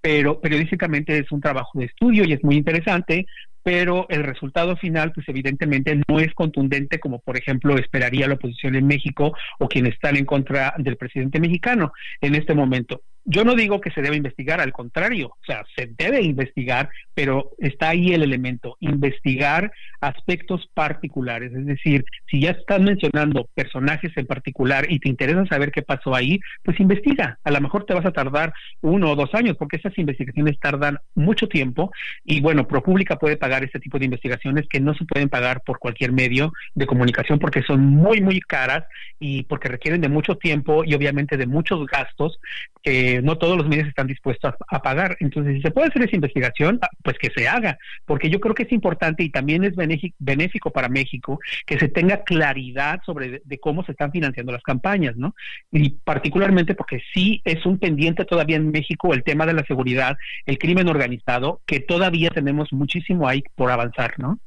[0.00, 3.26] pero periodísticamente es un trabajo de estudio y es muy interesante,
[3.64, 8.76] pero el resultado final, pues evidentemente no es contundente como por ejemplo esperaría la oposición
[8.76, 13.54] en México o quienes están en contra del presidente mexicano en este momento yo no
[13.54, 18.12] digo que se debe investigar, al contrario, o sea, se debe investigar, pero está ahí
[18.12, 24.98] el elemento, investigar aspectos particulares, es decir, si ya estás mencionando personajes en particular y
[24.98, 28.52] te interesa saber qué pasó ahí, pues investiga, a lo mejor te vas a tardar
[28.80, 31.92] uno o dos años, porque esas investigaciones tardan mucho tiempo
[32.24, 35.78] y bueno, ProPublica puede pagar este tipo de investigaciones que no se pueden pagar por
[35.78, 38.84] cualquier medio de comunicación porque son muy, muy caras
[39.18, 42.40] y porque requieren de mucho tiempo y obviamente de muchos gastos
[42.82, 45.16] que no todos los medios están dispuestos a, pagar.
[45.20, 48.62] Entonces, si se puede hacer esa investigación, pues que se haga, porque yo creo que
[48.62, 49.74] es importante y también es
[50.18, 55.16] benéfico para México que se tenga claridad sobre de, cómo se están financiando las campañas,
[55.16, 55.34] ¿no?
[55.70, 60.16] Y particularmente porque sí es un pendiente todavía en México el tema de la seguridad,
[60.46, 64.38] el crimen organizado, que todavía tenemos muchísimo ahí por avanzar, ¿no?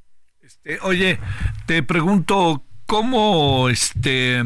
[0.41, 1.19] Este, oye,
[1.67, 4.43] te pregunto, ¿cómo este...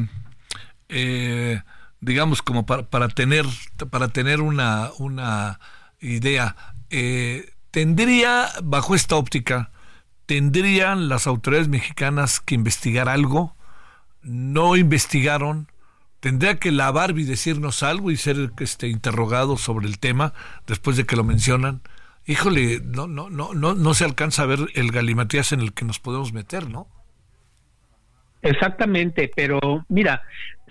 [0.89, 1.59] Eh,
[2.07, 3.45] digamos, como para, tener,
[3.91, 5.59] para tener una, una
[5.99, 6.55] idea,
[6.89, 9.71] eh, tendría, bajo esta óptica,
[10.25, 13.55] tendrían las autoridades mexicanas que investigar algo,
[14.21, 15.69] no investigaron,
[16.21, 20.33] tendría que la Barbie decirnos algo y ser este interrogado sobre el tema
[20.65, 21.81] después de que lo mencionan.
[22.25, 25.85] Híjole, no, no, no, no, no se alcanza a ver el galimatías en el que
[25.85, 26.87] nos podemos meter, ¿no?
[28.47, 30.21] Exactamente, pero mira,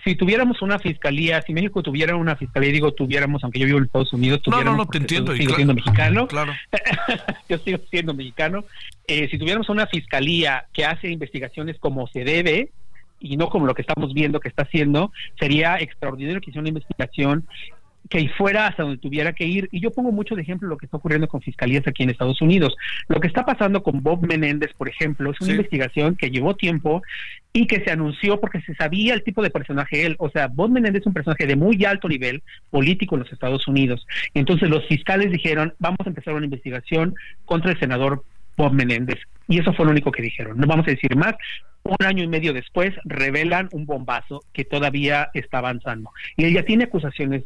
[0.03, 3.85] si tuviéramos una fiscalía, si México tuviera una fiscalía, digo tuviéramos, aunque yo vivo en
[3.85, 6.53] Estados Unidos, tuviéramos, no, no, te entiendo, sigo siendo mexicano, claro.
[7.49, 8.65] yo sigo siendo mexicano,
[9.07, 12.71] eh, si tuviéramos una fiscalía que hace investigaciones como se debe,
[13.19, 16.69] y no como lo que estamos viendo que está haciendo, sería extraordinario que hiciera una
[16.69, 17.47] investigación
[18.09, 19.69] que fuera hasta donde tuviera que ir.
[19.71, 22.41] Y yo pongo mucho de ejemplo lo que está ocurriendo con fiscalías aquí en Estados
[22.41, 22.75] Unidos.
[23.07, 27.01] Lo que está pasando con Bob Menéndez, por ejemplo, es una investigación que llevó tiempo
[27.53, 30.15] y que se anunció porque se sabía el tipo de personaje él.
[30.19, 33.67] O sea, Bob Menéndez es un personaje de muy alto nivel político en los Estados
[33.67, 34.05] Unidos.
[34.33, 38.23] Entonces los fiscales dijeron, vamos a empezar una investigación contra el senador
[38.57, 39.19] Bob Menéndez.
[39.47, 40.57] Y eso fue lo único que dijeron.
[40.57, 41.35] No vamos a decir más
[41.83, 46.11] un año y medio después revelan un bombazo que todavía está avanzando.
[46.35, 47.43] Y ella tiene acusaciones.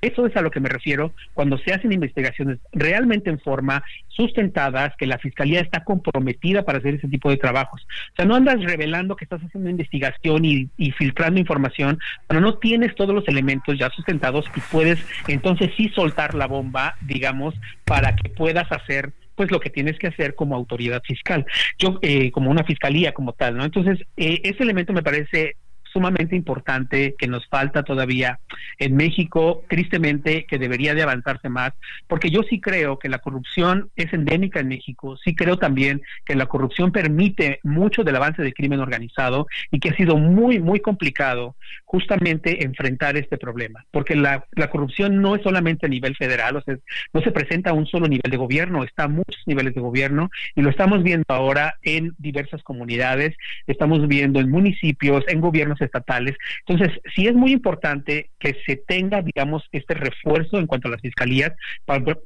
[0.00, 4.94] Eso es a lo que me refiero cuando se hacen investigaciones realmente en forma, sustentadas,
[4.96, 7.86] que la fiscalía está comprometida para hacer ese tipo de trabajos.
[8.12, 12.58] O sea, no andas revelando que estás haciendo investigación y, y filtrando información, pero no
[12.58, 18.16] tienes todos los elementos ya sustentados y puedes entonces sí soltar la bomba, digamos, para
[18.16, 21.44] que puedas hacer pues lo que tienes que hacer como autoridad fiscal,
[21.78, 23.64] yo eh, como una fiscalía como tal, ¿no?
[23.64, 25.56] Entonces, eh, ese elemento me parece
[25.94, 28.40] sumamente importante que nos falta todavía
[28.78, 31.72] en México, tristemente, que debería de avanzarse más,
[32.08, 36.34] porque yo sí creo que la corrupción es endémica en México, sí creo también que
[36.34, 40.80] la corrupción permite mucho del avance del crimen organizado y que ha sido muy, muy
[40.80, 46.56] complicado justamente enfrentar este problema, porque la, la corrupción no es solamente a nivel federal,
[46.56, 46.76] o sea,
[47.12, 50.30] no se presenta a un solo nivel de gobierno, está a muchos niveles de gobierno
[50.56, 53.36] y lo estamos viendo ahora en diversas comunidades,
[53.68, 56.36] estamos viendo en municipios, en gobiernos estatales.
[56.66, 61.00] Entonces, sí es muy importante que se tenga, digamos, este refuerzo en cuanto a las
[61.00, 61.52] fiscalías,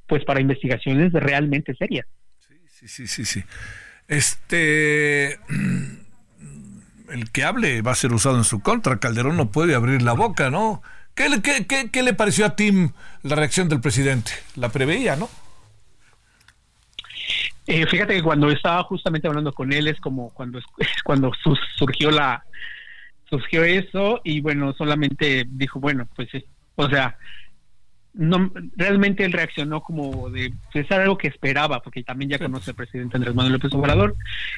[0.06, 2.06] pues para investigaciones realmente serias.
[2.68, 3.42] Sí, sí, sí, sí.
[4.06, 5.38] Este
[7.10, 8.98] el que hable va a ser usado en su contra.
[8.98, 10.82] Calderón no puede abrir la boca, ¿no?
[11.14, 12.92] ¿Qué, qué, qué, qué le pareció a Tim
[13.22, 14.32] la reacción del presidente?
[14.54, 15.28] La preveía, ¿no?
[17.66, 20.58] Eh, fíjate que cuando estaba justamente hablando con él es como cuando
[21.04, 21.32] cuando
[21.76, 22.42] surgió la
[23.28, 26.28] surgió eso y bueno solamente dijo bueno pues
[26.76, 27.16] o sea
[28.14, 32.76] no realmente él reaccionó como de pues, algo que esperaba porque también ya conoce al
[32.76, 34.16] presidente Andrés Manuel López Obrador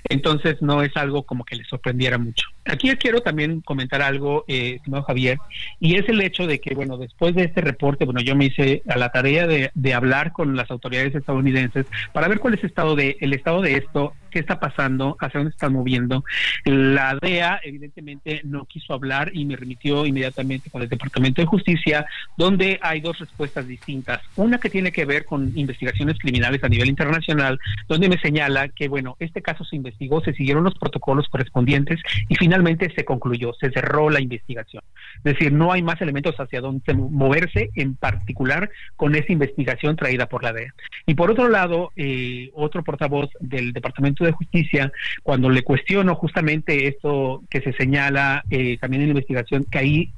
[0.09, 4.77] entonces no es algo como que le sorprendiera mucho aquí quiero también comentar algo eh,
[4.77, 5.39] estimado Javier
[5.79, 8.83] y es el hecho de que bueno después de este reporte bueno yo me hice
[8.89, 12.71] a la tarea de, de hablar con las autoridades estadounidenses para ver cuál es el
[12.71, 16.25] estado de el estado de esto qué está pasando, hacia dónde se están moviendo.
[16.65, 22.07] La DEA evidentemente no quiso hablar y me remitió inmediatamente con el Departamento de Justicia,
[22.37, 24.21] donde hay dos respuestas distintas.
[24.37, 27.59] Una que tiene que ver con investigaciones criminales a nivel internacional,
[27.89, 32.35] donde me señala que, bueno, este caso se investigó, se siguieron los protocolos correspondientes y
[32.37, 34.83] finalmente se concluyó, se cerró la investigación.
[35.17, 40.27] Es decir, no hay más elementos hacia dónde moverse, en particular con esa investigación traída
[40.27, 40.75] por la DEA.
[41.07, 44.93] Y por otro lado, eh, otro portavoz del Departamento de Justicia,
[45.23, 50.13] cuando le cuestiono justamente esto que se señala eh, también en la investigación, que ahí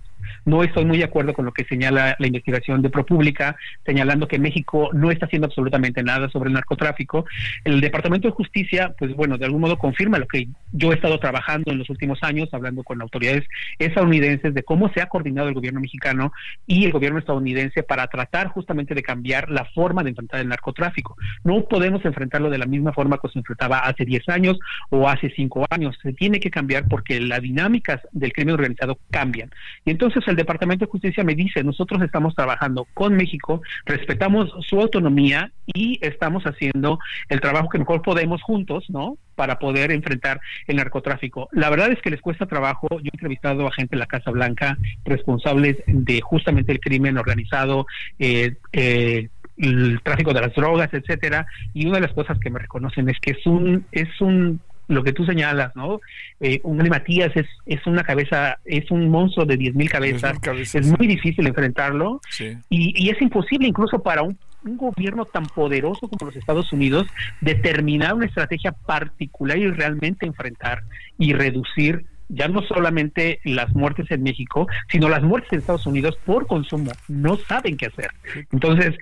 [0.45, 4.39] no estoy muy de acuerdo con lo que señala la investigación de ProPública, señalando que
[4.39, 7.25] México no está haciendo absolutamente nada sobre el narcotráfico.
[7.65, 11.19] El Departamento de Justicia, pues bueno, de algún modo confirma lo que yo he estado
[11.19, 13.45] trabajando en los últimos años, hablando con autoridades
[13.79, 16.33] estadounidenses de cómo se ha coordinado el gobierno mexicano
[16.67, 21.17] y el gobierno estadounidense para tratar justamente de cambiar la forma de enfrentar el narcotráfico.
[21.45, 24.59] No podemos enfrentarlo de la misma forma que se enfrentaba hace 10 años
[24.91, 25.97] o hace 5 años.
[26.03, 29.51] Se tiene que cambiar porque las dinámicas del crimen organizado cambian.
[29.85, 34.53] Y entonces entonces el Departamento de Justicia me dice, nosotros estamos trabajando con México, respetamos
[34.61, 36.99] su autonomía y estamos haciendo
[37.31, 39.17] el trabajo que mejor podemos juntos, ¿no?
[39.37, 41.49] Para poder enfrentar el narcotráfico.
[41.53, 42.89] La verdad es que les cuesta trabajo.
[42.91, 47.87] Yo he entrevistado a gente en la Casa Blanca, responsables de justamente el crimen organizado,
[48.19, 52.59] eh, eh, el tráfico de las drogas, etcétera, y una de las cosas que me
[52.59, 56.01] reconocen es que es un es un lo que tú señalas, ¿no?
[56.41, 60.99] Eh, un Matías es, es una cabeza, es un monstruo de 10.000 cabezas, cabezas, es
[60.99, 66.27] muy difícil enfrentarlo y, y, es imposible incluso para un, un, gobierno tan poderoso como
[66.27, 67.07] los Estados Unidos
[67.41, 70.83] determinar una estrategia particular y realmente enfrentar
[71.19, 76.17] y reducir ya no solamente las muertes en México, sino las muertes en Estados Unidos
[76.25, 76.91] por consumo.
[77.09, 78.11] No saben qué hacer.
[78.51, 78.97] Entonces,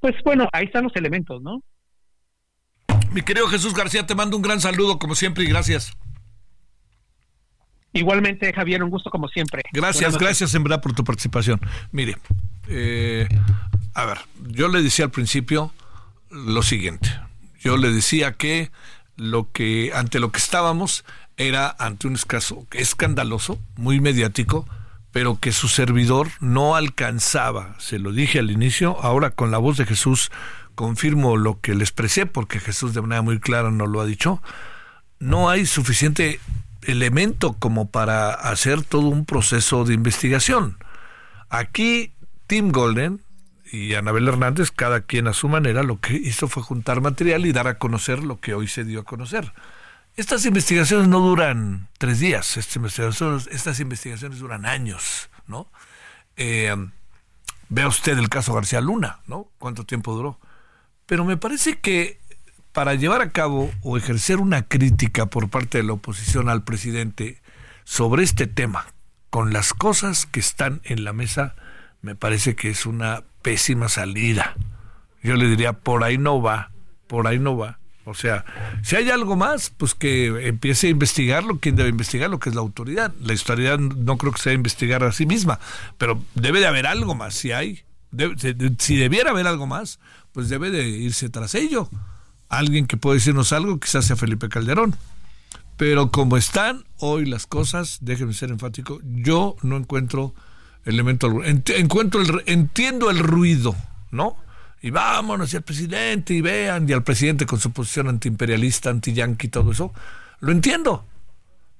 [0.00, 1.62] pues bueno, ahí están los elementos, ¿no?
[3.12, 5.92] Mi querido Jesús García, te mando un gran saludo como siempre y gracias.
[7.92, 9.62] Igualmente, Javier, un gusto como siempre.
[9.72, 11.60] Gracias, gracias en verdad por tu participación.
[11.90, 12.16] Mire,
[12.68, 13.26] eh,
[13.94, 15.72] a ver, yo le decía al principio
[16.30, 17.10] lo siguiente.
[17.58, 18.70] Yo le decía que
[19.16, 21.04] lo que ante lo que estábamos
[21.36, 24.68] era ante un caso escandaloso, muy mediático,
[25.10, 27.74] pero que su servidor no alcanzaba.
[27.80, 30.30] Se lo dije al inicio, ahora con la voz de Jesús
[30.80, 34.42] confirmo lo que le expresé, porque Jesús de manera muy clara nos lo ha dicho,
[35.18, 36.40] no hay suficiente
[36.80, 40.78] elemento como para hacer todo un proceso de investigación.
[41.50, 42.14] Aquí
[42.46, 43.20] Tim Golden
[43.70, 47.52] y Anabel Hernández, cada quien a su manera, lo que hizo fue juntar material y
[47.52, 49.52] dar a conocer lo que hoy se dio a conocer.
[50.16, 55.68] Estas investigaciones no duran tres días, estas investigaciones, estas investigaciones duran años, ¿no?
[56.38, 56.74] Eh,
[57.68, 59.50] vea usted el caso García Luna, ¿no?
[59.58, 60.40] ¿Cuánto tiempo duró?
[61.10, 62.20] Pero me parece que
[62.70, 67.42] para llevar a cabo o ejercer una crítica por parte de la oposición al presidente
[67.82, 68.86] sobre este tema,
[69.28, 71.56] con las cosas que están en la mesa,
[72.00, 74.54] me parece que es una pésima salida.
[75.20, 76.70] Yo le diría, por ahí no va,
[77.08, 77.80] por ahí no va.
[78.04, 78.44] O sea,
[78.84, 82.54] si hay algo más, pues que empiece a investigarlo, quien debe investigar lo que es
[82.54, 83.12] la autoridad.
[83.20, 85.58] La autoridad no creo que sea investigar a sí misma,
[85.98, 87.82] pero debe de haber algo más, si hay.
[88.78, 89.98] si debiera haber algo más,
[90.32, 91.88] pues debe de irse tras ello.
[92.48, 94.96] Alguien que puede decirnos algo, quizás sea Felipe Calderón.
[95.76, 100.34] Pero como están hoy las cosas, déjenme ser enfático, yo no encuentro
[100.84, 103.76] elemento encuentro el, entiendo el ruido,
[104.10, 104.36] ¿no?
[104.82, 109.48] Y vámonos, y al presidente, y vean, y al presidente con su posición antiimperialista, anti-yanqui,
[109.48, 109.92] todo eso.
[110.40, 111.04] Lo entiendo.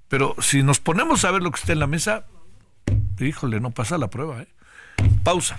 [0.09, 2.27] Pero si nos ponemos a ver lo que está en la mesa,
[3.19, 4.49] híjole, no pasa la prueba, ¿eh?
[5.25, 5.59] Pausa.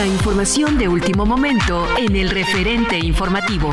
[0.00, 3.70] La información de último momento en el referente informativo.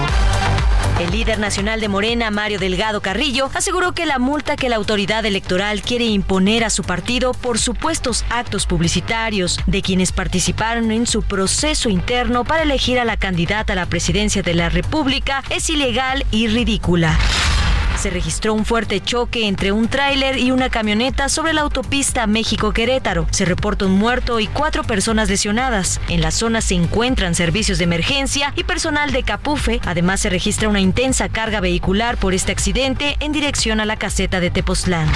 [0.99, 5.26] El líder nacional de Morena, Mario Delgado Carrillo, aseguró que la multa que la autoridad
[5.26, 11.24] electoral quiere imponer a su partido por supuestos actos publicitarios de quienes participaron en su
[11.24, 16.26] proceso interno para elegir a la candidata a la presidencia de la República es ilegal
[16.32, 17.18] y ridícula
[17.98, 23.28] se registró un fuerte choque entre un tráiler y una camioneta sobre la autopista México-Querétaro.
[23.32, 25.99] Se reporta un muerto y cuatro personas lesionadas.
[26.07, 29.80] En la zona se encuentran servicios de emergencia y personal de Capufe.
[29.86, 34.40] Además, se registra una intensa carga vehicular por este accidente en dirección a la caseta
[34.40, 35.07] de Tepoztlán.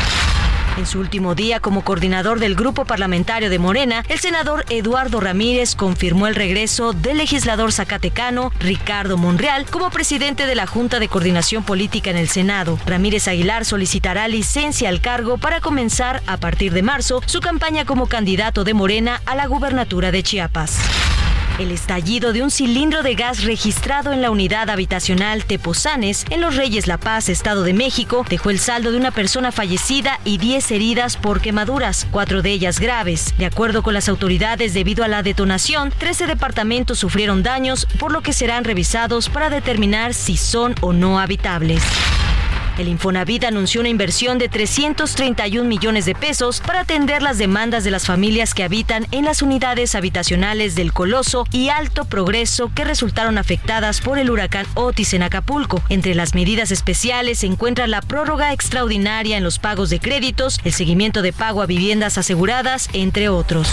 [0.78, 5.76] En su último día como coordinador del grupo parlamentario de Morena, el senador Eduardo Ramírez
[5.76, 11.64] confirmó el regreso del legislador zacatecano Ricardo Monreal como presidente de la Junta de Coordinación
[11.64, 12.80] Política en el Senado.
[12.86, 18.08] Ramírez Aguilar solicitará licencia al cargo para comenzar a partir de marzo su campaña como
[18.08, 20.80] candidato de Morena a la gubernatura de Chiapas.
[21.60, 26.56] El estallido de un cilindro de gas registrado en la unidad habitacional Tepozanes en Los
[26.56, 30.72] Reyes La Paz, Estado de México, dejó el saldo de una persona fallecida y 10
[30.72, 33.34] heridas por quemaduras, cuatro de ellas graves.
[33.38, 38.22] De acuerdo con las autoridades, debido a la detonación, 13 departamentos sufrieron daños, por lo
[38.22, 41.84] que serán revisados para determinar si son o no habitables.
[42.82, 47.92] El Infonavit anunció una inversión de 331 millones de pesos para atender las demandas de
[47.92, 53.38] las familias que habitan en las unidades habitacionales del Coloso y Alto Progreso que resultaron
[53.38, 55.84] afectadas por el huracán Otis en Acapulco.
[55.90, 60.74] Entre las medidas especiales se encuentra la prórroga extraordinaria en los pagos de créditos, el
[60.74, 63.68] seguimiento de pago a viviendas aseguradas, entre otros.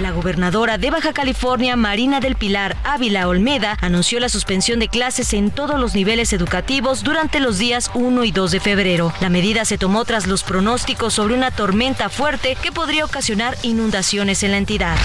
[0.00, 5.32] La gobernadora de Baja California, Marina del Pilar Ávila Olmeda, anunció la suspensión de clases
[5.32, 9.14] en todos los niveles educativos durante los días 1 y 2 de febrero.
[9.22, 14.42] La medida se tomó tras los pronósticos sobre una tormenta fuerte que podría ocasionar inundaciones
[14.42, 14.96] en la entidad.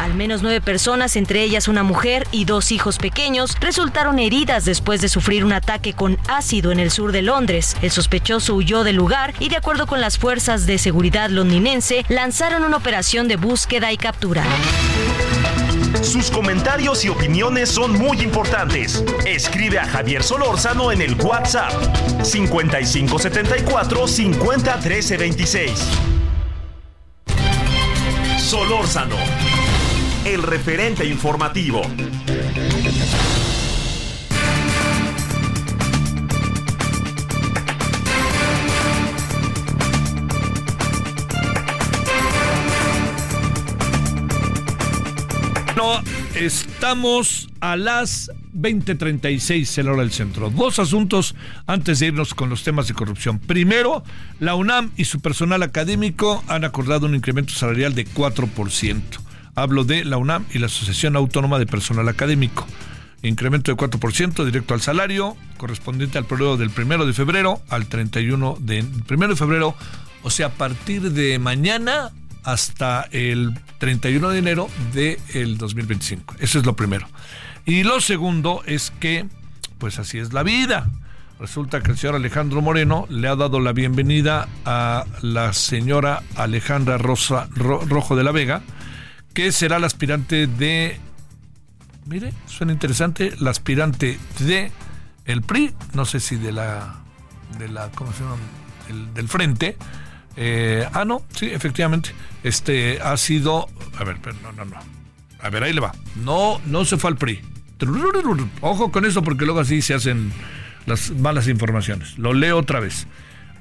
[0.00, 5.00] Al menos nueve personas, entre ellas una mujer y dos hijos pequeños, resultaron heridas después
[5.00, 7.76] de sufrir un ataque con ácido en el sur de Londres.
[7.82, 12.64] El sospechoso huyó del lugar y, de acuerdo con las fuerzas de seguridad londinense, lanzaron
[12.64, 14.44] una operación de búsqueda y captura.
[16.02, 19.02] Sus comentarios y opiniones son muy importantes.
[19.24, 21.72] Escribe a Javier Solórzano en el WhatsApp
[22.22, 25.70] 5574 501326.
[28.38, 29.16] Solórzano
[30.24, 31.82] el referente informativo.
[45.76, 46.00] No,
[46.34, 50.48] estamos a las 20:36 en la hora del centro.
[50.48, 51.34] Dos asuntos
[51.66, 53.38] antes de irnos con los temas de corrupción.
[53.40, 54.02] Primero,
[54.40, 59.23] la UNAM y su personal académico han acordado un incremento salarial de 4%.
[59.56, 62.66] Hablo de la UNAM y la Asociación Autónoma de Personal Académico.
[63.22, 68.58] Incremento de 4% directo al salario, correspondiente al periodo del 1 de febrero al 31
[68.60, 69.74] de, 1 de febrero,
[70.22, 72.10] o sea, a partir de mañana
[72.42, 76.34] hasta el 31 de enero del 2025.
[76.40, 77.06] Eso es lo primero.
[77.64, 79.26] Y lo segundo es que,
[79.78, 80.90] pues así es la vida.
[81.40, 86.98] Resulta que el señor Alejandro Moreno le ha dado la bienvenida a la señora Alejandra
[86.98, 88.62] Rosa, Rojo de la Vega,
[89.34, 90.98] que será la aspirante de.
[92.06, 94.70] Mire, suena interesante, la aspirante de
[95.24, 97.02] el PRI, no sé si de la.
[97.58, 98.36] de la ¿Cómo se llama?
[99.14, 99.76] del frente.
[100.36, 102.10] Eh, ah, no, sí, efectivamente.
[102.42, 104.76] Este ha sido a ver, no, no, no.
[105.40, 105.94] A ver, ahí le va.
[106.16, 107.40] No, no se fue al PRI.
[108.60, 110.32] Ojo con eso porque luego así se hacen
[110.86, 112.18] las malas informaciones.
[112.18, 113.06] Lo leo otra vez.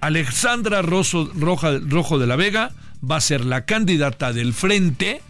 [0.01, 2.71] Alexandra Rojo de la Vega
[3.09, 5.21] va a ser la candidata del Frente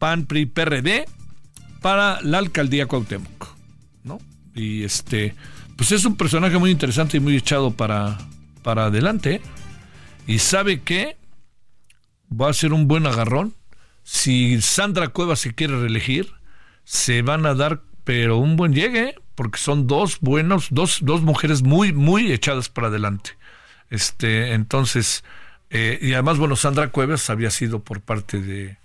[0.00, 1.04] PAN PRI PRD
[1.80, 3.54] para la alcaldía Cuauhtémoc,
[4.02, 4.18] ¿no?
[4.54, 5.34] Y este,
[5.76, 8.18] pues es un personaje muy interesante y muy echado para,
[8.62, 9.40] para adelante.
[10.26, 11.16] Y sabe que
[12.30, 13.54] va a ser un buen agarrón.
[14.02, 16.32] Si Sandra Cueva se quiere reelegir,
[16.84, 21.62] se van a dar, pero un buen llegue, porque son dos buenos, dos, dos mujeres
[21.62, 23.32] muy, muy echadas para adelante.
[23.90, 25.24] Este, entonces,
[25.70, 28.79] eh, y además, bueno, Sandra Cuevas había sido por parte de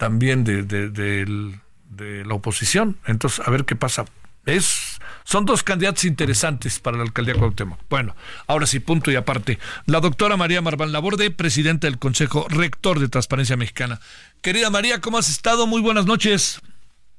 [0.00, 2.96] también de, de, la oposición.
[3.06, 4.06] Entonces, a ver qué pasa.
[4.46, 7.78] Es, son dos candidatos interesantes para la alcaldía Cuauhtémoc.
[7.90, 8.16] Bueno,
[8.46, 9.58] ahora sí, punto y aparte.
[9.84, 14.00] La doctora María Marván Laborde, presidenta del Consejo Rector de Transparencia Mexicana.
[14.40, 15.66] Querida María, ¿cómo has estado?
[15.66, 16.60] Muy buenas noches.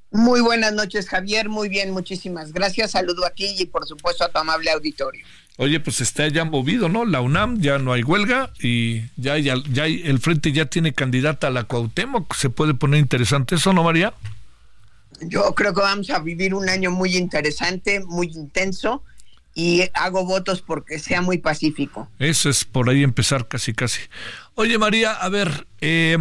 [0.09, 1.49] Muy buenas noches, Javier.
[1.49, 2.91] Muy bien, muchísimas gracias.
[2.91, 5.23] Saludo aquí y por supuesto a tu amable auditorio.
[5.61, 7.05] Oye, pues está ya movido, ¿no?
[7.05, 11.45] La UNAM ya no hay huelga y ya, ya, ya el frente ya tiene candidata
[11.45, 12.33] a la Cuauhtémoc.
[12.33, 14.15] Se puede poner interesante eso, ¿no, María?
[15.21, 19.03] Yo creo que vamos a vivir un año muy interesante, muy intenso
[19.53, 22.09] y hago votos porque sea muy pacífico.
[22.17, 23.99] Eso es por ahí empezar casi, casi.
[24.55, 26.17] Oye, María, a ver, eh,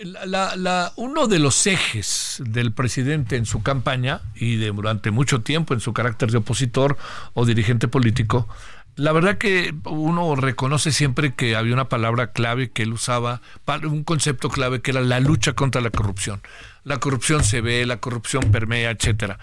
[0.00, 5.40] la, la, uno de los ejes del presidente en su campaña y de, durante mucho
[5.42, 6.96] tiempo en su carácter de opositor
[7.34, 8.48] o dirigente político,
[8.96, 13.40] la verdad que uno reconoce siempre que había una palabra clave que él usaba,
[13.84, 16.42] un concepto clave que era la lucha contra la corrupción.
[16.82, 19.38] La corrupción se ve, la corrupción permea, etcétera.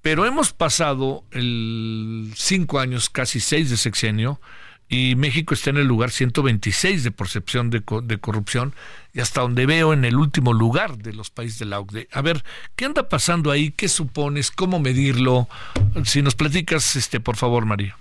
[0.00, 1.24] Pero hemos pasado
[2.34, 4.40] cinco años, casi seis de sexenio,
[4.88, 8.74] y México está en el lugar 126 de percepción de, de, corrupción
[9.12, 12.08] y hasta donde veo en el último lugar de los países de la OCDE.
[12.12, 12.44] A ver,
[12.76, 13.70] ¿qué anda pasando ahí?
[13.70, 14.50] ¿Qué supones?
[14.50, 15.48] ¿Cómo medirlo?
[16.04, 17.96] Si nos platicas, este, por favor, María.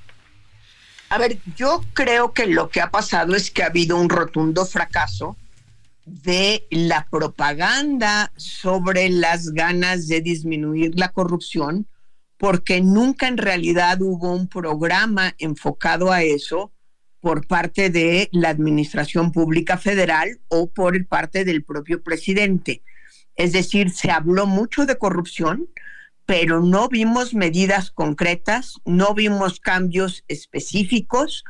[1.09, 4.65] A ver, yo creo que lo que ha pasado es que ha habido un rotundo
[4.65, 5.37] fracaso
[6.05, 11.87] de la propaganda sobre las ganas de disminuir la corrupción,
[12.37, 16.72] porque nunca en realidad hubo un programa enfocado a eso
[17.23, 22.83] por parte de la Administración Pública Federal o por parte del propio presidente.
[23.37, 25.69] Es decir, se habló mucho de corrupción,
[26.25, 31.45] pero no vimos medidas concretas, no vimos cambios específicos.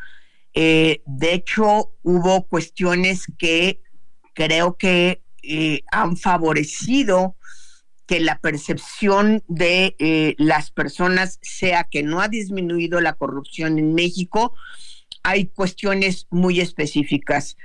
[0.53, 3.81] Eh, de hecho, hubo cuestiones que
[4.35, 7.35] creo que eh, han favorecido
[8.05, 13.95] que la percepción de eh, las personas sea que no ha disminuido la corrupción en
[13.95, 14.53] México,
[15.23, 17.57] hay cuestiones muy específicas.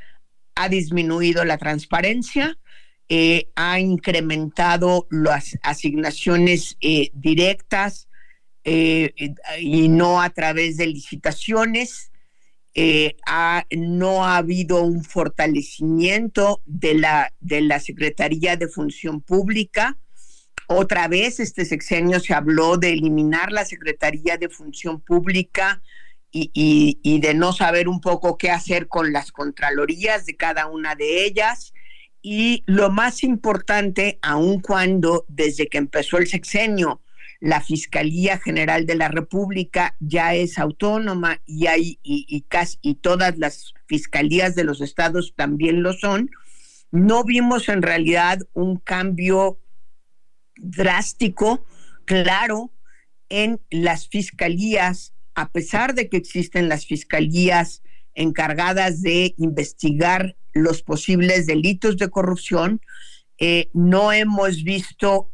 [0.54, 2.56] Ha disminuido la transparencia,
[3.08, 8.08] eh, ha incrementado las asignaciones eh, directas
[8.64, 9.12] eh,
[9.60, 12.10] y no a través de licitaciones.
[13.70, 19.98] no ha habido un fortalecimiento de la, de la Secretaría de Función Pública.
[20.68, 25.82] Otra vez este sexenio se habló de eliminar la Secretaría de Función Pública
[26.30, 31.24] y, de no saber un poco qué hacer con las contralorías de cada una de
[31.24, 31.72] ellas.
[32.20, 37.00] Y lo más importante, aun cuando desde que empezó el sexenio,
[37.40, 42.44] la Fiscalía General de la República ya es autónoma y, hay, y,
[43.00, 46.30] todas las fiscalías de los estados también lo son,
[46.90, 49.60] no vimos en realidad un cambio
[50.56, 51.64] drástico,
[52.06, 52.72] claro,
[53.28, 57.80] en las fiscalías a pesar de que existen las fiscalías
[58.16, 62.80] encargadas de investigar los posibles delitos de corrupción,
[63.38, 65.30] eh, no hemos visto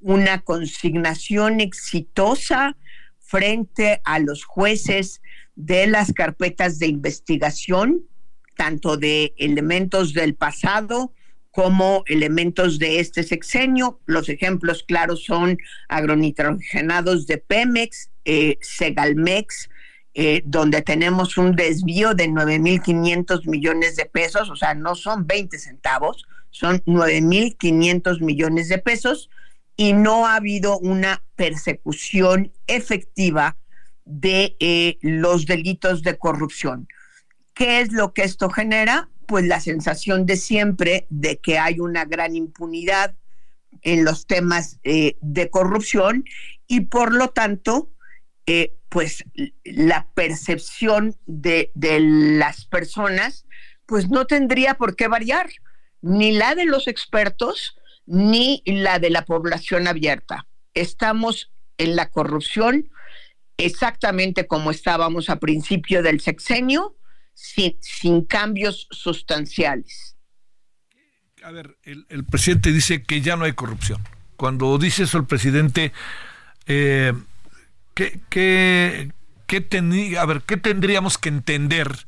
[0.00, 2.78] una consignación exitosa
[3.18, 5.20] frente a los jueces
[5.54, 8.06] de las carpetas de investigación,
[8.56, 11.12] tanto de elementos del pasado
[11.50, 14.00] como elementos de este sexenio.
[14.06, 15.58] Los ejemplos claros son
[15.88, 19.70] agronitrogenados de Pemex, eh, Segalmex,
[20.12, 25.58] eh, donde tenemos un desvío de 9.500 millones de pesos, o sea, no son 20
[25.58, 29.30] centavos, son 9.500 millones de pesos
[29.76, 33.56] y no ha habido una persecución efectiva
[34.04, 36.88] de eh, los delitos de corrupción.
[37.54, 39.08] ¿Qué es lo que esto genera?
[39.26, 43.14] pues la sensación de siempre de que hay una gran impunidad
[43.82, 46.24] en los temas eh, de corrupción
[46.66, 47.90] y por lo tanto,
[48.46, 49.24] eh, pues
[49.64, 53.46] la percepción de, de, las personas,
[53.86, 55.50] pues no tendría por qué variar.
[56.02, 60.46] ni la de los expertos, ni la de la población abierta.
[60.74, 62.90] Estamos en la corrupción
[63.56, 66.96] exactamente como estábamos a principio del sexenio,
[67.34, 70.16] sin, sin cambios sustanciales.
[71.42, 74.02] A ver, el, presidente dice que ya no hay corrupción.
[74.36, 75.92] Cuando dice eso el presidente,
[76.66, 77.12] eh,
[77.96, 79.10] ¿qué, qué,
[79.48, 82.06] qué ver, ¿qué tendríamos que entender?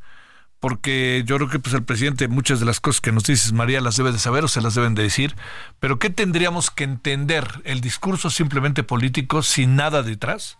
[0.60, 3.80] porque yo creo que pues el presidente muchas de las cosas que nos dices María
[3.80, 5.36] las debe de saber o se las deben de decir,
[5.78, 7.46] pero ¿qué tendríamos que entender?
[7.64, 10.58] ¿El discurso simplemente político sin nada detrás?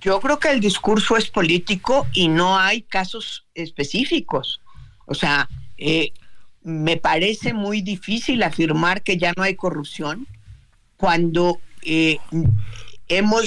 [0.00, 4.60] Yo creo que el discurso es político y no hay casos específicos.
[5.06, 6.12] O sea, eh,
[6.62, 10.26] me parece muy difícil afirmar que ya no hay corrupción
[10.96, 12.18] cuando eh,
[13.08, 13.44] hemos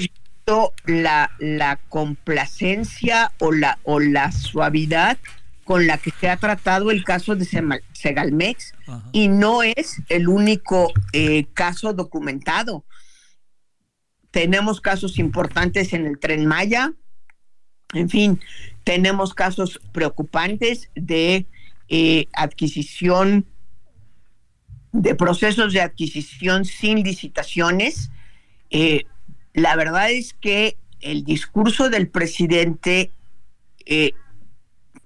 [0.85, 5.17] la, la complacencia o la, o la suavidad
[5.65, 7.45] con la que se ha tratado el caso de
[7.91, 8.73] Segalmex
[9.11, 12.85] y no es el único eh, caso documentado.
[14.31, 16.93] Tenemos casos importantes en el tren Maya,
[17.93, 18.39] en fin,
[18.85, 21.45] tenemos casos preocupantes de
[21.89, 23.45] eh, adquisición,
[24.93, 28.11] de procesos de adquisición sin licitaciones.
[28.69, 29.03] Eh,
[29.57, 33.11] la verdad es que el discurso del presidente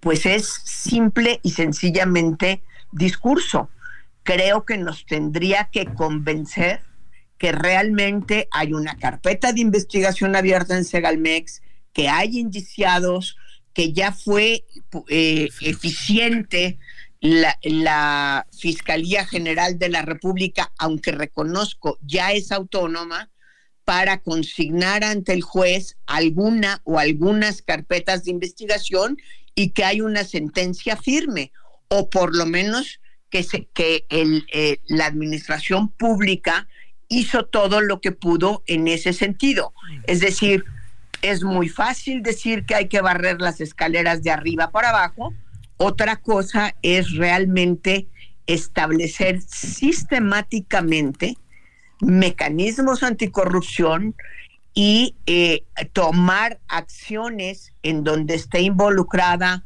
[0.02, 3.69] pues es simple y sencillamente discurso.
[4.23, 6.82] Creo que nos tendría que convencer
[7.38, 11.61] que realmente hay una carpeta de investigación abierta en Segalmex,
[11.94, 13.38] que hay indiciados,
[13.73, 14.65] que ya fue
[15.07, 16.78] eh, eficiente
[17.19, 23.31] la, la, Fiscalía General de la República, aunque reconozco ya es autónoma,
[23.86, 29.18] para consignar ante el juez alguna o algunas carpetas de investigación
[29.56, 31.52] y que hay una sentencia firme,
[31.88, 36.68] o por lo menos que, se, que el, eh, la administración pública
[37.08, 39.74] hizo todo lo que pudo en ese sentido.
[40.08, 40.64] Es decir,
[41.22, 45.34] es muy fácil decir que hay que barrer las escaleras de arriba para abajo.
[45.78, 48.08] Otra cosa es realmente
[48.48, 51.38] establecer sistemáticamente
[52.02, 54.15] mecanismos anticorrupción
[54.73, 55.64] y eh,
[55.94, 59.65] tomar acciones en donde esté involucrada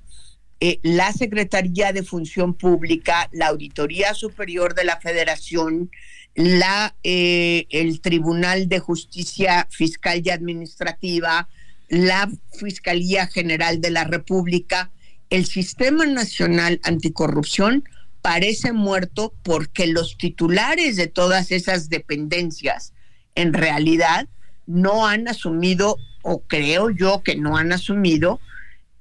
[0.62, 5.92] eh, la Secretaría de Función Pública, la Auditoría Superior de la Federación,
[6.34, 11.50] la, eh, el Tribunal de Justicia Fiscal y Administrativa,
[11.90, 14.92] la Fiscalía General de la República,
[15.30, 17.84] el Sistema Nacional Anticorrupción
[18.26, 22.92] parece muerto porque los titulares de todas esas dependencias
[23.36, 24.28] en realidad
[24.66, 28.40] no han asumido, o creo yo que no han asumido,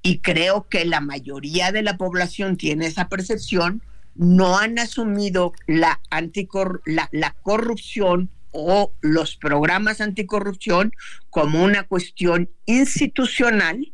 [0.03, 3.81] y creo que la mayoría de la población tiene esa percepción,
[4.15, 10.93] no han asumido la, anticor la, corrupción o los programas anticorrupción
[11.31, 13.91] como una cuestión institucional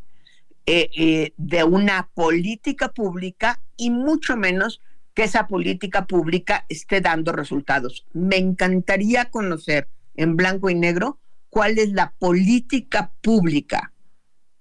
[0.66, 4.80] eh, eh, de una política pública y mucho menos
[5.20, 8.06] que esa política pública esté dando resultados.
[8.14, 11.18] Me encantaría conocer en blanco y negro
[11.50, 13.92] cuál es la política pública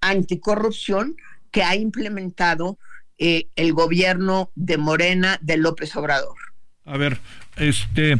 [0.01, 1.15] anticorrupción
[1.49, 2.77] que ha implementado
[3.17, 6.35] eh, el gobierno de Morena de López Obrador.
[6.83, 7.19] A ver,
[7.55, 8.19] este,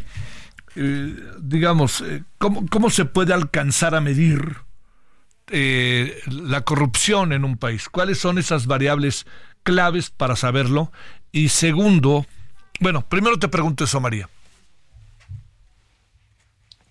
[0.78, 4.56] eh, digamos, eh, ¿cómo, se puede alcanzar a medir
[5.52, 7.90] la corrupción en un país?
[7.90, 9.26] ¿Cuáles son esas variables
[9.64, 10.94] claves para saberlo?
[11.32, 12.26] Y segundo,
[12.80, 14.30] bueno, primero te pregunto eso, María.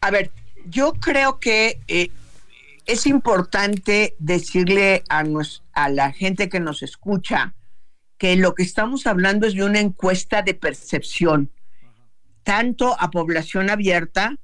[0.01, 0.31] A ver,
[0.66, 2.10] yo creo que eh,
[2.86, 5.24] es importante decirle a,
[5.73, 7.55] a la gente que nos escucha
[8.16, 11.51] que lo que estamos hablando es de una encuesta de percepción,
[12.43, 14.36] tanto a población abierta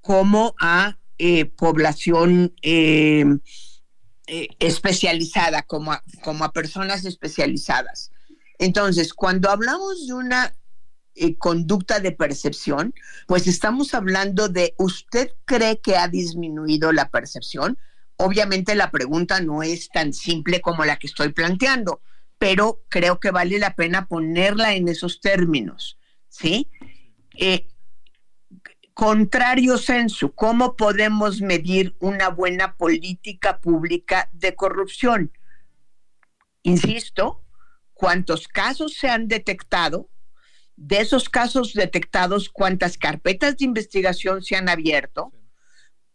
[0.00, 3.24] como a eh, población eh,
[4.58, 8.10] especializada, como como a personas especializadas.
[8.60, 10.52] Entonces, cuando hablamos de una
[11.14, 12.94] eh, conducta de percepción,
[13.26, 17.78] pues estamos hablando de, ¿usted cree que ha disminuido la percepción?
[18.16, 22.02] Obviamente la pregunta no es tan simple como la que estoy planteando,
[22.36, 26.68] pero creo que vale la pena ponerla en esos términos, ¿sí?
[27.38, 27.66] Eh,
[28.92, 35.32] contrario censo, ¿cómo podemos medir una buena política pública de corrupción?
[36.62, 37.42] Insisto,
[38.00, 40.08] cuántos casos se han detectado,
[40.74, 45.34] de esos casos detectados, cuántas carpetas de investigación se han abierto,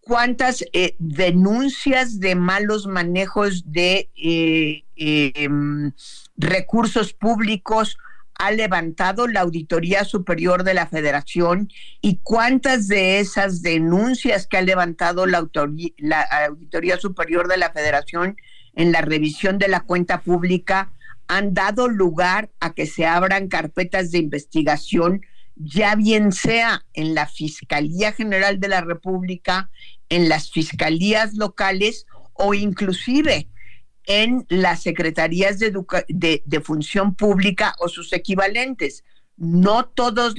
[0.01, 5.91] cuántas eh, denuncias de malos manejos de eh, em,
[6.35, 7.99] recursos públicos
[8.33, 11.69] ha levantado la Auditoría Superior de la Federación
[12.01, 15.47] y cuántas de esas denuncias que ha levantado la,
[15.97, 18.37] la Auditoría Superior de la Federación
[18.73, 20.91] en la revisión de la cuenta pública
[21.27, 25.21] han dado lugar a que se abran carpetas de investigación,
[25.55, 29.69] ya bien sea en la Fiscalía General de la República,
[30.09, 33.49] en las fiscalías locales o inclusive
[34.05, 35.73] en las secretarías de,
[36.07, 39.03] de, función pública o sus equivalentes.
[39.37, 40.35] No todas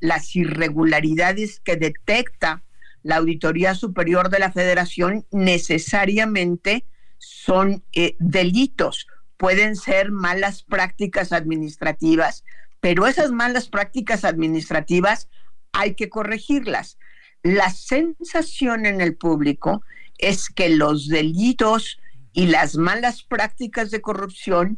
[0.00, 2.64] las irregularidades que detecta
[3.02, 6.84] la Auditoría Superior de la Federación necesariamente
[7.18, 9.06] son eh, delitos,
[9.40, 12.44] pueden ser malas prácticas administrativas,
[12.78, 15.30] pero esas malas prácticas administrativas
[15.72, 16.98] hay que corregirlas.
[17.42, 19.82] La sensación en el público
[20.18, 21.98] es que los delitos
[22.34, 24.76] y las malas prácticas de corrupción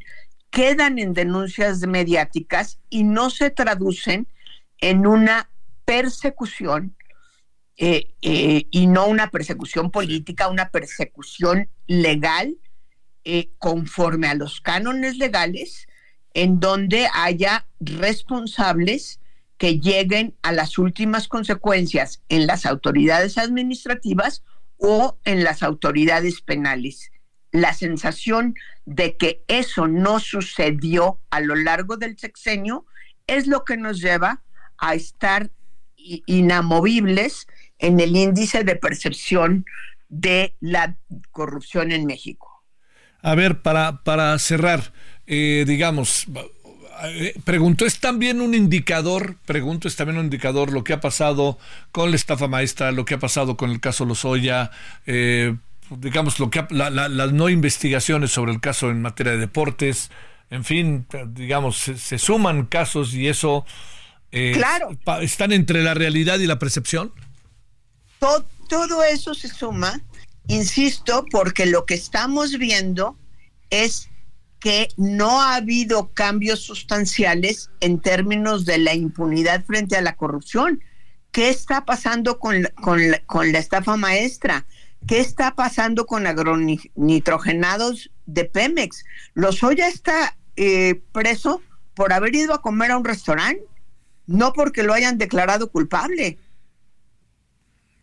[0.51, 4.29] quedan en denuncias mediáticas y no se traducen
[4.79, 5.51] en una
[5.85, 6.95] persecución
[7.79, 12.57] eh, eh, y no una persecución política, una persecución legal
[13.25, 15.87] eh, conforme a los cánones legales,
[16.35, 19.21] en donde haya responsables
[19.59, 24.43] que lleguen a las últimas consecuencias en las autoridades administrativas
[24.77, 27.13] o en las autoridades penales.
[27.53, 32.87] La sensación de que eso no sucedió a lo largo del sexenio
[33.27, 34.43] es lo que nos lleva
[34.79, 35.51] a estar
[35.97, 37.47] inamovibles
[37.79, 39.65] en el índice de percepción
[40.09, 40.97] de la
[41.31, 42.52] corrupción en México.
[43.23, 44.93] A ver, para, para cerrar,
[45.27, 46.27] eh, digamos,
[47.05, 51.59] eh, pregunto, ¿es también un indicador, pregunto, es también un indicador lo que ha pasado
[51.93, 54.73] con la estafa maestra, lo que ha pasado con el caso Lozoya,
[55.07, 55.57] eh,
[55.91, 60.11] digamos, lo que las no investigaciones sobre el caso en materia de deportes,
[60.51, 63.65] en fin, digamos, se, suman casos y eso...
[64.31, 64.97] claro.
[65.21, 67.13] ¿Están entre la realidad y la percepción?
[68.69, 70.01] todo eso se suma,
[70.47, 73.17] insisto, porque lo que estamos viendo
[73.71, 74.09] es
[74.63, 80.83] que no ha habido cambios sustanciales en términos de la impunidad frente a la corrupción.
[81.33, 84.67] ¿Qué está pasando con, con, la, estafa maestra?
[85.09, 89.05] ¿Qué está pasando con agronitrogenados de Pemex?
[89.35, 91.61] Lozoya está eh, preso
[91.95, 93.65] por haber ido a comer a un restaurante,
[94.27, 96.39] no porque lo hayan declarado culpable.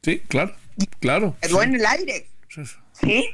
[0.01, 0.55] Sí, claro,
[0.99, 1.37] claro.
[1.41, 2.28] Quedó en el aire.
[2.93, 3.29] Sí.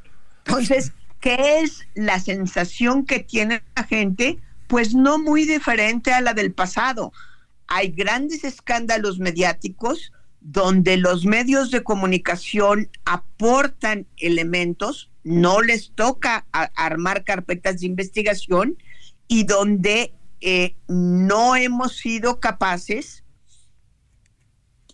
[0.45, 4.39] Entonces, ¿qué es la sensación que tiene la gente?
[4.67, 7.11] Pues no muy diferente a la del pasado.
[7.67, 17.23] Hay grandes escándalos mediáticos donde los medios de comunicación aportan elementos, no les toca armar
[17.23, 18.77] carpetas de investigación
[19.27, 23.23] y donde eh, no hemos sido capaces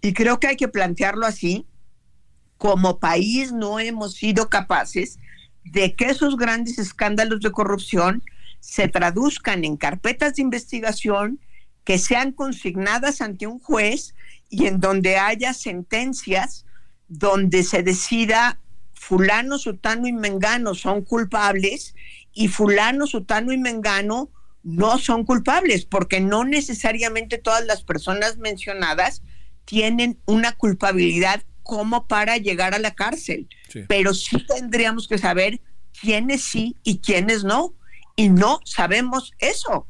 [0.01, 1.67] y creo que hay que plantearlo así,
[2.61, 5.17] como país no hemos sido capaces
[5.63, 8.21] de que esos grandes escándalos de corrupción
[8.59, 11.39] se traduzcan en carpetas de investigación
[11.83, 14.13] que sean consignadas ante un juez
[14.47, 16.67] y en donde haya sentencias
[17.07, 18.59] donde se decida
[18.93, 21.95] fulano, sutano y mengano son culpables
[22.31, 24.29] y fulano, sutano y mengano
[24.61, 29.23] no son culpables, porque no necesariamente todas las personas mencionadas
[29.65, 31.41] tienen una culpabilidad
[31.71, 33.47] como para llegar a la cárcel,
[33.87, 35.61] pero sí tendríamos que saber
[36.01, 37.73] quiénes sí y quiénes no,
[38.17, 39.87] y no sabemos eso.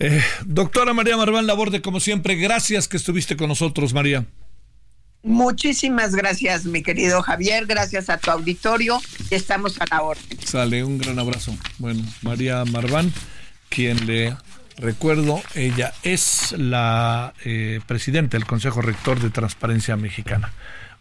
[0.00, 4.26] Eh, doctora María Marván Laborde, como siempre, gracias que estuviste con nosotros, María.
[5.22, 10.36] Muchísimas gracias, mi querido Javier, gracias a tu auditorio, estamos a la orden.
[10.44, 11.56] Sale, un gran abrazo.
[11.78, 13.12] Bueno, María Marván,
[13.68, 14.36] quien le
[14.80, 20.52] Recuerdo, ella es la eh, presidenta del Consejo Rector de Transparencia Mexicana.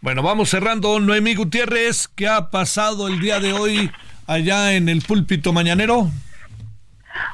[0.02, 1.00] Bueno, vamos cerrando.
[1.00, 3.90] Noemí Gutiérrez, ¿qué ha pasado el día de hoy
[4.28, 6.10] allá en el púlpito mañanero?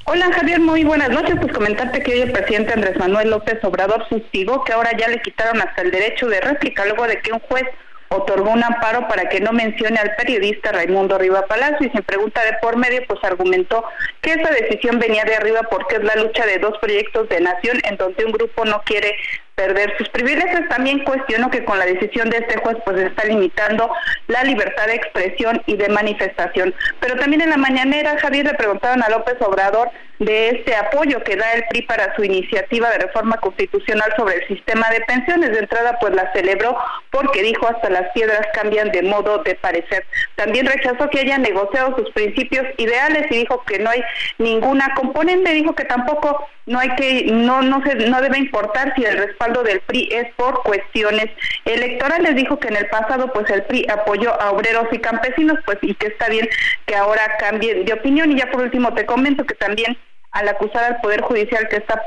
[0.05, 1.35] Hola Javier, muy buenas noches.
[1.41, 5.21] Pues comentarte que hoy el presidente Andrés Manuel López Obrador sustigó que ahora ya le
[5.23, 7.65] quitaron hasta el derecho de réplica luego de que un juez
[8.09, 12.43] otorgó un amparo para que no mencione al periodista Raimundo Riva Palacio y sin pregunta
[12.43, 13.83] de por medio pues argumentó
[14.21, 17.79] que esa decisión venía de arriba porque es la lucha de dos proyectos de nación
[17.83, 19.15] en donde un grupo no quiere
[19.55, 20.67] perder sus privilegios.
[20.69, 23.89] También cuestionó que con la decisión de este juez pues está limitando
[24.27, 26.73] la libertad de expresión y de manifestación.
[26.99, 31.35] Pero también en la mañanera, Javier, le preguntaron a López Obrador de este apoyo que
[31.35, 35.51] da el PRI para su iniciativa de reforma constitucional sobre el sistema de pensiones.
[35.51, 36.77] De entrada, pues la celebró
[37.11, 40.05] porque dijo hasta las piedras cambian de modo de parecer.
[40.35, 44.03] También rechazó que haya negociado sus principios ideales y dijo que no hay
[44.37, 45.51] ninguna componente.
[45.51, 49.44] Dijo que tampoco no hay que no no se no debe importar si el respaldo
[49.53, 51.27] del PRI es por cuestiones
[51.65, 52.35] electorales.
[52.35, 55.93] Dijo que en el pasado pues el PRI apoyó a obreros y campesinos, pues y
[55.95, 56.47] que está bien
[56.85, 58.31] que ahora cambien de opinión.
[58.31, 59.97] Y ya por último te comento que también
[60.35, 62.03] al acusar al Poder Judicial que está,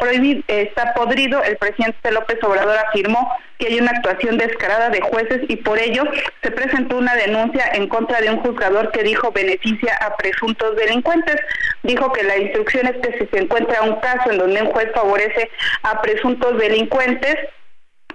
[0.95, 5.79] podrido, el presidente López Obrador afirmó que hay una actuación descarada de jueces y por
[5.79, 6.05] ello
[6.43, 11.37] se presentó una denuncia en contra de un juzgador que dijo beneficia a presuntos delincuentes.
[11.83, 14.91] Dijo que la instrucción es que si se encuentra un caso en donde un juez
[14.95, 15.51] favorece
[15.83, 17.35] a presuntos delincuentes,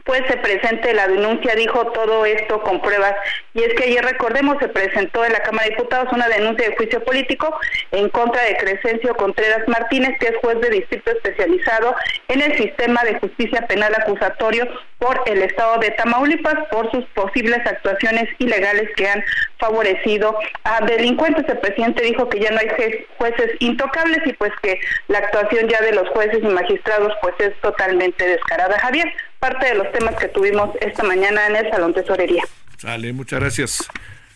[0.03, 3.15] pues se presente la denuncia, dijo todo esto con pruebas.
[3.53, 6.75] Y es que ayer, recordemos, se presentó en la Cámara de Diputados una denuncia de
[6.75, 7.57] juicio político
[7.91, 11.95] en contra de Crescencio Contreras Martínez, que es juez de distrito especializado
[12.27, 14.67] en el sistema de justicia penal acusatorio
[14.99, 19.23] por el Estado de Tamaulipas por sus posibles actuaciones ilegales que han
[19.57, 21.45] favorecido a delincuentes.
[21.47, 25.81] El presidente dijo que ya no hay jueces intocables y pues que la actuación ya
[25.81, 28.80] de los jueces y magistrados pues es totalmente descarada.
[28.80, 29.13] Javier,
[29.44, 32.44] parte de los temas que tuvimos esta mañana en el Salón Tesorería.
[32.78, 33.90] Sale, muchas gracias.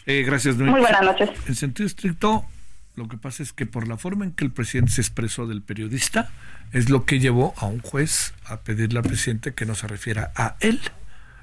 [0.06, 0.58] Eh, gracias.
[0.58, 1.30] Muy buenas noches.
[1.48, 2.44] En sentido estricto,
[2.96, 5.62] lo que pasa es que por la forma en que el presidente se expresó del
[5.62, 6.30] periodista,
[6.74, 10.34] es lo que llevó a un juez a pedirle al presidente que no se refiera
[10.36, 10.82] a él.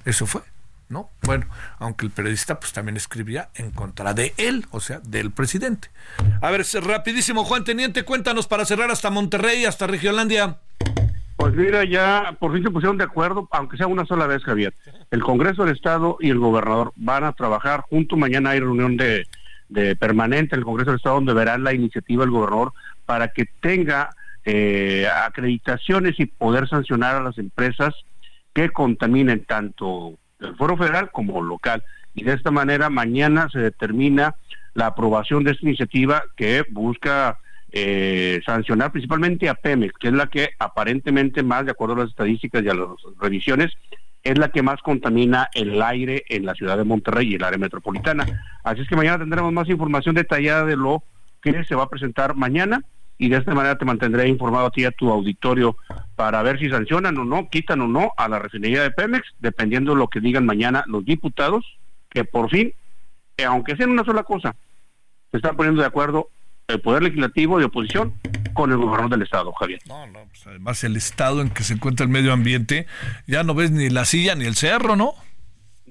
[0.05, 0.43] Eso fue,
[0.91, 1.09] ¿no?
[1.23, 1.47] Bueno,
[1.79, 5.89] aunque el periodista pues también escribía en contra de él, o sea, del presidente.
[6.43, 10.59] A ver, rapidísimo, Juan Teniente, cuéntanos para cerrar hasta Monterrey, hasta Regiolandia.
[11.45, 14.73] Pues mira, ya por fin se pusieron de acuerdo, aunque sea una sola vez, Javier.
[15.11, 18.17] El Congreso del Estado y el gobernador van a trabajar junto.
[18.17, 19.27] Mañana hay reunión de,
[19.69, 22.73] de permanente en el Congreso del Estado donde verán la iniciativa del gobernador
[23.05, 24.09] para que tenga
[24.47, 27.93] eh, acreditaciones y poder sancionar a las empresas
[28.55, 31.85] que contaminen tanto el foro federal como local.
[32.15, 34.35] Y de esta manera mañana se determina
[34.73, 37.39] la aprobación de esta iniciativa que busca
[37.77, 42.11] eh, sancionar principalmente a Pemex, que es la que aparentemente más, de acuerdo a las
[42.11, 42.87] estadísticas y a las
[43.21, 43.73] revisiones,
[44.23, 47.59] es la que más contamina el aire en la ciudad de Monterrey y el área
[47.59, 48.45] metropolitana.
[48.63, 51.03] Así es que mañana tendremos más información detallada de lo
[51.43, 52.81] que se va a presentar mañana
[53.19, 55.77] y de esta manera te mantendré informado a ti y a tu auditorio
[56.15, 59.95] para ver si sancionan o no, quitan o no a la refinería de Pemex, dependiendo
[59.95, 61.65] de lo que digan mañana los diputados,
[62.09, 62.73] que por fin,
[63.37, 64.55] eh, aunque sea una sola cosa,
[65.33, 66.29] se están poniendo de acuerdo
[66.69, 68.15] el Poder Legislativo de oposición
[68.55, 69.81] con el gobernador del Estado, Javier.
[69.87, 72.87] No, no, pues además el estado en que se encuentra el medio ambiente,
[73.27, 75.15] ya no ves ni la silla ni el cerro, ¿no?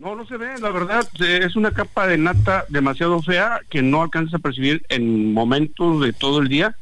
[0.04, 3.82] No, no se ve, la verdad, eh, es una capa de nata demasiado fea que
[3.82, 6.76] no alcanza a percibir en momentos de todo el día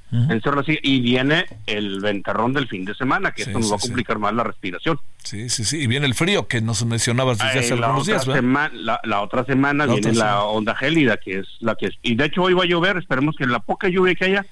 [0.43, 3.79] cerro así, y viene el ventarrón del fin de semana, que esto nos va a
[3.79, 4.99] complicar más la respiración.
[5.23, 8.23] Sí, sí, sí, y viene el frío que nos mencionabas desde hace la algunos días,
[8.23, 12.25] semana, la, otra semana viene la onda gélida, que es la que es, y de
[12.25, 14.45] hecho hoy va a llover, esperemos que la poca lluvia que haya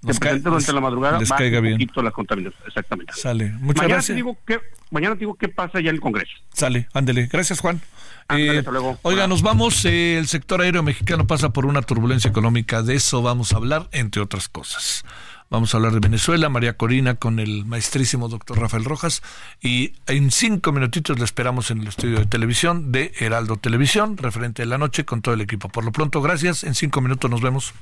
[0.00, 1.90] se presente durante la madrugada les caiga un bien.
[1.96, 3.12] la contaminación, exactamente.
[3.14, 4.06] Sale, muchas mañana gracias.
[4.06, 6.32] Te digo que, mañana te digo qué pasa ya en el Congreso.
[6.52, 7.28] Sale, ándele.
[7.30, 7.80] Gracias, Juan.
[8.28, 8.98] Ándale, Eh, hasta luego.
[9.02, 9.84] Oiga, nos vamos.
[9.84, 12.82] eh, el sector aéreo mexicano pasa por una turbulencia económica.
[12.82, 15.04] De eso vamos a hablar, entre otras cosas.
[15.50, 19.22] Vamos a hablar de Venezuela, María Corina con el maestrísimo doctor Rafael Rojas.
[19.60, 24.62] Y en cinco minutitos le esperamos en el estudio de televisión de Heraldo Televisión, referente
[24.62, 25.68] de la noche, con todo el equipo.
[25.68, 26.64] Por lo pronto, gracias.
[26.64, 27.74] En cinco minutos nos vemos.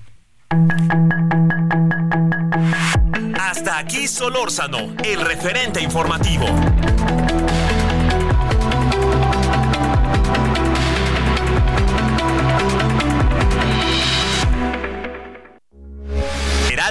[3.39, 6.47] Hasta aquí Solórzano, el referente informativo.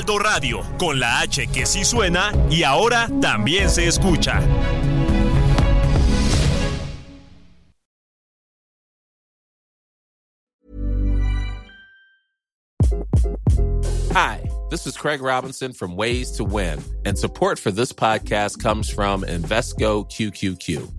[0.07, 4.41] Radio, con la H que sí suena y ahora también se escucha.
[14.11, 18.89] Hi, this is Craig Robinson from Ways to Win, and support for this podcast comes
[18.89, 20.98] from Invesco QQQ.